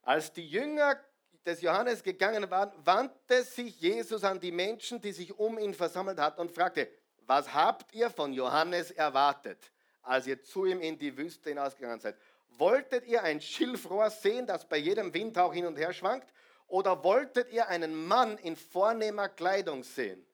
Als 0.03 0.33
die 0.33 0.47
Jünger 0.47 1.03
des 1.45 1.61
Johannes 1.61 2.03
gegangen 2.03 2.51
waren, 2.51 2.73
wandte 2.85 3.43
sich 3.43 3.81
Jesus 3.81 4.25
an 4.25 4.41
die 4.41 4.53
Menschen, 4.53 5.01
die 5.01 5.13
sich 5.13 5.39
um 5.39 5.59
ihn 5.59 5.75
versammelt 5.75 6.19
hatten 6.19 6.41
und 6.41 6.51
fragte, 6.51 6.89
was 7.27 7.53
habt 7.53 7.95
ihr 7.95 8.11
von 8.11 8.33
Johannes 8.33 8.91
erwartet, 8.91 9.59
als 10.03 10.27
ihr 10.27 10.43
zu 10.43 10.65
ihm 10.67 10.81
in 10.81 10.99
die 10.99 11.17
Wüste 11.17 11.51
hinausgegangen 11.51 12.01
seid? 12.01 12.17
Wolltet 12.59 13.07
ihr 13.07 13.23
ein 13.23 13.41
Schilfrohr 13.41 14.11
sehen, 14.11 14.47
das 14.47 14.69
bei 14.69 14.77
jedem 14.77 15.13
Windhauch 15.13 15.53
hin 15.53 15.67
und 15.67 15.77
her 15.77 15.93
schwankt? 15.93 16.33
Oder 16.67 17.03
wolltet 17.03 17.53
ihr 17.53 17.69
einen 17.69 17.95
Mann 18.07 18.39
in 18.39 18.57
vornehmer 18.57 19.29
Kleidung 19.29 19.83
sehen? 19.83 20.25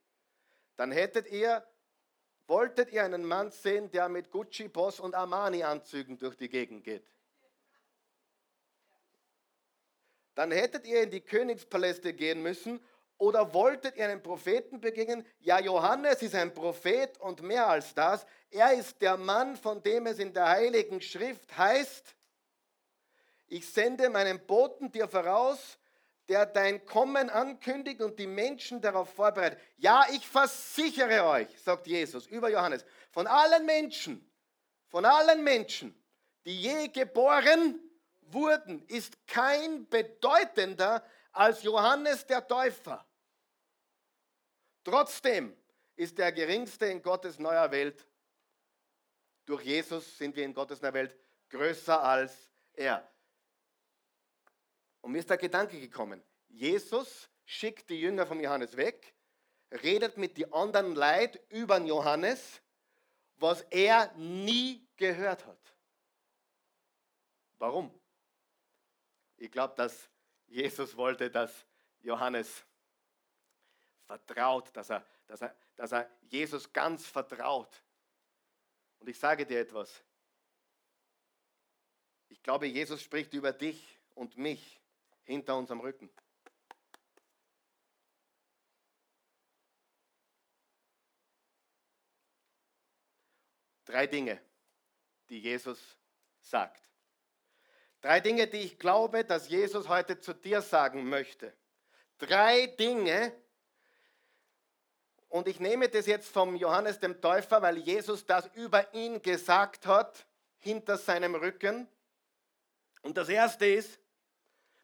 Dann 0.76 0.92
hättet 0.92 1.30
ihr, 1.30 1.64
wolltet 2.46 2.92
ihr 2.92 3.04
einen 3.04 3.24
Mann 3.24 3.50
sehen, 3.50 3.90
der 3.90 4.08
mit 4.08 4.30
Gucci, 4.30 4.68
Boss 4.68 5.00
und 5.00 5.14
Armani-Anzügen 5.14 6.18
durch 6.18 6.36
die 6.36 6.48
Gegend 6.48 6.84
geht? 6.84 7.04
Dann 10.40 10.52
hättet 10.52 10.86
ihr 10.86 11.02
in 11.02 11.10
die 11.10 11.20
Königspaläste 11.20 12.14
gehen 12.14 12.40
müssen 12.40 12.80
oder 13.18 13.52
wolltet 13.52 13.98
ihr 13.98 14.08
einen 14.08 14.22
Propheten 14.22 14.80
begegnen? 14.80 15.22
Ja, 15.40 15.60
Johannes 15.60 16.22
ist 16.22 16.34
ein 16.34 16.54
Prophet 16.54 17.20
und 17.20 17.42
mehr 17.42 17.68
als 17.68 17.94
das. 17.94 18.24
Er 18.50 18.72
ist 18.72 19.02
der 19.02 19.18
Mann, 19.18 19.54
von 19.54 19.82
dem 19.82 20.06
es 20.06 20.18
in 20.18 20.32
der 20.32 20.48
Heiligen 20.48 21.02
Schrift 21.02 21.58
heißt, 21.58 22.16
ich 23.48 23.70
sende 23.70 24.08
meinen 24.08 24.40
Boten 24.46 24.90
dir 24.90 25.08
voraus, 25.08 25.78
der 26.26 26.46
dein 26.46 26.86
Kommen 26.86 27.28
ankündigt 27.28 28.00
und 28.00 28.18
die 28.18 28.26
Menschen 28.26 28.80
darauf 28.80 29.12
vorbereitet. 29.12 29.58
Ja, 29.76 30.06
ich 30.10 30.26
versichere 30.26 31.26
euch, 31.26 31.48
sagt 31.62 31.86
Jesus 31.86 32.26
über 32.28 32.48
Johannes, 32.48 32.86
von 33.10 33.26
allen 33.26 33.66
Menschen, 33.66 34.26
von 34.88 35.04
allen 35.04 35.44
Menschen, 35.44 35.94
die 36.46 36.58
je 36.62 36.88
geboren 36.88 37.89
wurden, 38.32 38.82
ist 38.86 39.26
kein 39.26 39.88
bedeutender 39.88 41.04
als 41.32 41.62
Johannes 41.62 42.26
der 42.26 42.46
Täufer. 42.46 43.06
Trotzdem 44.84 45.56
ist 45.96 46.18
der 46.18 46.32
geringste 46.32 46.86
in 46.86 47.02
Gottes 47.02 47.38
neuer 47.38 47.70
Welt. 47.70 48.06
Durch 49.44 49.62
Jesus 49.62 50.16
sind 50.16 50.34
wir 50.36 50.44
in 50.44 50.54
Gottes 50.54 50.80
neuer 50.80 50.94
Welt 50.94 51.16
größer 51.50 52.02
als 52.02 52.50
er. 52.72 53.06
Und 55.02 55.12
mir 55.12 55.18
ist 55.18 55.30
der 55.30 55.38
Gedanke 55.38 55.78
gekommen, 55.80 56.22
Jesus 56.48 57.28
schickt 57.44 57.90
die 57.90 58.00
Jünger 58.00 58.26
von 58.26 58.40
Johannes 58.40 58.76
weg, 58.76 59.14
redet 59.70 60.16
mit 60.16 60.36
den 60.36 60.52
anderen 60.52 60.94
Leid 60.94 61.40
über 61.48 61.78
Johannes, 61.78 62.60
was 63.36 63.62
er 63.70 64.12
nie 64.16 64.86
gehört 64.96 65.46
hat. 65.46 65.76
Warum? 67.58 67.99
Ich 69.40 69.50
glaube, 69.50 69.74
dass 69.74 70.10
Jesus 70.48 70.94
wollte, 70.94 71.30
dass 71.30 71.66
Johannes 72.02 72.62
vertraut, 74.04 74.70
dass 74.76 74.90
er, 74.90 75.06
dass, 75.26 75.40
er, 75.40 75.56
dass 75.76 75.92
er 75.92 76.10
Jesus 76.28 76.70
ganz 76.70 77.06
vertraut. 77.06 77.82
Und 78.98 79.08
ich 79.08 79.18
sage 79.18 79.46
dir 79.46 79.60
etwas. 79.60 80.04
Ich 82.28 82.42
glaube, 82.42 82.66
Jesus 82.66 83.00
spricht 83.00 83.32
über 83.32 83.52
dich 83.54 83.98
und 84.14 84.36
mich 84.36 84.78
hinter 85.22 85.56
unserem 85.56 85.80
Rücken. 85.80 86.10
Drei 93.86 94.06
Dinge, 94.06 94.38
die 95.30 95.40
Jesus 95.40 95.96
sagt. 96.42 96.89
Drei 98.00 98.20
Dinge, 98.20 98.46
die 98.46 98.58
ich 98.58 98.78
glaube, 98.78 99.24
dass 99.24 99.48
Jesus 99.48 99.88
heute 99.88 100.18
zu 100.20 100.32
dir 100.32 100.62
sagen 100.62 101.08
möchte. 101.08 101.52
Drei 102.18 102.66
Dinge, 102.66 103.32
und 105.28 105.46
ich 105.46 105.60
nehme 105.60 105.88
das 105.88 106.06
jetzt 106.06 106.28
vom 106.28 106.56
Johannes 106.56 106.98
dem 106.98 107.20
Täufer, 107.20 107.62
weil 107.62 107.78
Jesus 107.78 108.26
das 108.26 108.46
über 108.54 108.92
ihn 108.94 109.22
gesagt 109.22 109.86
hat, 109.86 110.26
hinter 110.58 110.98
seinem 110.98 111.34
Rücken. 111.34 111.88
Und 113.02 113.16
das 113.16 113.28
erste 113.28 113.66
ist, 113.66 113.98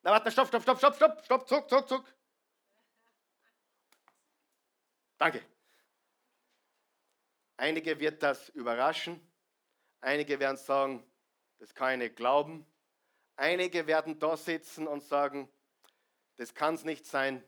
na 0.03 0.13
warte, 0.13 0.31
stopp, 0.31 0.49
stopp, 0.49 0.63
stopp, 0.63 0.79
stopp, 0.79 0.97
stopp, 0.97 1.25
stopp, 1.25 1.49
zuck, 1.49 1.69
zuck, 1.69 1.89
zuck. 1.89 2.15
Danke. 5.19 5.43
Einige 7.57 7.99
wird 7.99 8.23
das 8.23 8.51
überraschen, 8.51 9.21
einige 10.01 10.39
werden 10.39 10.59
sagen, 10.59 11.03
das 11.59 11.75
kann 11.75 11.93
ich 11.93 11.99
nicht 11.99 12.17
glauben. 12.17 12.67
Einige 13.37 13.87
werden 13.87 14.19
da 14.19 14.37
sitzen 14.37 14.87
und 14.87 15.03
sagen, 15.03 15.49
das 16.37 16.55
kann 16.55 16.75
es 16.75 16.85
nicht 16.85 17.07
sein. 17.07 17.47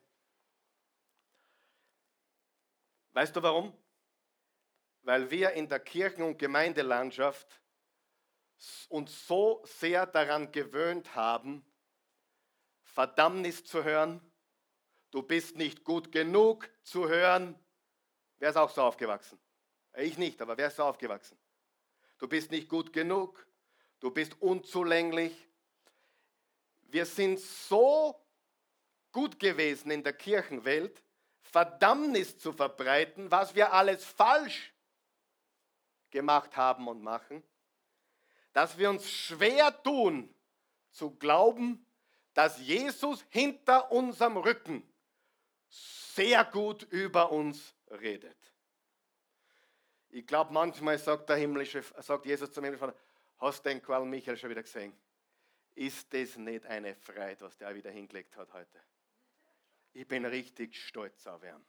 Weißt 3.12 3.34
du 3.34 3.42
warum? 3.42 3.76
Weil 5.02 5.30
wir 5.30 5.52
in 5.52 5.68
der 5.68 5.80
Kirchen- 5.80 6.22
und 6.22 6.38
Gemeindelandschaft 6.38 7.62
uns 8.88 9.26
so 9.26 9.62
sehr 9.64 10.06
daran 10.06 10.52
gewöhnt 10.52 11.14
haben, 11.14 11.64
Verdammnis 12.82 13.64
zu 13.64 13.84
hören, 13.84 14.20
du 15.10 15.22
bist 15.22 15.56
nicht 15.56 15.84
gut 15.84 16.12
genug 16.12 16.68
zu 16.82 17.08
hören. 17.08 17.58
Wer 18.38 18.50
ist 18.50 18.56
auch 18.56 18.70
so 18.70 18.82
aufgewachsen? 18.82 19.38
Ich 19.96 20.18
nicht, 20.18 20.42
aber 20.42 20.56
wer 20.56 20.68
ist 20.68 20.76
so 20.76 20.84
aufgewachsen? 20.84 21.38
Du 22.18 22.28
bist 22.28 22.50
nicht 22.50 22.68
gut 22.68 22.92
genug, 22.92 23.46
du 24.00 24.10
bist 24.10 24.40
unzulänglich, 24.42 25.47
wir 26.88 27.06
sind 27.06 27.38
so 27.38 28.18
gut 29.12 29.38
gewesen 29.38 29.90
in 29.90 30.02
der 30.02 30.12
Kirchenwelt, 30.12 31.02
Verdammnis 31.40 32.38
zu 32.38 32.52
verbreiten, 32.52 33.30
was 33.30 33.54
wir 33.54 33.72
alles 33.72 34.04
falsch 34.04 34.72
gemacht 36.10 36.56
haben 36.56 36.88
und 36.88 37.02
machen, 37.02 37.42
dass 38.52 38.76
wir 38.76 38.90
uns 38.90 39.08
schwer 39.10 39.82
tun 39.82 40.34
zu 40.90 41.10
glauben, 41.12 41.84
dass 42.34 42.58
Jesus 42.58 43.24
hinter 43.30 43.90
unserem 43.92 44.36
Rücken 44.36 44.82
sehr 45.68 46.44
gut 46.44 46.82
über 46.84 47.30
uns 47.30 47.74
redet. 47.90 48.36
Ich 50.10 50.26
glaube, 50.26 50.52
manchmal 50.52 50.98
sagt 50.98 51.28
der 51.28 51.36
himmlische, 51.36 51.82
sagt 51.98 52.24
Jesus 52.24 52.50
zum 52.50 52.64
himmlischen 52.64 52.88
Vater, 52.88 52.98
hast 53.38 53.64
du 53.64 53.68
den 53.68 53.82
Karl 53.82 54.04
Michael 54.04 54.36
schon 54.36 54.50
wieder 54.50 54.62
gesehen? 54.62 54.96
Ist 55.78 56.12
das 56.12 56.36
nicht 56.36 56.66
eine 56.66 56.96
Freude, 56.96 57.40
was 57.42 57.56
der 57.56 57.72
wieder 57.72 57.92
hingelegt 57.92 58.36
hat 58.36 58.52
heute? 58.52 58.82
Ich 59.92 60.08
bin 60.08 60.24
richtig 60.24 60.74
stolz 60.74 61.24
auf 61.28 61.44
ihn. 61.44 61.64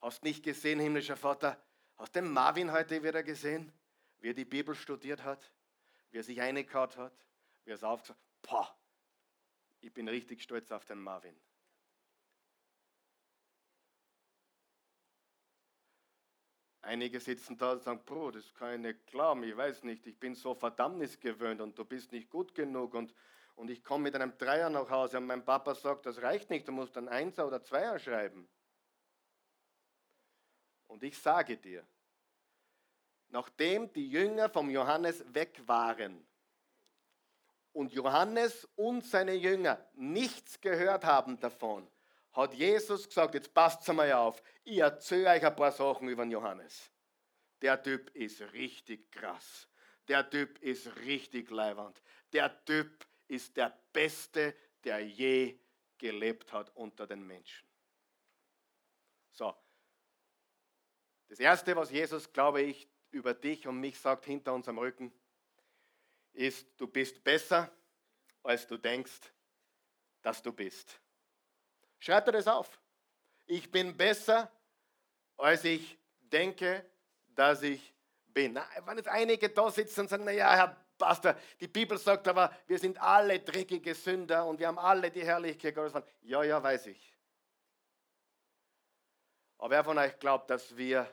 Hast 0.00 0.24
nicht 0.24 0.42
gesehen, 0.42 0.80
himmlischer 0.80 1.18
Vater? 1.18 1.62
Hast 1.98 2.14
den 2.14 2.32
Marvin 2.32 2.72
heute 2.72 3.02
wieder 3.02 3.22
gesehen? 3.22 3.70
Wie 4.20 4.28
er 4.28 4.34
die 4.34 4.46
Bibel 4.46 4.74
studiert 4.74 5.22
hat? 5.22 5.52
Wie 6.10 6.16
er 6.16 6.22
sich 6.22 6.40
eingekaut 6.40 6.96
hat? 6.96 7.12
Wie 7.64 7.72
er 7.72 7.74
es 7.74 7.84
aufgesagt 7.84 8.18
hat? 8.20 8.40
Pah! 8.40 8.78
Ich 9.82 9.92
bin 9.92 10.08
richtig 10.08 10.42
stolz 10.42 10.72
auf 10.72 10.86
den 10.86 10.98
Marvin. 10.98 11.38
Einige 16.80 17.18
sitzen 17.18 17.58
da 17.58 17.72
und 17.72 17.82
sagen, 17.82 18.02
Bro, 18.04 18.30
das 18.32 18.54
kann 18.54 18.74
ich 18.74 18.80
nicht 18.80 19.06
glauben, 19.08 19.42
ich 19.42 19.56
weiß 19.56 19.82
nicht, 19.82 20.06
ich 20.06 20.18
bin 20.18 20.34
so 20.34 20.54
Verdammnis 20.54 21.18
gewöhnt 21.18 21.60
und 21.60 21.76
du 21.76 21.84
bist 21.84 22.12
nicht 22.12 22.30
gut 22.30 22.54
genug 22.54 22.94
und, 22.94 23.12
und 23.56 23.68
ich 23.68 23.82
komme 23.82 24.04
mit 24.04 24.14
einem 24.14 24.36
Dreier 24.38 24.70
nach 24.70 24.88
Hause 24.88 25.18
und 25.18 25.26
mein 25.26 25.44
Papa 25.44 25.74
sagt, 25.74 26.06
das 26.06 26.22
reicht 26.22 26.50
nicht, 26.50 26.68
du 26.68 26.72
musst 26.72 26.96
ein 26.96 27.08
Einser 27.08 27.46
oder 27.46 27.62
Zweier 27.62 27.98
schreiben. 27.98 28.48
Und 30.86 31.02
ich 31.02 31.18
sage 31.18 31.56
dir, 31.56 31.84
nachdem 33.28 33.92
die 33.92 34.08
Jünger 34.08 34.48
vom 34.48 34.70
Johannes 34.70 35.22
weg 35.34 35.60
waren 35.66 36.26
und 37.72 37.92
Johannes 37.92 38.66
und 38.76 39.04
seine 39.04 39.34
Jünger 39.34 39.84
nichts 39.94 40.60
gehört 40.60 41.04
haben 41.04 41.38
davon, 41.38 41.86
hat 42.38 42.54
Jesus 42.54 43.08
gesagt, 43.08 43.34
jetzt 43.34 43.52
passt 43.52 43.86
mal 43.88 44.12
auf, 44.12 44.40
ich 44.62 44.78
erzähle 44.78 45.30
euch 45.30 45.44
ein 45.44 45.56
paar 45.56 45.72
Sachen 45.72 46.08
über 46.08 46.24
den 46.24 46.30
Johannes. 46.30 46.88
Der 47.60 47.82
Typ 47.82 48.14
ist 48.14 48.40
richtig 48.52 49.10
krass. 49.10 49.68
Der 50.06 50.30
Typ 50.30 50.56
ist 50.62 50.94
richtig 50.98 51.50
leiwand. 51.50 52.00
Der 52.32 52.64
Typ 52.64 53.04
ist 53.26 53.56
der 53.56 53.76
Beste, 53.92 54.54
der 54.84 55.04
je 55.04 55.58
gelebt 55.98 56.52
hat 56.52 56.70
unter 56.76 57.08
den 57.08 57.26
Menschen. 57.26 57.68
So. 59.32 59.52
Das 61.26 61.40
Erste, 61.40 61.74
was 61.74 61.90
Jesus, 61.90 62.32
glaube 62.32 62.62
ich, 62.62 62.88
über 63.10 63.34
dich 63.34 63.66
und 63.66 63.80
mich 63.80 63.98
sagt 63.98 64.26
hinter 64.26 64.54
unserem 64.54 64.78
Rücken, 64.78 65.12
ist, 66.32 66.68
du 66.76 66.86
bist 66.86 67.24
besser, 67.24 67.68
als 68.44 68.64
du 68.68 68.76
denkst, 68.76 69.32
dass 70.22 70.40
du 70.40 70.52
bist. 70.52 71.00
Schreibt 71.98 72.28
dir 72.28 72.32
das 72.32 72.46
auf. 72.46 72.80
Ich 73.46 73.70
bin 73.70 73.96
besser, 73.96 74.50
als 75.36 75.64
ich 75.64 75.98
denke, 76.20 76.84
dass 77.34 77.62
ich 77.62 77.94
bin. 78.26 78.58
Wenn 78.84 78.96
jetzt 78.96 79.08
einige 79.08 79.48
da 79.48 79.70
sitzen 79.70 80.00
und 80.00 80.08
sagen, 80.08 80.24
naja, 80.24 80.54
Herr 80.54 80.76
Pastor, 80.98 81.36
die 81.60 81.68
Bibel 81.68 81.96
sagt 81.96 82.26
aber, 82.28 82.54
wir 82.66 82.78
sind 82.78 83.00
alle 83.00 83.40
dreckige 83.40 83.94
Sünder 83.94 84.44
und 84.46 84.58
wir 84.58 84.66
haben 84.66 84.78
alle 84.78 85.10
die 85.10 85.24
Herrlichkeit 85.24 85.74
Gottes. 85.74 86.02
Ja, 86.22 86.42
ja, 86.42 86.62
weiß 86.62 86.86
ich. 86.88 87.14
Aber 89.58 89.70
wer 89.70 89.84
von 89.84 89.98
euch 89.98 90.18
glaubt, 90.18 90.50
dass 90.50 90.76
wir 90.76 91.12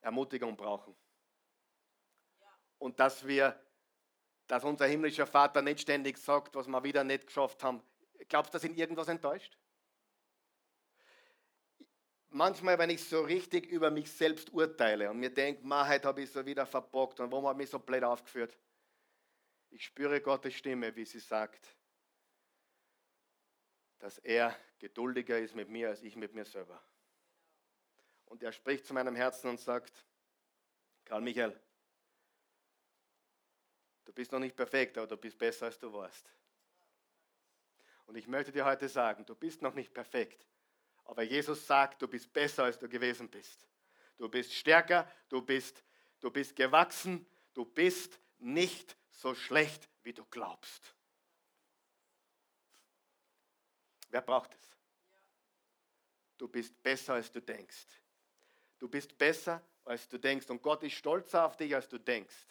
Ermutigung 0.00 0.56
brauchen? 0.56 0.96
Und 2.78 2.98
dass 2.98 3.24
wir, 3.26 3.60
dass 4.48 4.64
unser 4.64 4.86
himmlischer 4.86 5.26
Vater 5.26 5.62
nicht 5.62 5.80
ständig 5.80 6.18
sagt, 6.18 6.54
was 6.56 6.66
wir 6.66 6.82
wieder 6.82 7.04
nicht 7.04 7.26
geschafft 7.26 7.62
haben, 7.62 7.82
Glaubst 8.32 8.54
du, 8.54 8.56
dass 8.56 8.64
ihn 8.64 8.74
irgendwas 8.74 9.08
enttäuscht? 9.08 9.58
Manchmal, 12.30 12.78
wenn 12.78 12.88
ich 12.88 13.06
so 13.06 13.20
richtig 13.20 13.66
über 13.66 13.90
mich 13.90 14.10
selbst 14.10 14.54
urteile 14.54 15.10
und 15.10 15.18
mir 15.18 15.28
denke, 15.28 15.62
heute 15.86 16.08
habe 16.08 16.22
ich 16.22 16.32
so 16.32 16.46
wieder 16.46 16.64
verbockt 16.64 17.20
und 17.20 17.30
warum 17.30 17.46
habe 17.46 17.58
ich 17.60 17.64
mich 17.64 17.70
so 17.70 17.78
blöd 17.78 18.02
aufgeführt? 18.02 18.58
Ich 19.68 19.84
spüre 19.84 20.22
Gottes 20.22 20.54
Stimme, 20.54 20.96
wie 20.96 21.04
sie 21.04 21.18
sagt, 21.18 21.76
dass 23.98 24.16
er 24.16 24.56
geduldiger 24.78 25.38
ist 25.38 25.54
mit 25.54 25.68
mir 25.68 25.90
als 25.90 26.02
ich 26.02 26.16
mit 26.16 26.32
mir 26.32 26.46
selber. 26.46 26.82
Und 28.24 28.42
er 28.42 28.52
spricht 28.52 28.86
zu 28.86 28.94
meinem 28.94 29.14
Herzen 29.14 29.50
und 29.50 29.60
sagt, 29.60 30.06
Karl 31.04 31.20
Michael, 31.20 31.60
du 34.06 34.12
bist 34.14 34.32
noch 34.32 34.40
nicht 34.40 34.56
perfekt, 34.56 34.96
aber 34.96 35.06
du 35.06 35.18
bist 35.18 35.36
besser 35.36 35.66
als 35.66 35.78
du 35.78 35.92
warst. 35.92 36.32
Und 38.06 38.16
ich 38.16 38.26
möchte 38.26 38.52
dir 38.52 38.64
heute 38.64 38.88
sagen, 38.88 39.24
du 39.26 39.34
bist 39.34 39.62
noch 39.62 39.74
nicht 39.74 39.94
perfekt. 39.94 40.46
Aber 41.04 41.22
Jesus 41.22 41.66
sagt, 41.66 42.02
du 42.02 42.08
bist 42.08 42.32
besser, 42.32 42.64
als 42.64 42.78
du 42.78 42.88
gewesen 42.88 43.28
bist. 43.28 43.66
Du 44.16 44.28
bist 44.28 44.52
stärker, 44.52 45.10
du 45.28 45.42
bist, 45.42 45.82
du 46.20 46.30
bist 46.30 46.54
gewachsen, 46.54 47.26
du 47.54 47.64
bist 47.64 48.18
nicht 48.38 48.96
so 49.10 49.34
schlecht, 49.34 49.88
wie 50.02 50.12
du 50.12 50.24
glaubst. 50.26 50.94
Wer 54.10 54.20
braucht 54.20 54.54
es? 54.54 54.76
Du 56.38 56.48
bist 56.48 56.82
besser, 56.82 57.14
als 57.14 57.30
du 57.30 57.40
denkst. 57.40 57.86
Du 58.78 58.88
bist 58.88 59.16
besser, 59.16 59.62
als 59.84 60.08
du 60.08 60.18
denkst. 60.18 60.50
Und 60.50 60.62
Gott 60.62 60.82
ist 60.82 60.94
stolzer 60.94 61.46
auf 61.46 61.56
dich, 61.56 61.74
als 61.74 61.88
du 61.88 61.98
denkst. 61.98 62.46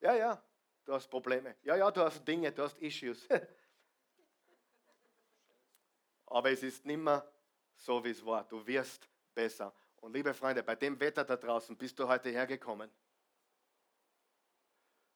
Ja, 0.00 0.14
ja, 0.14 0.42
du 0.88 0.94
hast 0.94 1.08
Probleme. 1.08 1.56
Ja, 1.62 1.76
ja, 1.76 1.90
du 1.90 2.00
hast 2.00 2.26
Dinge, 2.26 2.50
du 2.50 2.62
hast 2.62 2.78
Issues. 2.78 3.28
Aber 6.26 6.50
es 6.50 6.62
ist 6.62 6.86
nimmer 6.86 7.30
so, 7.76 8.02
wie 8.02 8.10
es 8.10 8.24
war. 8.24 8.48
Du 8.48 8.66
wirst 8.66 9.06
besser. 9.34 9.74
Und 9.96 10.14
liebe 10.14 10.32
Freunde, 10.32 10.62
bei 10.62 10.76
dem 10.76 10.98
Wetter 10.98 11.24
da 11.24 11.36
draußen 11.36 11.76
bist 11.76 11.98
du 11.98 12.08
heute 12.08 12.30
hergekommen. 12.30 12.90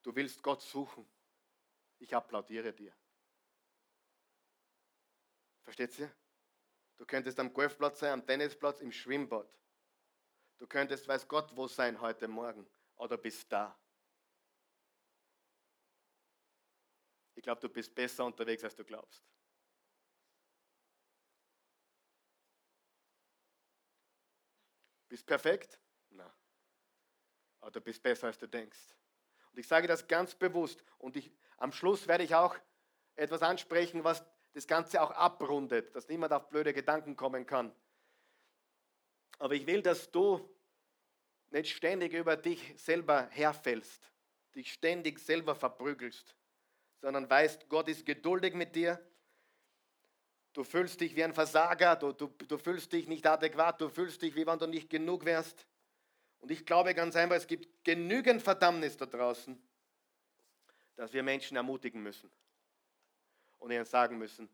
Du 0.02 0.14
willst 0.14 0.42
Gott 0.42 0.60
suchen. 0.60 1.08
Ich 1.98 2.14
applaudiere 2.14 2.74
dir. 2.74 2.94
Versteht 5.62 5.98
ihr? 5.98 6.14
Du 6.98 7.06
könntest 7.06 7.40
am 7.40 7.50
Golfplatz 7.52 8.00
sein, 8.00 8.12
am 8.12 8.26
Tennisplatz, 8.26 8.80
im 8.80 8.92
Schwimmbad. 8.92 9.48
Du 10.58 10.66
könntest, 10.66 11.08
weiß 11.08 11.26
Gott, 11.26 11.56
wo 11.56 11.66
sein 11.66 11.98
heute 12.00 12.28
Morgen. 12.28 12.68
Oder 12.96 13.16
bist 13.16 13.50
da. 13.50 13.81
Ich 17.42 17.44
glaube, 17.44 17.60
du 17.60 17.68
bist 17.68 17.92
besser 17.92 18.24
unterwegs, 18.24 18.62
als 18.62 18.76
du 18.76 18.84
glaubst. 18.84 19.20
Bist 25.08 25.26
perfekt? 25.26 25.80
Na. 26.10 26.32
Aber 27.60 27.72
du 27.72 27.80
bist 27.80 28.00
besser, 28.00 28.28
als 28.28 28.38
du 28.38 28.46
denkst. 28.46 28.94
Und 29.50 29.58
ich 29.58 29.66
sage 29.66 29.88
das 29.88 30.06
ganz 30.06 30.36
bewusst. 30.36 30.84
Und 30.98 31.16
ich, 31.16 31.32
am 31.56 31.72
Schluss 31.72 32.06
werde 32.06 32.22
ich 32.22 32.32
auch 32.32 32.56
etwas 33.16 33.42
ansprechen, 33.42 34.04
was 34.04 34.24
das 34.52 34.68
Ganze 34.68 35.02
auch 35.02 35.10
abrundet, 35.10 35.96
dass 35.96 36.06
niemand 36.06 36.32
auf 36.32 36.48
blöde 36.48 36.72
Gedanken 36.72 37.16
kommen 37.16 37.44
kann. 37.44 37.74
Aber 39.40 39.54
ich 39.54 39.66
will, 39.66 39.82
dass 39.82 40.12
du 40.12 40.48
nicht 41.50 41.74
ständig 41.74 42.12
über 42.12 42.36
dich 42.36 42.72
selber 42.80 43.26
herfällst, 43.30 44.12
dich 44.54 44.72
ständig 44.72 45.18
selber 45.18 45.56
verprügelst, 45.56 46.36
sondern 47.02 47.28
weißt, 47.28 47.68
Gott 47.68 47.88
ist 47.88 48.06
geduldig 48.06 48.54
mit 48.54 48.74
dir. 48.76 48.98
Du 50.52 50.64
fühlst 50.64 51.00
dich 51.00 51.16
wie 51.16 51.24
ein 51.24 51.34
Versager, 51.34 51.96
du, 51.96 52.12
du, 52.12 52.28
du 52.28 52.58
fühlst 52.58 52.92
dich 52.92 53.08
nicht 53.08 53.26
adäquat, 53.26 53.80
du 53.80 53.88
fühlst 53.88 54.22
dich, 54.22 54.36
wie 54.36 54.46
wenn 54.46 54.58
du 54.58 54.66
nicht 54.66 54.88
genug 54.88 55.24
wärst. 55.24 55.66
Und 56.38 56.50
ich 56.50 56.64
glaube 56.64 56.94
ganz 56.94 57.16
einfach, 57.16 57.36
es 57.36 57.46
gibt 57.46 57.84
genügend 57.84 58.42
Verdammnis 58.42 58.96
da 58.96 59.06
draußen, 59.06 59.60
dass 60.94 61.12
wir 61.12 61.22
Menschen 61.22 61.56
ermutigen 61.56 62.02
müssen 62.02 62.30
und 63.58 63.70
ihnen 63.72 63.84
sagen 63.84 64.18
müssen, 64.18 64.48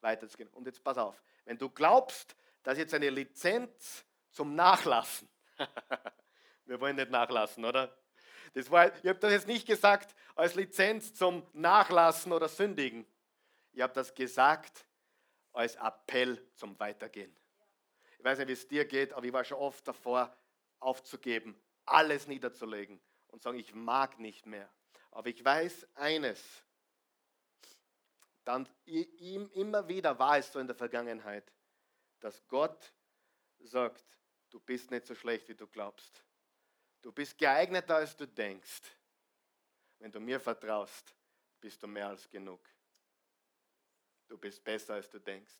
weiterzugehen. 0.00 0.48
Und 0.50 0.66
jetzt 0.66 0.82
pass 0.82 0.96
auf, 0.96 1.22
wenn 1.44 1.58
du 1.58 1.68
glaubst, 1.68 2.34
dass 2.62 2.78
jetzt 2.78 2.94
eine 2.94 3.10
Lizenz 3.10 4.06
zum 4.30 4.54
Nachlassen, 4.54 5.28
wir 6.64 6.80
wollen 6.80 6.96
nicht 6.96 7.10
nachlassen, 7.10 7.64
oder? 7.64 7.94
Das 8.52 8.70
war, 8.70 8.86
ich 8.96 9.08
habe 9.08 9.18
das 9.18 9.32
jetzt 9.32 9.46
nicht 9.46 9.66
gesagt 9.66 10.14
als 10.34 10.54
Lizenz 10.54 11.14
zum 11.14 11.46
Nachlassen 11.52 12.32
oder 12.32 12.48
Sündigen. 12.48 13.06
Ich 13.72 13.80
habe 13.80 13.92
das 13.92 14.14
gesagt 14.14 14.86
als 15.52 15.76
Appell 15.76 16.44
zum 16.54 16.78
Weitergehen. 16.78 17.34
Ich 18.18 18.24
weiß 18.24 18.38
nicht, 18.38 18.48
wie 18.48 18.52
es 18.52 18.68
dir 18.68 18.84
geht, 18.84 19.12
aber 19.12 19.24
ich 19.24 19.32
war 19.32 19.44
schon 19.44 19.58
oft 19.58 19.86
davor, 19.86 20.36
aufzugeben, 20.78 21.60
alles 21.84 22.26
niederzulegen 22.26 23.00
und 23.28 23.42
sagen, 23.42 23.58
ich 23.58 23.74
mag 23.74 24.18
nicht 24.18 24.46
mehr. 24.46 24.68
Aber 25.10 25.28
ich 25.28 25.44
weiß 25.44 25.86
eines, 25.94 26.42
dann 28.44 28.68
immer 28.84 29.86
wieder 29.88 30.18
war 30.18 30.38
es 30.38 30.52
so 30.52 30.58
in 30.58 30.66
der 30.66 30.76
Vergangenheit, 30.76 31.52
dass 32.20 32.46
Gott 32.48 32.92
sagt, 33.60 34.04
du 34.50 34.58
bist 34.60 34.90
nicht 34.90 35.06
so 35.06 35.14
schlecht, 35.14 35.48
wie 35.48 35.54
du 35.54 35.66
glaubst. 35.66 36.24
Du 37.02 37.12
bist 37.12 37.36
geeigneter, 37.38 37.96
als 37.96 38.16
du 38.16 38.26
denkst. 38.26 38.82
Wenn 39.98 40.12
du 40.12 40.20
mir 40.20 40.40
vertraust, 40.40 41.14
bist 41.60 41.82
du 41.82 41.86
mehr 41.86 42.08
als 42.08 42.28
genug. 42.28 42.60
Du 44.28 44.38
bist 44.38 44.62
besser, 44.62 44.94
als 44.94 45.08
du 45.10 45.18
denkst. 45.18 45.54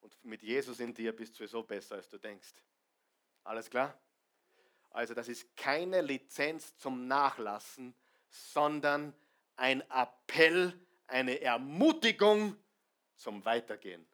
Und 0.00 0.24
mit 0.24 0.42
Jesus 0.42 0.80
in 0.80 0.94
dir 0.94 1.14
bist 1.14 1.34
du 1.34 1.38
sowieso 1.38 1.62
besser, 1.62 1.96
als 1.96 2.08
du 2.08 2.18
denkst. 2.18 2.54
Alles 3.44 3.68
klar? 3.68 3.98
Also 4.90 5.14
das 5.14 5.28
ist 5.28 5.56
keine 5.56 6.00
Lizenz 6.00 6.76
zum 6.76 7.06
Nachlassen, 7.06 7.94
sondern 8.28 9.14
ein 9.56 9.82
Appell 9.90 10.78
eine 11.06 11.40
Ermutigung 11.40 12.56
zum 13.16 13.44
Weitergehen. 13.44 14.06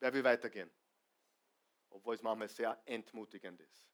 Wer 0.00 0.12
will 0.12 0.24
weitergehen? 0.24 0.70
Obwohl 1.90 2.14
es 2.14 2.22
manchmal 2.22 2.48
sehr 2.48 2.80
entmutigend 2.86 3.60
ist. 3.60 3.84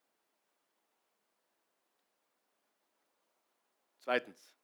Zweitens, 3.99 4.55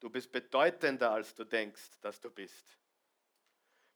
du 0.00 0.10
bist 0.10 0.32
bedeutender, 0.32 1.12
als 1.12 1.34
du 1.34 1.44
denkst, 1.44 2.00
dass 2.00 2.20
du 2.20 2.30
bist. 2.30 2.76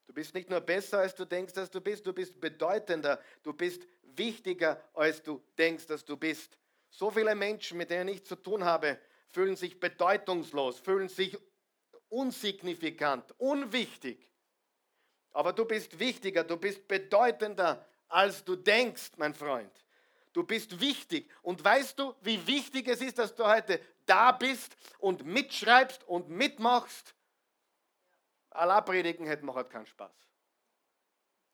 Du 0.07 0.15
bist 0.15 0.35
nicht 0.35 0.51
nur 0.51 0.61
besser, 0.61 0.99
als 1.01 1.15
du 1.15 1.25
denkst, 1.25 1.55
dass 1.55 1.71
du 1.71 1.81
bist, 1.81 2.07
du 2.07 2.13
bist 2.13 2.41
bedeutender, 2.41 3.21
du 3.43 3.53
bist 3.53 3.87
wichtiger, 4.03 4.83
als 4.95 5.23
du 5.23 5.43
denkst, 5.57 5.87
dass 5.87 6.05
du 6.05 6.17
bist. 6.17 6.59
So 6.91 7.11
viele 7.11 7.35
Menschen, 7.35 7.79
mit 7.79 7.91
denen 7.91 8.09
ich 8.09 8.25
zu 8.25 8.37
tun 8.37 8.65
habe, 8.65 8.99
fühlen 9.29 9.57
sich 9.57 9.79
bedeutungslos, 9.79 10.81
fühlen 10.81 11.09
sich 11.09 11.39
unsignifikant, 12.09 13.33
unwichtig. 13.39 14.30
Aber 15.33 15.53
du 15.53 15.65
bist 15.65 15.99
wichtiger, 15.99 16.45
du 16.45 16.57
bist 16.57 16.87
bedeutender, 16.87 17.87
als 18.09 18.45
du 18.45 18.57
denkst, 18.57 19.13
mein 19.17 19.35
Freund. 19.35 19.73
Du 20.33 20.45
bist 20.45 20.79
wichtig. 20.81 21.31
Und 21.43 21.63
weißt 21.63 21.99
du, 21.99 22.15
wie 22.21 22.45
wichtig 22.47 22.89
es 22.89 23.01
ist, 23.01 23.19
dass 23.19 23.35
du 23.35 23.45
heute 23.45 23.81
da 24.07 24.33
bist 24.33 24.77
und 24.99 25.25
mitschreibst 25.25 26.05
und 26.05 26.29
mitmachst? 26.29 27.15
Allah 28.51 28.81
predigen 28.81 29.27
hätte 29.27 29.45
macht 29.45 29.57
halt 29.57 29.71
keinen 29.71 29.87
Spaß. 29.87 30.29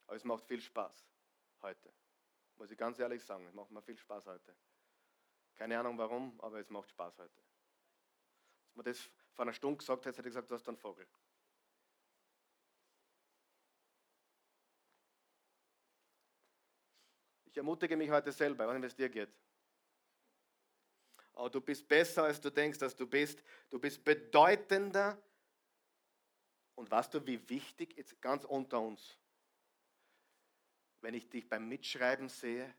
Aber 0.07 0.15
es 0.15 0.23
macht 0.23 0.45
viel 0.45 0.61
Spaß 0.61 1.05
heute. 1.61 1.93
Muss 2.57 2.71
ich 2.71 2.77
ganz 2.77 2.97
ehrlich 2.97 3.23
sagen, 3.23 3.45
es 3.45 3.53
macht 3.53 3.71
mir 3.71 3.81
viel 3.81 3.97
Spaß 3.97 4.25
heute. 4.25 4.55
Keine 5.55 5.79
Ahnung 5.79 5.97
warum, 5.97 6.39
aber 6.41 6.59
es 6.59 6.69
macht 6.69 6.89
Spaß 6.89 7.17
heute 7.19 7.41
man 8.77 8.85
das 8.85 9.09
vor 9.33 9.43
einer 9.43 9.53
Stunde 9.53 9.77
gesagt 9.77 10.05
hätte, 10.05 10.17
hätte 10.17 10.29
ich 10.29 10.33
gesagt, 10.33 10.49
du 10.49 10.55
hast 10.55 10.67
einen 10.67 10.77
Vogel. 10.77 11.05
Ich 17.49 17.57
ermutige 17.57 17.95
mich 17.97 18.09
heute 18.09 18.31
selber, 18.31 18.79
wie 18.79 18.85
es 18.85 18.95
dir 18.95 19.09
geht. 19.09 19.29
Aber 21.33 21.49
du 21.49 21.61
bist 21.61 21.87
besser, 21.87 22.23
als 22.23 22.41
du 22.41 22.49
denkst, 22.49 22.79
dass 22.79 22.95
du 22.95 23.07
bist. 23.07 23.43
Du 23.69 23.79
bist 23.79 24.03
bedeutender. 24.03 25.17
Und 26.75 26.91
weißt 26.91 27.13
du, 27.13 27.25
wie 27.25 27.47
wichtig, 27.49 27.95
jetzt 27.97 28.21
ganz 28.21 28.43
unter 28.43 28.79
uns, 28.79 29.17
wenn 31.01 31.13
ich 31.13 31.29
dich 31.29 31.47
beim 31.47 31.67
Mitschreiben 31.67 32.29
sehe, 32.29 32.71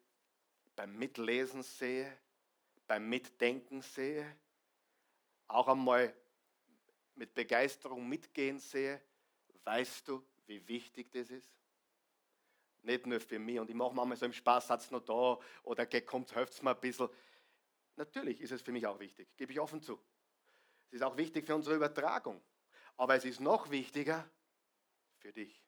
beim 0.77 0.97
Mitlesen 0.97 1.63
sehe, 1.63 2.17
beim 2.87 3.09
Mitdenken 3.09 3.83
sehe, 3.83 4.37
auch 5.49 5.67
einmal 5.67 6.15
mit 7.15 7.35
Begeisterung 7.35 8.09
mitgehen 8.09 8.61
sehe, 8.61 9.01
weißt 9.65 10.07
du, 10.09 10.25
wie 10.47 10.67
wichtig 10.69 11.11
das 11.11 11.31
ist? 11.31 11.51
Nicht 12.83 13.07
nur 13.07 13.21
für 13.21 13.39
mich. 13.39 13.59
Und 13.59 13.71
ich 13.71 13.77
mache 13.77 13.95
manchmal 13.95 14.17
so 14.17 14.27
im 14.27 14.33
Spaßsatz 14.33 14.91
noch 14.91 15.05
da 15.05 15.39
oder 15.63 15.87
kommt, 16.03 16.33
hilft 16.33 16.55
es 16.55 16.63
mir 16.63 16.71
ein 16.71 16.81
bisschen. 16.81 17.09
Natürlich 17.97 18.41
ist 18.41 18.53
es 18.53 18.63
für 18.63 18.73
mich 18.73 18.87
auch 18.87 18.99
wichtig, 19.01 19.29
gebe 19.37 19.53
ich 19.53 19.61
offen 19.61 19.83
zu. 19.83 19.99
Es 20.89 20.95
ist 20.95 21.03
auch 21.03 21.17
wichtig 21.17 21.47
für 21.47 21.55
unsere 21.55 21.77
Übertragung. 21.77 22.43
Aber 22.97 23.15
es 23.15 23.25
ist 23.25 23.41
noch 23.41 23.71
wichtiger 23.71 24.29
für 25.19 25.33
dich. 25.33 25.63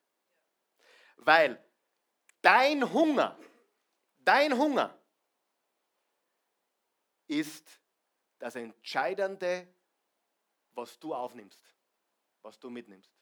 Weil 1.17 1.63
dein 2.41 2.91
Hunger, 2.91 3.37
dein 4.17 4.57
Hunger 4.57 4.97
ist 7.27 7.79
das 8.39 8.55
Entscheidende, 8.55 9.67
was 10.73 10.99
du 10.99 11.13
aufnimmst, 11.13 11.63
was 12.41 12.59
du 12.59 12.69
mitnimmst. 12.69 13.13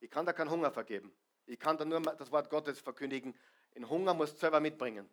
Ich 0.00 0.10
kann 0.10 0.26
da 0.26 0.32
keinen 0.32 0.50
Hunger 0.50 0.70
vergeben. 0.70 1.12
Ich 1.48 1.58
kann 1.58 1.78
da 1.78 1.84
nur 1.84 2.00
das 2.00 2.30
Wort 2.30 2.50
Gottes 2.50 2.78
verkündigen. 2.78 3.34
In 3.72 3.88
Hunger 3.88 4.12
musst 4.12 4.34
du 4.34 4.38
selber 4.38 4.60
mitbringen. 4.60 5.08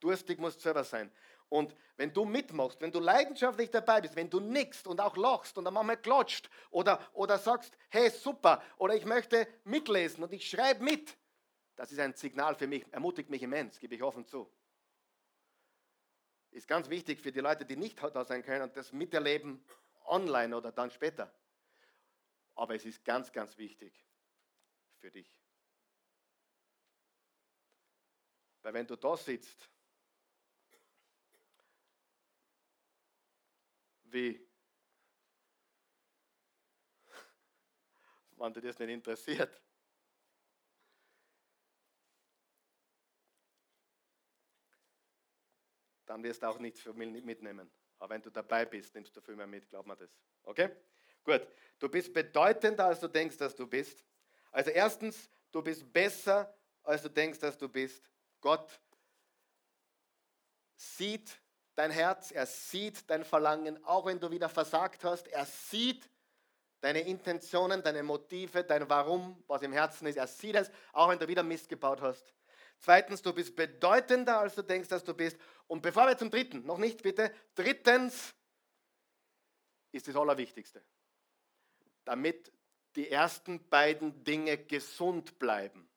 Durstig 0.00 0.38
musst 0.38 0.58
du 0.58 0.62
selber 0.62 0.82
sein. 0.82 1.10
Und 1.48 1.76
wenn 1.96 2.12
du 2.12 2.24
mitmachst, 2.24 2.80
wenn 2.80 2.90
du 2.90 2.98
leidenschaftlich 2.98 3.70
dabei 3.70 4.00
bist, 4.00 4.16
wenn 4.16 4.28
du 4.28 4.40
nickst 4.40 4.86
und 4.88 5.00
auch 5.00 5.16
lachst 5.16 5.56
und 5.56 5.64
dann 5.64 5.74
manchmal 5.74 5.98
klatscht 5.98 6.50
oder, 6.70 7.00
oder 7.12 7.38
sagst, 7.38 7.76
hey, 7.90 8.10
super, 8.10 8.62
oder 8.78 8.94
ich 8.94 9.04
möchte 9.04 9.46
mitlesen 9.62 10.24
und 10.24 10.32
ich 10.32 10.48
schreibe 10.48 10.82
mit, 10.82 11.16
das 11.76 11.92
ist 11.92 12.00
ein 12.00 12.14
Signal 12.14 12.56
für 12.56 12.66
mich, 12.66 12.84
ermutigt 12.92 13.30
mich 13.30 13.42
immens, 13.42 13.78
gebe 13.78 13.94
ich 13.94 14.02
offen 14.02 14.26
zu. 14.26 14.50
Ist 16.50 16.66
ganz 16.66 16.88
wichtig 16.88 17.20
für 17.20 17.30
die 17.30 17.40
Leute, 17.40 17.64
die 17.64 17.76
nicht 17.76 18.02
da 18.02 18.24
sein 18.24 18.42
können 18.42 18.62
und 18.62 18.76
das 18.76 18.92
miterleben 18.92 19.64
online 20.06 20.56
oder 20.56 20.72
dann 20.72 20.90
später. 20.90 21.32
Aber 22.56 22.74
es 22.74 22.84
ist 22.84 23.04
ganz, 23.04 23.32
ganz 23.32 23.56
wichtig 23.58 23.92
für 24.98 25.10
dich. 25.10 25.30
Weil 28.64 28.72
wenn 28.72 28.86
du 28.86 28.96
da 28.96 29.14
sitzt, 29.14 29.70
wie, 34.04 34.48
wenn 38.38 38.54
dir 38.54 38.62
das 38.62 38.78
nicht 38.78 38.88
interessiert, 38.88 39.60
dann 46.06 46.22
wirst 46.22 46.42
du 46.42 46.46
auch 46.46 46.58
nichts 46.58 46.80
für 46.80 46.94
mich 46.94 47.22
mitnehmen. 47.22 47.70
Aber 47.98 48.14
wenn 48.14 48.22
du 48.22 48.30
dabei 48.30 48.64
bist, 48.64 48.94
nimmst 48.94 49.14
du 49.14 49.20
viel 49.20 49.36
mehr 49.36 49.46
mit, 49.46 49.68
glaub 49.68 49.86
mir 49.86 49.96
das. 49.96 50.16
Okay? 50.44 50.70
Gut. 51.22 51.46
Du 51.78 51.90
bist 51.90 52.14
bedeutender, 52.14 52.86
als 52.86 53.00
du 53.00 53.08
denkst, 53.08 53.36
dass 53.36 53.54
du 53.54 53.66
bist. 53.66 54.02
Also 54.50 54.70
erstens, 54.70 55.30
du 55.52 55.60
bist 55.60 55.92
besser, 55.92 56.56
als 56.82 57.02
du 57.02 57.10
denkst, 57.10 57.40
dass 57.40 57.58
du 57.58 57.68
bist. 57.68 58.10
Gott 58.44 58.78
sieht 60.76 61.40
dein 61.76 61.90
Herz, 61.90 62.30
er 62.30 62.44
sieht 62.44 63.08
dein 63.08 63.24
Verlangen, 63.24 63.82
auch 63.86 64.04
wenn 64.04 64.20
du 64.20 64.30
wieder 64.30 64.50
versagt 64.50 65.02
hast. 65.02 65.28
Er 65.28 65.46
sieht 65.46 66.10
deine 66.82 67.00
Intentionen, 67.00 67.82
deine 67.82 68.02
Motive, 68.02 68.62
dein 68.62 68.86
Warum, 68.90 69.42
was 69.46 69.62
im 69.62 69.72
Herzen 69.72 70.06
ist. 70.08 70.16
Er 70.16 70.26
sieht 70.26 70.56
es, 70.56 70.70
auch 70.92 71.08
wenn 71.08 71.18
du 71.18 71.26
wieder 71.26 71.42
Mist 71.42 71.70
gebaut 71.70 72.02
hast. 72.02 72.34
Zweitens, 72.80 73.22
du 73.22 73.32
bist 73.32 73.56
bedeutender, 73.56 74.40
als 74.40 74.54
du 74.54 74.62
denkst, 74.62 74.90
dass 74.90 75.02
du 75.02 75.14
bist. 75.14 75.38
Und 75.66 75.80
bevor 75.80 76.06
wir 76.06 76.18
zum 76.18 76.30
dritten, 76.30 76.66
noch 76.66 76.76
nicht 76.76 77.02
bitte, 77.02 77.34
drittens 77.54 78.34
ist 79.90 80.06
das 80.06 80.16
Allerwichtigste. 80.16 80.84
Damit 82.04 82.52
die 82.94 83.08
ersten 83.08 83.66
beiden 83.70 84.22
Dinge 84.22 84.58
gesund 84.58 85.38
bleiben. 85.38 85.88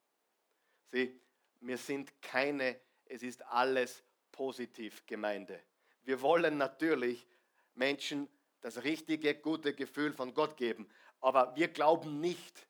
Sieh, 0.93 1.19
wir 1.61 1.77
sind 1.77 2.21
keine, 2.21 2.79
es 3.05 3.23
ist 3.23 3.45
alles 3.45 4.03
positiv 4.31 5.05
Gemeinde. 5.05 5.61
Wir 6.03 6.21
wollen 6.21 6.57
natürlich 6.57 7.27
Menschen 7.75 8.27
das 8.61 8.83
richtige, 8.83 9.35
gute 9.35 9.73
Gefühl 9.73 10.13
von 10.13 10.33
Gott 10.33 10.57
geben, 10.57 10.89
aber 11.19 11.55
wir 11.55 11.67
glauben 11.67 12.19
nicht, 12.19 12.67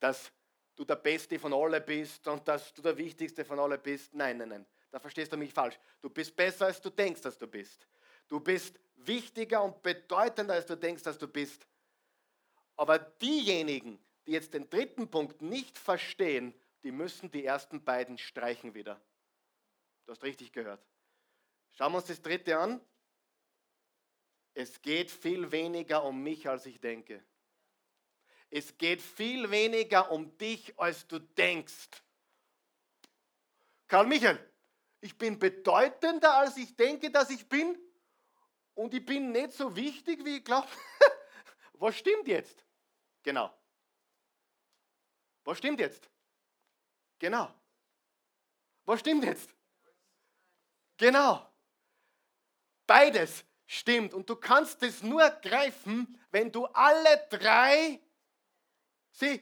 dass 0.00 0.32
du 0.74 0.84
der 0.84 0.96
Beste 0.96 1.38
von 1.38 1.52
allen 1.52 1.84
bist 1.84 2.26
und 2.28 2.46
dass 2.46 2.72
du 2.74 2.82
der 2.82 2.96
Wichtigste 2.96 3.44
von 3.44 3.58
allen 3.58 3.80
bist. 3.80 4.14
Nein, 4.14 4.38
nein, 4.38 4.48
nein, 4.48 4.66
da 4.90 4.98
verstehst 4.98 5.32
du 5.32 5.36
mich 5.36 5.52
falsch. 5.52 5.78
Du 6.02 6.10
bist 6.10 6.36
besser, 6.36 6.66
als 6.66 6.80
du 6.80 6.90
denkst, 6.90 7.22
dass 7.22 7.38
du 7.38 7.46
bist. 7.46 7.86
Du 8.28 8.40
bist 8.40 8.78
wichtiger 8.96 9.62
und 9.62 9.82
bedeutender, 9.82 10.54
als 10.54 10.66
du 10.66 10.76
denkst, 10.76 11.02
dass 11.02 11.18
du 11.18 11.28
bist. 11.28 11.66
Aber 12.76 12.98
diejenigen, 12.98 13.98
die 14.26 14.32
jetzt 14.32 14.52
den 14.52 14.68
dritten 14.68 15.08
Punkt 15.08 15.40
nicht 15.40 15.78
verstehen, 15.78 16.52
die 16.82 16.92
müssen 16.92 17.30
die 17.30 17.44
ersten 17.44 17.84
beiden 17.84 18.18
streichen 18.18 18.74
wieder. 18.74 19.00
Du 20.04 20.12
hast 20.12 20.22
richtig 20.22 20.52
gehört. 20.52 20.84
Schauen 21.72 21.92
wir 21.92 21.98
uns 21.98 22.06
das 22.06 22.22
dritte 22.22 22.58
an. 22.58 22.80
Es 24.54 24.80
geht 24.80 25.10
viel 25.10 25.52
weniger 25.52 26.04
um 26.04 26.22
mich, 26.22 26.48
als 26.48 26.64
ich 26.66 26.80
denke. 26.80 27.22
Es 28.50 28.78
geht 28.78 29.02
viel 29.02 29.50
weniger 29.50 30.10
um 30.10 30.36
dich, 30.38 30.78
als 30.78 31.06
du 31.06 31.18
denkst. 31.18 31.90
Karl 33.88 34.06
Michael, 34.06 34.38
ich 35.00 35.18
bin 35.18 35.38
bedeutender, 35.38 36.34
als 36.34 36.56
ich 36.56 36.74
denke, 36.74 37.10
dass 37.10 37.30
ich 37.30 37.48
bin. 37.48 37.78
Und 38.74 38.94
ich 38.94 39.04
bin 39.04 39.32
nicht 39.32 39.52
so 39.52 39.74
wichtig, 39.74 40.24
wie 40.24 40.38
ich 40.38 40.44
glaube. 40.44 40.68
Was 41.74 41.96
stimmt 41.96 42.26
jetzt? 42.26 42.64
Genau. 43.22 43.52
Was 45.44 45.58
stimmt 45.58 45.80
jetzt? 45.80 46.10
Genau. 47.18 47.52
Was 48.84 49.00
stimmt 49.00 49.24
jetzt? 49.24 49.50
Genau. 50.96 51.46
Beides 52.86 53.44
stimmt. 53.66 54.14
Und 54.14 54.28
du 54.28 54.36
kannst 54.36 54.82
es 54.82 55.02
nur 55.02 55.28
greifen, 55.28 56.18
wenn 56.30 56.52
du 56.52 56.66
alle 56.66 57.26
drei, 57.30 58.00
sieh, 59.12 59.40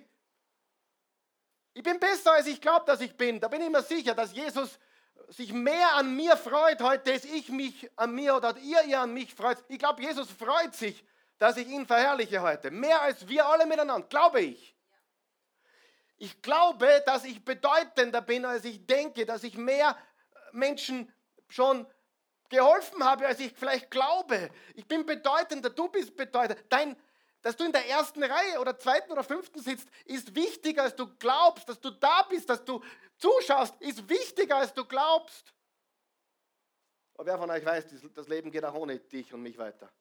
ich 1.75 1.83
bin 1.83 1.99
besser, 1.99 2.33
als 2.33 2.47
ich 2.47 2.61
glaube, 2.61 2.87
dass 2.87 3.01
ich 3.01 3.17
bin. 3.17 3.41
Da 3.41 3.49
bin 3.49 3.61
ich 3.61 3.69
mir 3.69 3.83
sicher, 3.83 4.15
dass 4.15 4.33
Jesus 4.33 4.79
sich 5.29 5.53
mehr 5.53 5.95
an 5.95 6.15
mir 6.15 6.37
freut 6.37 6.81
heute, 6.81 7.13
als 7.13 7.25
ich 7.25 7.49
mich 7.49 7.91
an 7.97 8.15
mir 8.15 8.37
oder 8.37 8.57
ihr 8.59 8.83
ihr 8.85 9.01
an 9.01 9.13
mich 9.13 9.35
freut. 9.35 9.59
Ich 9.69 9.79
glaube, 9.79 10.01
Jesus 10.01 10.31
freut 10.31 10.75
sich, 10.75 11.05
dass 11.39 11.57
ich 11.57 11.67
ihn 11.67 11.87
verherrliche 11.87 12.43
heute. 12.43 12.71
Mehr 12.71 13.03
als 13.03 13.27
wir 13.27 13.47
alle 13.47 13.67
miteinander, 13.67 14.07
glaube 14.07 14.41
ich. 14.41 14.77
Ich 16.17 16.43
glaube, 16.43 17.03
dass 17.07 17.25
ich 17.25 17.45
bedeutender 17.45 18.21
bin, 18.21 18.45
als 18.45 18.65
ich 18.65 18.87
denke, 18.87 19.27
dass 19.27 19.43
ich 19.43 19.57
mehr 19.57 19.97
Menschen 20.53 21.13
schon 21.49 21.87
geholfen 22.49 23.05
habe, 23.05 23.27
als 23.27 23.41
ich 23.41 23.53
vielleicht 23.53 23.91
glaube. 23.91 24.51
Ich 24.75 24.87
bin 24.87 25.05
bedeutender, 25.05 25.71
du 25.71 25.89
bist 25.89 26.17
bedeutender. 26.17 26.63
Dein, 26.69 26.97
dass 27.43 27.57
du 27.57 27.65
in 27.65 27.73
der 27.73 27.89
ersten 27.89 28.23
Reihe 28.23 28.61
oder 28.61 28.79
zweiten 28.79 29.11
oder 29.13 29.25
fünften 29.25 29.61
sitzt, 29.61 29.89
ist 30.05 30.35
wichtiger, 30.35 30.85
als 30.85 30.95
du 30.95 31.07
glaubst. 31.17 31.69
Dass 31.69 31.81
du 31.81 31.91
da 31.91 32.23
bist, 32.23 32.49
dass 32.49 32.65
du 32.65 32.83
zuschaust, 33.19 33.75
ist 33.81 34.09
wichtiger, 34.09 34.57
als 34.57 34.73
du 34.73 34.85
glaubst. 34.85 35.53
Aber 37.15 37.27
wer 37.27 37.39
von 37.39 37.51
euch 37.51 37.65
weiß, 37.65 37.87
das 38.15 38.29
Leben 38.29 38.51
geht 38.51 38.65
auch 38.65 38.75
ohne 38.75 38.99
dich 38.99 39.33
und 39.33 39.43
mich 39.43 39.59
weiter. 39.59 39.93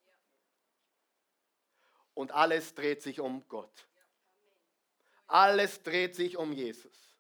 Und 2.14 2.32
alles 2.32 2.74
dreht 2.76 3.02
sich 3.02 3.20
um 3.20 3.48
Gott. 3.48 3.88
Alles 5.34 5.82
dreht 5.82 6.16
sich 6.16 6.38
um 6.38 6.54
Jesus. 6.54 7.18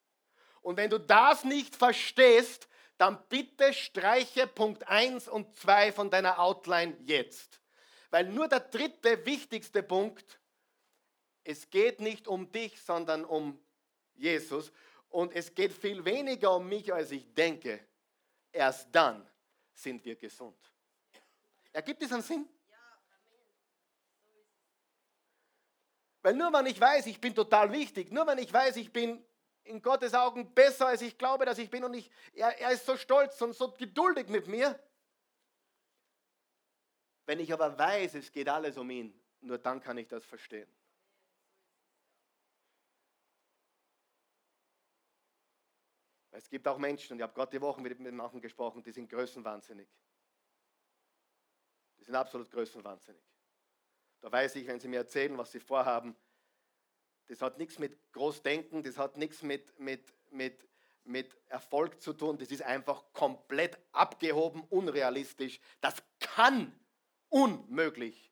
Und 0.62 0.78
wenn 0.78 0.92
du 0.92 1.00
das 1.00 1.44
nicht 1.44 1.76
verstehst, 1.76 2.68
dann 3.00 3.18
bitte 3.28 3.74
streiche 3.74 4.46
Punkt 4.46 4.88
1 4.88 5.28
und 5.28 5.56
2 5.58 5.92
von 5.92 6.12
deiner 6.12 6.38
Outline 6.38 6.96
jetzt. 7.06 7.60
Weil 8.12 8.26
nur 8.26 8.48
der 8.48 8.60
dritte 8.60 9.26
wichtigste 9.26 9.82
Punkt, 9.82 10.40
es 11.44 11.68
geht 11.72 12.02
nicht 12.02 12.28
um 12.28 12.52
dich, 12.52 12.80
sondern 12.84 13.26
um 13.26 13.60
Jesus. 14.14 14.72
Und 15.10 15.34
es 15.34 15.56
geht 15.56 15.74
viel 15.74 16.06
weniger 16.06 16.56
um 16.56 16.70
mich, 16.70 16.94
als 16.94 17.10
ich 17.10 17.34
denke. 17.34 17.80
Erst 18.52 18.90
dann 18.92 19.28
sind 19.74 20.06
wir 20.06 20.16
gesund. 20.16 20.56
Ergibt 21.72 22.04
es 22.04 22.12
einen 22.12 22.22
Sinn? 22.22 22.48
Weil 26.24 26.36
nur 26.36 26.52
wenn 26.54 26.66
ich 26.66 26.80
weiß, 26.80 27.06
ich 27.08 27.20
bin 27.20 27.36
total 27.36 27.72
wichtig, 27.74 28.12
nur 28.12 28.26
wenn 28.26 28.38
ich 28.38 28.52
weiß, 28.52 28.78
ich 28.78 28.92
bin 28.92 29.24
in 29.66 29.82
Gottes 29.82 30.14
Augen 30.14 30.54
besser, 30.54 30.88
als 30.88 31.02
ich 31.02 31.18
glaube, 31.18 31.46
dass 31.46 31.58
ich 31.58 31.70
bin 31.70 31.84
und 31.84 31.94
ich, 31.94 32.10
er, 32.34 32.58
er 32.60 32.72
ist 32.72 32.86
so 32.86 32.96
stolz 32.96 33.40
und 33.42 33.54
so 33.54 33.72
geduldig 33.72 34.30
mit 34.30 34.48
mir. 34.48 34.80
Wenn 37.26 37.40
ich 37.40 37.52
aber 37.52 37.78
weiß, 37.78 38.16
es 38.16 38.32
geht 38.32 38.48
alles 38.48 38.78
um 38.78 38.90
ihn, 38.90 39.14
nur 39.42 39.58
dann 39.58 39.82
kann 39.82 39.98
ich 39.98 40.08
das 40.08 40.26
verstehen. 40.26 40.70
Es 46.32 46.50
gibt 46.50 46.68
auch 46.68 46.78
Menschen, 46.78 47.14
und 47.14 47.20
ich 47.20 47.24
habe 47.24 47.34
gerade 47.34 47.52
die 47.52 47.62
Woche 47.62 47.82
mit 47.82 48.00
manchen 48.14 48.42
gesprochen, 48.42 48.82
die 48.82 48.92
sind 48.92 49.10
größenwahnsinnig. 49.10 49.88
Die 52.00 52.04
sind 52.04 52.16
absolut 52.16 52.50
größenwahnsinnig. 52.50 53.33
Da 54.24 54.32
weiß 54.32 54.56
ich, 54.56 54.66
wenn 54.68 54.80
sie 54.80 54.88
mir 54.88 55.00
erzählen, 55.00 55.38
was 55.38 55.52
sie 55.52 55.60
vorhaben, 55.60 56.16
das 57.28 57.42
hat 57.42 57.58
nichts 57.58 57.78
mit 57.78 58.14
Großdenken, 58.14 58.82
das 58.82 58.98
hat 58.98 59.18
nichts 59.18 59.42
mit, 59.42 59.78
mit, 59.78 60.14
mit, 60.32 60.66
mit 61.04 61.36
Erfolg 61.50 62.02
zu 62.02 62.14
tun, 62.14 62.38
das 62.38 62.50
ist 62.50 62.62
einfach 62.62 63.04
komplett 63.12 63.78
abgehoben, 63.92 64.64
unrealistisch. 64.70 65.60
Das 65.82 66.02
kann 66.22 66.74
unmöglich 67.28 68.32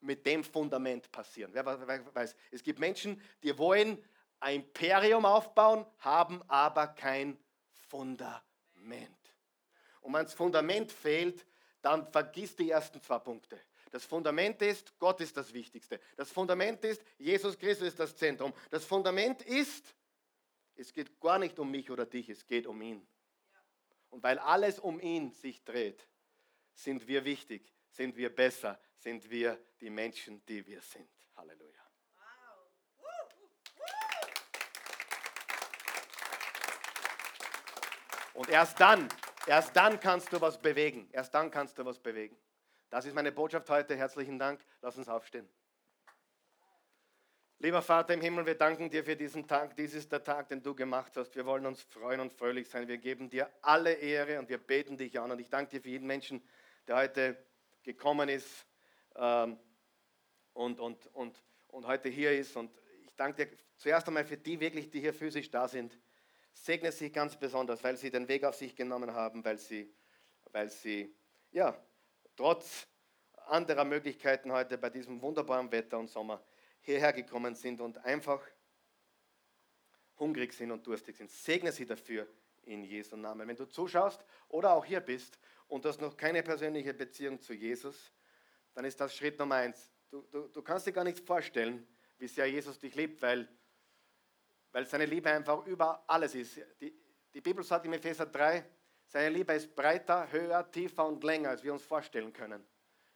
mit 0.00 0.26
dem 0.26 0.42
Fundament 0.42 1.12
passieren. 1.12 1.54
Wer 1.54 1.64
weiß, 1.64 2.34
es 2.50 2.64
gibt 2.64 2.80
Menschen, 2.80 3.22
die 3.44 3.56
wollen 3.56 4.04
ein 4.40 4.56
Imperium 4.56 5.24
aufbauen, 5.24 5.86
haben 5.98 6.42
aber 6.48 6.88
kein 6.88 7.38
Fundament. 7.70 8.42
Und 10.00 10.14
wenn 10.14 10.24
das 10.24 10.34
Fundament 10.34 10.90
fehlt, 10.90 11.46
dann 11.80 12.10
vergiss 12.10 12.56
die 12.56 12.72
ersten 12.72 13.00
zwei 13.00 13.20
Punkte. 13.20 13.60
Das 13.90 14.04
Fundament 14.04 14.60
ist, 14.62 14.98
Gott 14.98 15.20
ist 15.20 15.36
das 15.36 15.52
Wichtigste. 15.52 16.00
Das 16.16 16.30
Fundament 16.30 16.84
ist, 16.84 17.02
Jesus 17.18 17.58
Christus 17.58 17.88
ist 17.88 18.00
das 18.00 18.16
Zentrum. 18.16 18.52
Das 18.70 18.84
Fundament 18.84 19.42
ist, 19.42 19.94
es 20.74 20.92
geht 20.92 21.20
gar 21.20 21.38
nicht 21.38 21.58
um 21.58 21.70
mich 21.70 21.90
oder 21.90 22.04
dich, 22.04 22.28
es 22.28 22.46
geht 22.46 22.66
um 22.66 22.80
ihn. 22.82 23.06
Und 24.10 24.22
weil 24.22 24.38
alles 24.38 24.78
um 24.78 25.00
ihn 25.00 25.30
sich 25.32 25.64
dreht, 25.64 26.06
sind 26.74 27.06
wir 27.06 27.24
wichtig, 27.24 27.72
sind 27.88 28.16
wir 28.16 28.34
besser, 28.34 28.78
sind 28.96 29.30
wir 29.30 29.58
die 29.80 29.90
Menschen, 29.90 30.44
die 30.46 30.66
wir 30.66 30.80
sind. 30.80 31.08
Halleluja. 31.36 31.86
Und 38.34 38.50
erst 38.50 38.78
dann, 38.80 39.08
erst 39.46 39.74
dann 39.74 39.98
kannst 39.98 40.30
du 40.32 40.40
was 40.40 40.60
bewegen. 40.60 41.08
Erst 41.12 41.32
dann 41.32 41.50
kannst 41.50 41.78
du 41.78 41.84
was 41.84 41.98
bewegen. 41.98 42.36
Das 42.90 43.04
ist 43.04 43.14
meine 43.14 43.32
Botschaft 43.32 43.68
heute. 43.68 43.96
Herzlichen 43.96 44.38
Dank. 44.38 44.64
Lass 44.80 44.96
uns 44.96 45.08
aufstehen. 45.08 45.48
Lieber 47.58 47.80
Vater 47.82 48.14
im 48.14 48.20
Himmel, 48.20 48.44
wir 48.44 48.54
danken 48.54 48.90
dir 48.90 49.02
für 49.02 49.16
diesen 49.16 49.48
Tag. 49.48 49.74
Dies 49.76 49.94
ist 49.94 50.12
der 50.12 50.22
Tag, 50.22 50.48
den 50.50 50.62
du 50.62 50.74
gemacht 50.74 51.16
hast. 51.16 51.34
Wir 51.34 51.46
wollen 51.46 51.64
uns 51.66 51.82
freuen 51.82 52.20
und 52.20 52.32
fröhlich 52.32 52.68
sein. 52.68 52.86
Wir 52.86 52.98
geben 52.98 53.30
dir 53.30 53.50
alle 53.62 53.94
Ehre 53.94 54.38
und 54.38 54.48
wir 54.48 54.58
beten 54.58 54.96
dich 54.96 55.18
an. 55.18 55.32
Und 55.32 55.40
ich 55.40 55.48
danke 55.48 55.70
dir 55.70 55.80
für 55.80 55.88
jeden 55.88 56.06
Menschen, 56.06 56.46
der 56.86 56.96
heute 56.96 57.46
gekommen 57.82 58.28
ist 58.28 58.66
ähm, 59.16 59.58
und, 60.52 60.78
und, 60.78 61.06
und, 61.14 61.42
und 61.68 61.86
heute 61.86 62.08
hier 62.08 62.38
ist. 62.38 62.56
Und 62.56 62.70
ich 63.04 63.14
danke 63.16 63.46
dir 63.46 63.56
zuerst 63.78 64.06
einmal 64.06 64.26
für 64.26 64.36
die 64.36 64.60
wirklich, 64.60 64.90
die 64.90 65.00
hier 65.00 65.14
physisch 65.14 65.50
da 65.50 65.66
sind. 65.66 65.98
Segne 66.52 66.92
sie 66.92 67.10
ganz 67.10 67.36
besonders, 67.36 67.82
weil 67.82 67.96
sie 67.96 68.10
den 68.10 68.28
Weg 68.28 68.44
auf 68.44 68.54
sich 68.54 68.76
genommen 68.76 69.12
haben, 69.12 69.44
weil 69.44 69.58
sie, 69.58 69.92
weil 70.52 70.68
sie 70.68 71.14
ja, 71.52 71.74
trotz 72.36 72.86
anderer 73.46 73.84
Möglichkeiten 73.84 74.52
heute 74.52 74.78
bei 74.78 74.90
diesem 74.90 75.20
wunderbaren 75.20 75.70
Wetter 75.72 75.98
und 75.98 76.08
Sommer 76.08 76.42
hierher 76.80 77.12
gekommen 77.12 77.54
sind 77.54 77.80
und 77.80 77.98
einfach 78.04 78.40
hungrig 80.18 80.52
sind 80.52 80.70
und 80.70 80.86
durstig 80.86 81.16
sind. 81.16 81.30
Segne 81.30 81.72
sie 81.72 81.86
dafür 81.86 82.26
in 82.62 82.84
Jesu 82.84 83.16
Namen. 83.16 83.48
Wenn 83.48 83.56
du 83.56 83.66
zuschaust 83.66 84.24
oder 84.48 84.72
auch 84.72 84.84
hier 84.84 85.00
bist 85.00 85.38
und 85.68 85.84
du 85.84 85.88
hast 85.88 86.00
noch 86.00 86.16
keine 86.16 86.42
persönliche 86.42 86.94
Beziehung 86.94 87.40
zu 87.40 87.54
Jesus, 87.54 88.12
dann 88.74 88.84
ist 88.84 89.00
das 89.00 89.14
Schritt 89.16 89.38
Nummer 89.38 89.56
eins. 89.56 89.90
Du, 90.10 90.22
du, 90.30 90.48
du 90.48 90.62
kannst 90.62 90.86
dir 90.86 90.92
gar 90.92 91.04
nicht 91.04 91.20
vorstellen, 91.20 91.86
wie 92.18 92.28
sehr 92.28 92.46
Jesus 92.46 92.78
dich 92.78 92.94
liebt, 92.94 93.20
weil, 93.22 93.48
weil 94.72 94.86
seine 94.86 95.06
Liebe 95.06 95.30
einfach 95.30 95.66
über 95.66 96.04
alles 96.06 96.34
ist. 96.34 96.60
Die, 96.80 96.94
die 97.32 97.40
Bibel 97.40 97.64
sagt 97.64 97.84
im 97.86 97.92
Epheser 97.92 98.26
3, 98.26 98.64
seine 99.08 99.30
Liebe 99.30 99.52
ist 99.52 99.74
breiter, 99.74 100.30
höher, 100.30 100.70
tiefer 100.70 101.06
und 101.06 101.22
länger, 101.22 101.50
als 101.50 101.62
wir 101.62 101.72
uns 101.72 101.84
vorstellen 101.84 102.32
können. 102.32 102.66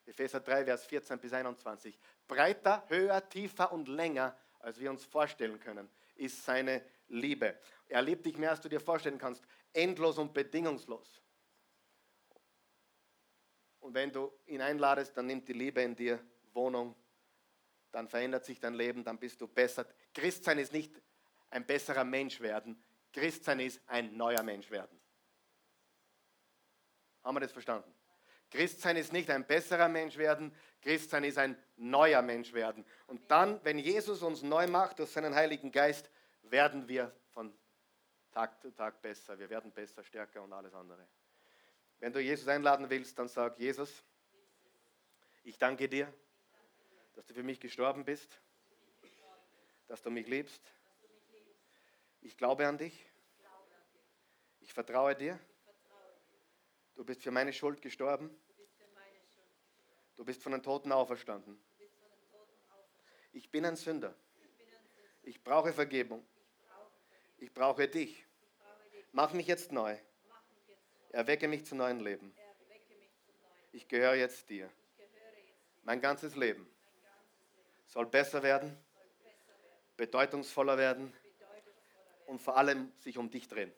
Epheser 0.07 0.41
3, 0.41 0.65
Vers 0.65 0.87
14 0.87 1.19
bis 1.19 1.33
21. 1.33 1.99
Breiter, 2.27 2.85
höher, 2.89 3.29
tiefer 3.29 3.73
und 3.73 3.89
länger, 3.89 4.37
als 4.61 4.79
wir 4.79 4.91
uns 4.91 5.05
vorstellen 5.05 5.59
können, 5.59 5.89
ist 6.17 6.45
seine 6.45 6.85
Liebe. 7.09 7.59
Er 7.89 8.03
liebt 8.03 8.27
dich 8.27 8.37
mehr, 8.37 8.51
als 8.51 8.61
du 8.61 8.69
dir 8.69 8.81
vorstellen 8.81 9.19
kannst. 9.19 9.43
Endlos 9.73 10.19
und 10.19 10.35
bedingungslos. 10.35 11.23
Und 13.81 13.95
wenn 13.95 14.13
du 14.13 14.33
ihn 14.47 14.61
einladest, 14.61 15.17
dann 15.17 15.27
nimmt 15.27 15.49
die 15.49 15.55
Liebe 15.55 15.81
in 15.81 15.97
dir 15.97 16.21
Wohnung, 16.53 16.95
dann 17.91 18.09
verändert 18.09 18.45
sich 18.45 18.61
dein 18.61 18.75
Leben, 18.75 19.03
dann 19.03 19.19
bist 19.19 19.41
du 19.41 19.49
besser. 19.49 19.87
Christsein 20.15 20.59
ist 20.59 20.73
nicht 20.73 21.01
ein 21.49 21.67
besserer 21.67 22.05
Mensch 22.05 22.41
werden. 22.41 22.83
Christsein 23.13 23.61
ist 23.61 23.81
ein 23.87 24.17
neuer 24.17 24.43
Mensch 24.43 24.71
werden. 24.71 25.00
Haben 27.23 27.37
wir 27.37 27.41
das 27.41 27.53
verstanden? 27.53 27.93
Christsein 28.51 28.97
ist 28.97 29.13
nicht 29.13 29.31
ein 29.31 29.47
besserer 29.47 29.89
Mensch 29.89 30.17
werden, 30.17 30.55
Christsein 30.83 31.25
ist 31.25 31.39
ein 31.39 31.57
neuer 31.77 32.21
Mensch 32.23 32.53
werden. 32.53 32.85
Und 33.07 33.31
dann, 33.31 33.63
wenn 33.65 33.79
Jesus 33.79 34.23
uns 34.23 34.43
neu 34.43 34.67
macht 34.67 34.99
durch 34.99 35.11
seinen 35.11 35.35
Heiligen 35.35 35.71
Geist, 35.71 36.11
werden 36.43 36.89
wir 36.89 37.15
von 37.33 37.57
Tag 38.33 38.61
zu 38.61 38.71
Tag 38.73 39.01
besser. 39.03 39.39
Wir 39.39 39.49
werden 39.51 39.71
besser, 39.71 40.03
stärker 40.03 40.43
und 40.43 40.53
alles 40.53 40.75
andere. 40.75 41.07
Wenn 42.01 42.13
du 42.13 42.21
Jesus 42.21 42.49
einladen 42.49 42.89
willst, 42.89 43.19
dann 43.19 43.29
sag 43.29 43.59
Jesus, 43.59 44.05
ich 45.45 45.59
danke 45.59 45.89
dir, 45.89 46.13
dass 47.15 47.27
du 47.27 47.35
für 47.35 47.43
mich 47.43 47.61
gestorben 47.61 48.05
bist, 48.05 48.41
dass 49.87 50.03
du 50.03 50.11
mich 50.11 50.27
liebst. 50.27 50.63
Ich 52.23 52.37
glaube 52.37 52.67
an 52.67 52.79
dich. 52.79 53.07
Ich 54.61 54.73
vertraue 54.73 55.15
dir. 55.15 55.39
Du 57.01 57.07
bist 57.07 57.23
für 57.23 57.31
meine 57.31 57.51
Schuld 57.51 57.81
gestorben. 57.81 58.29
Du 60.19 60.23
bist 60.23 60.43
von 60.43 60.53
den 60.53 60.63
Toten 60.63 60.93
auferstanden. 60.93 61.59
Ich 63.33 63.51
bin 63.51 63.65
ein 63.65 63.75
Sünder. 63.77 64.15
Ich 65.23 65.43
brauche 65.43 65.73
Vergebung. 65.73 66.23
Ich 67.39 67.55
brauche 67.55 67.89
dich. 67.89 68.27
Mach 69.13 69.33
mich 69.33 69.47
jetzt 69.47 69.73
neu. 69.73 69.97
Erwecke 71.09 71.49
mich 71.49 71.65
zu 71.65 71.75
neuem 71.75 72.01
Leben. 72.01 72.35
Ich 73.73 73.89
gehöre 73.89 74.17
jetzt 74.17 74.51
dir. 74.51 74.69
Mein 75.85 76.03
ganzes 76.03 76.37
Leben 76.37 76.71
soll 77.87 78.05
besser 78.05 78.43
werden, 78.43 78.77
bedeutungsvoller 79.97 80.77
werden 80.77 81.15
und 82.27 82.43
vor 82.43 82.59
allem 82.59 82.93
sich 82.99 83.17
um 83.17 83.31
dich 83.31 83.49
drehen. 83.49 83.73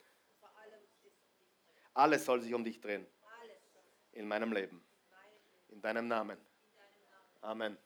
Alles 1.94 2.24
soll 2.24 2.40
sich 2.40 2.54
um 2.54 2.64
dich 2.64 2.80
drehen. 2.80 3.06
In 4.12 4.28
meinem 4.28 4.52
Leben. 4.52 4.82
In 5.68 5.80
deinem 5.80 6.08
Namen. 6.08 6.38
Amen. 7.40 7.76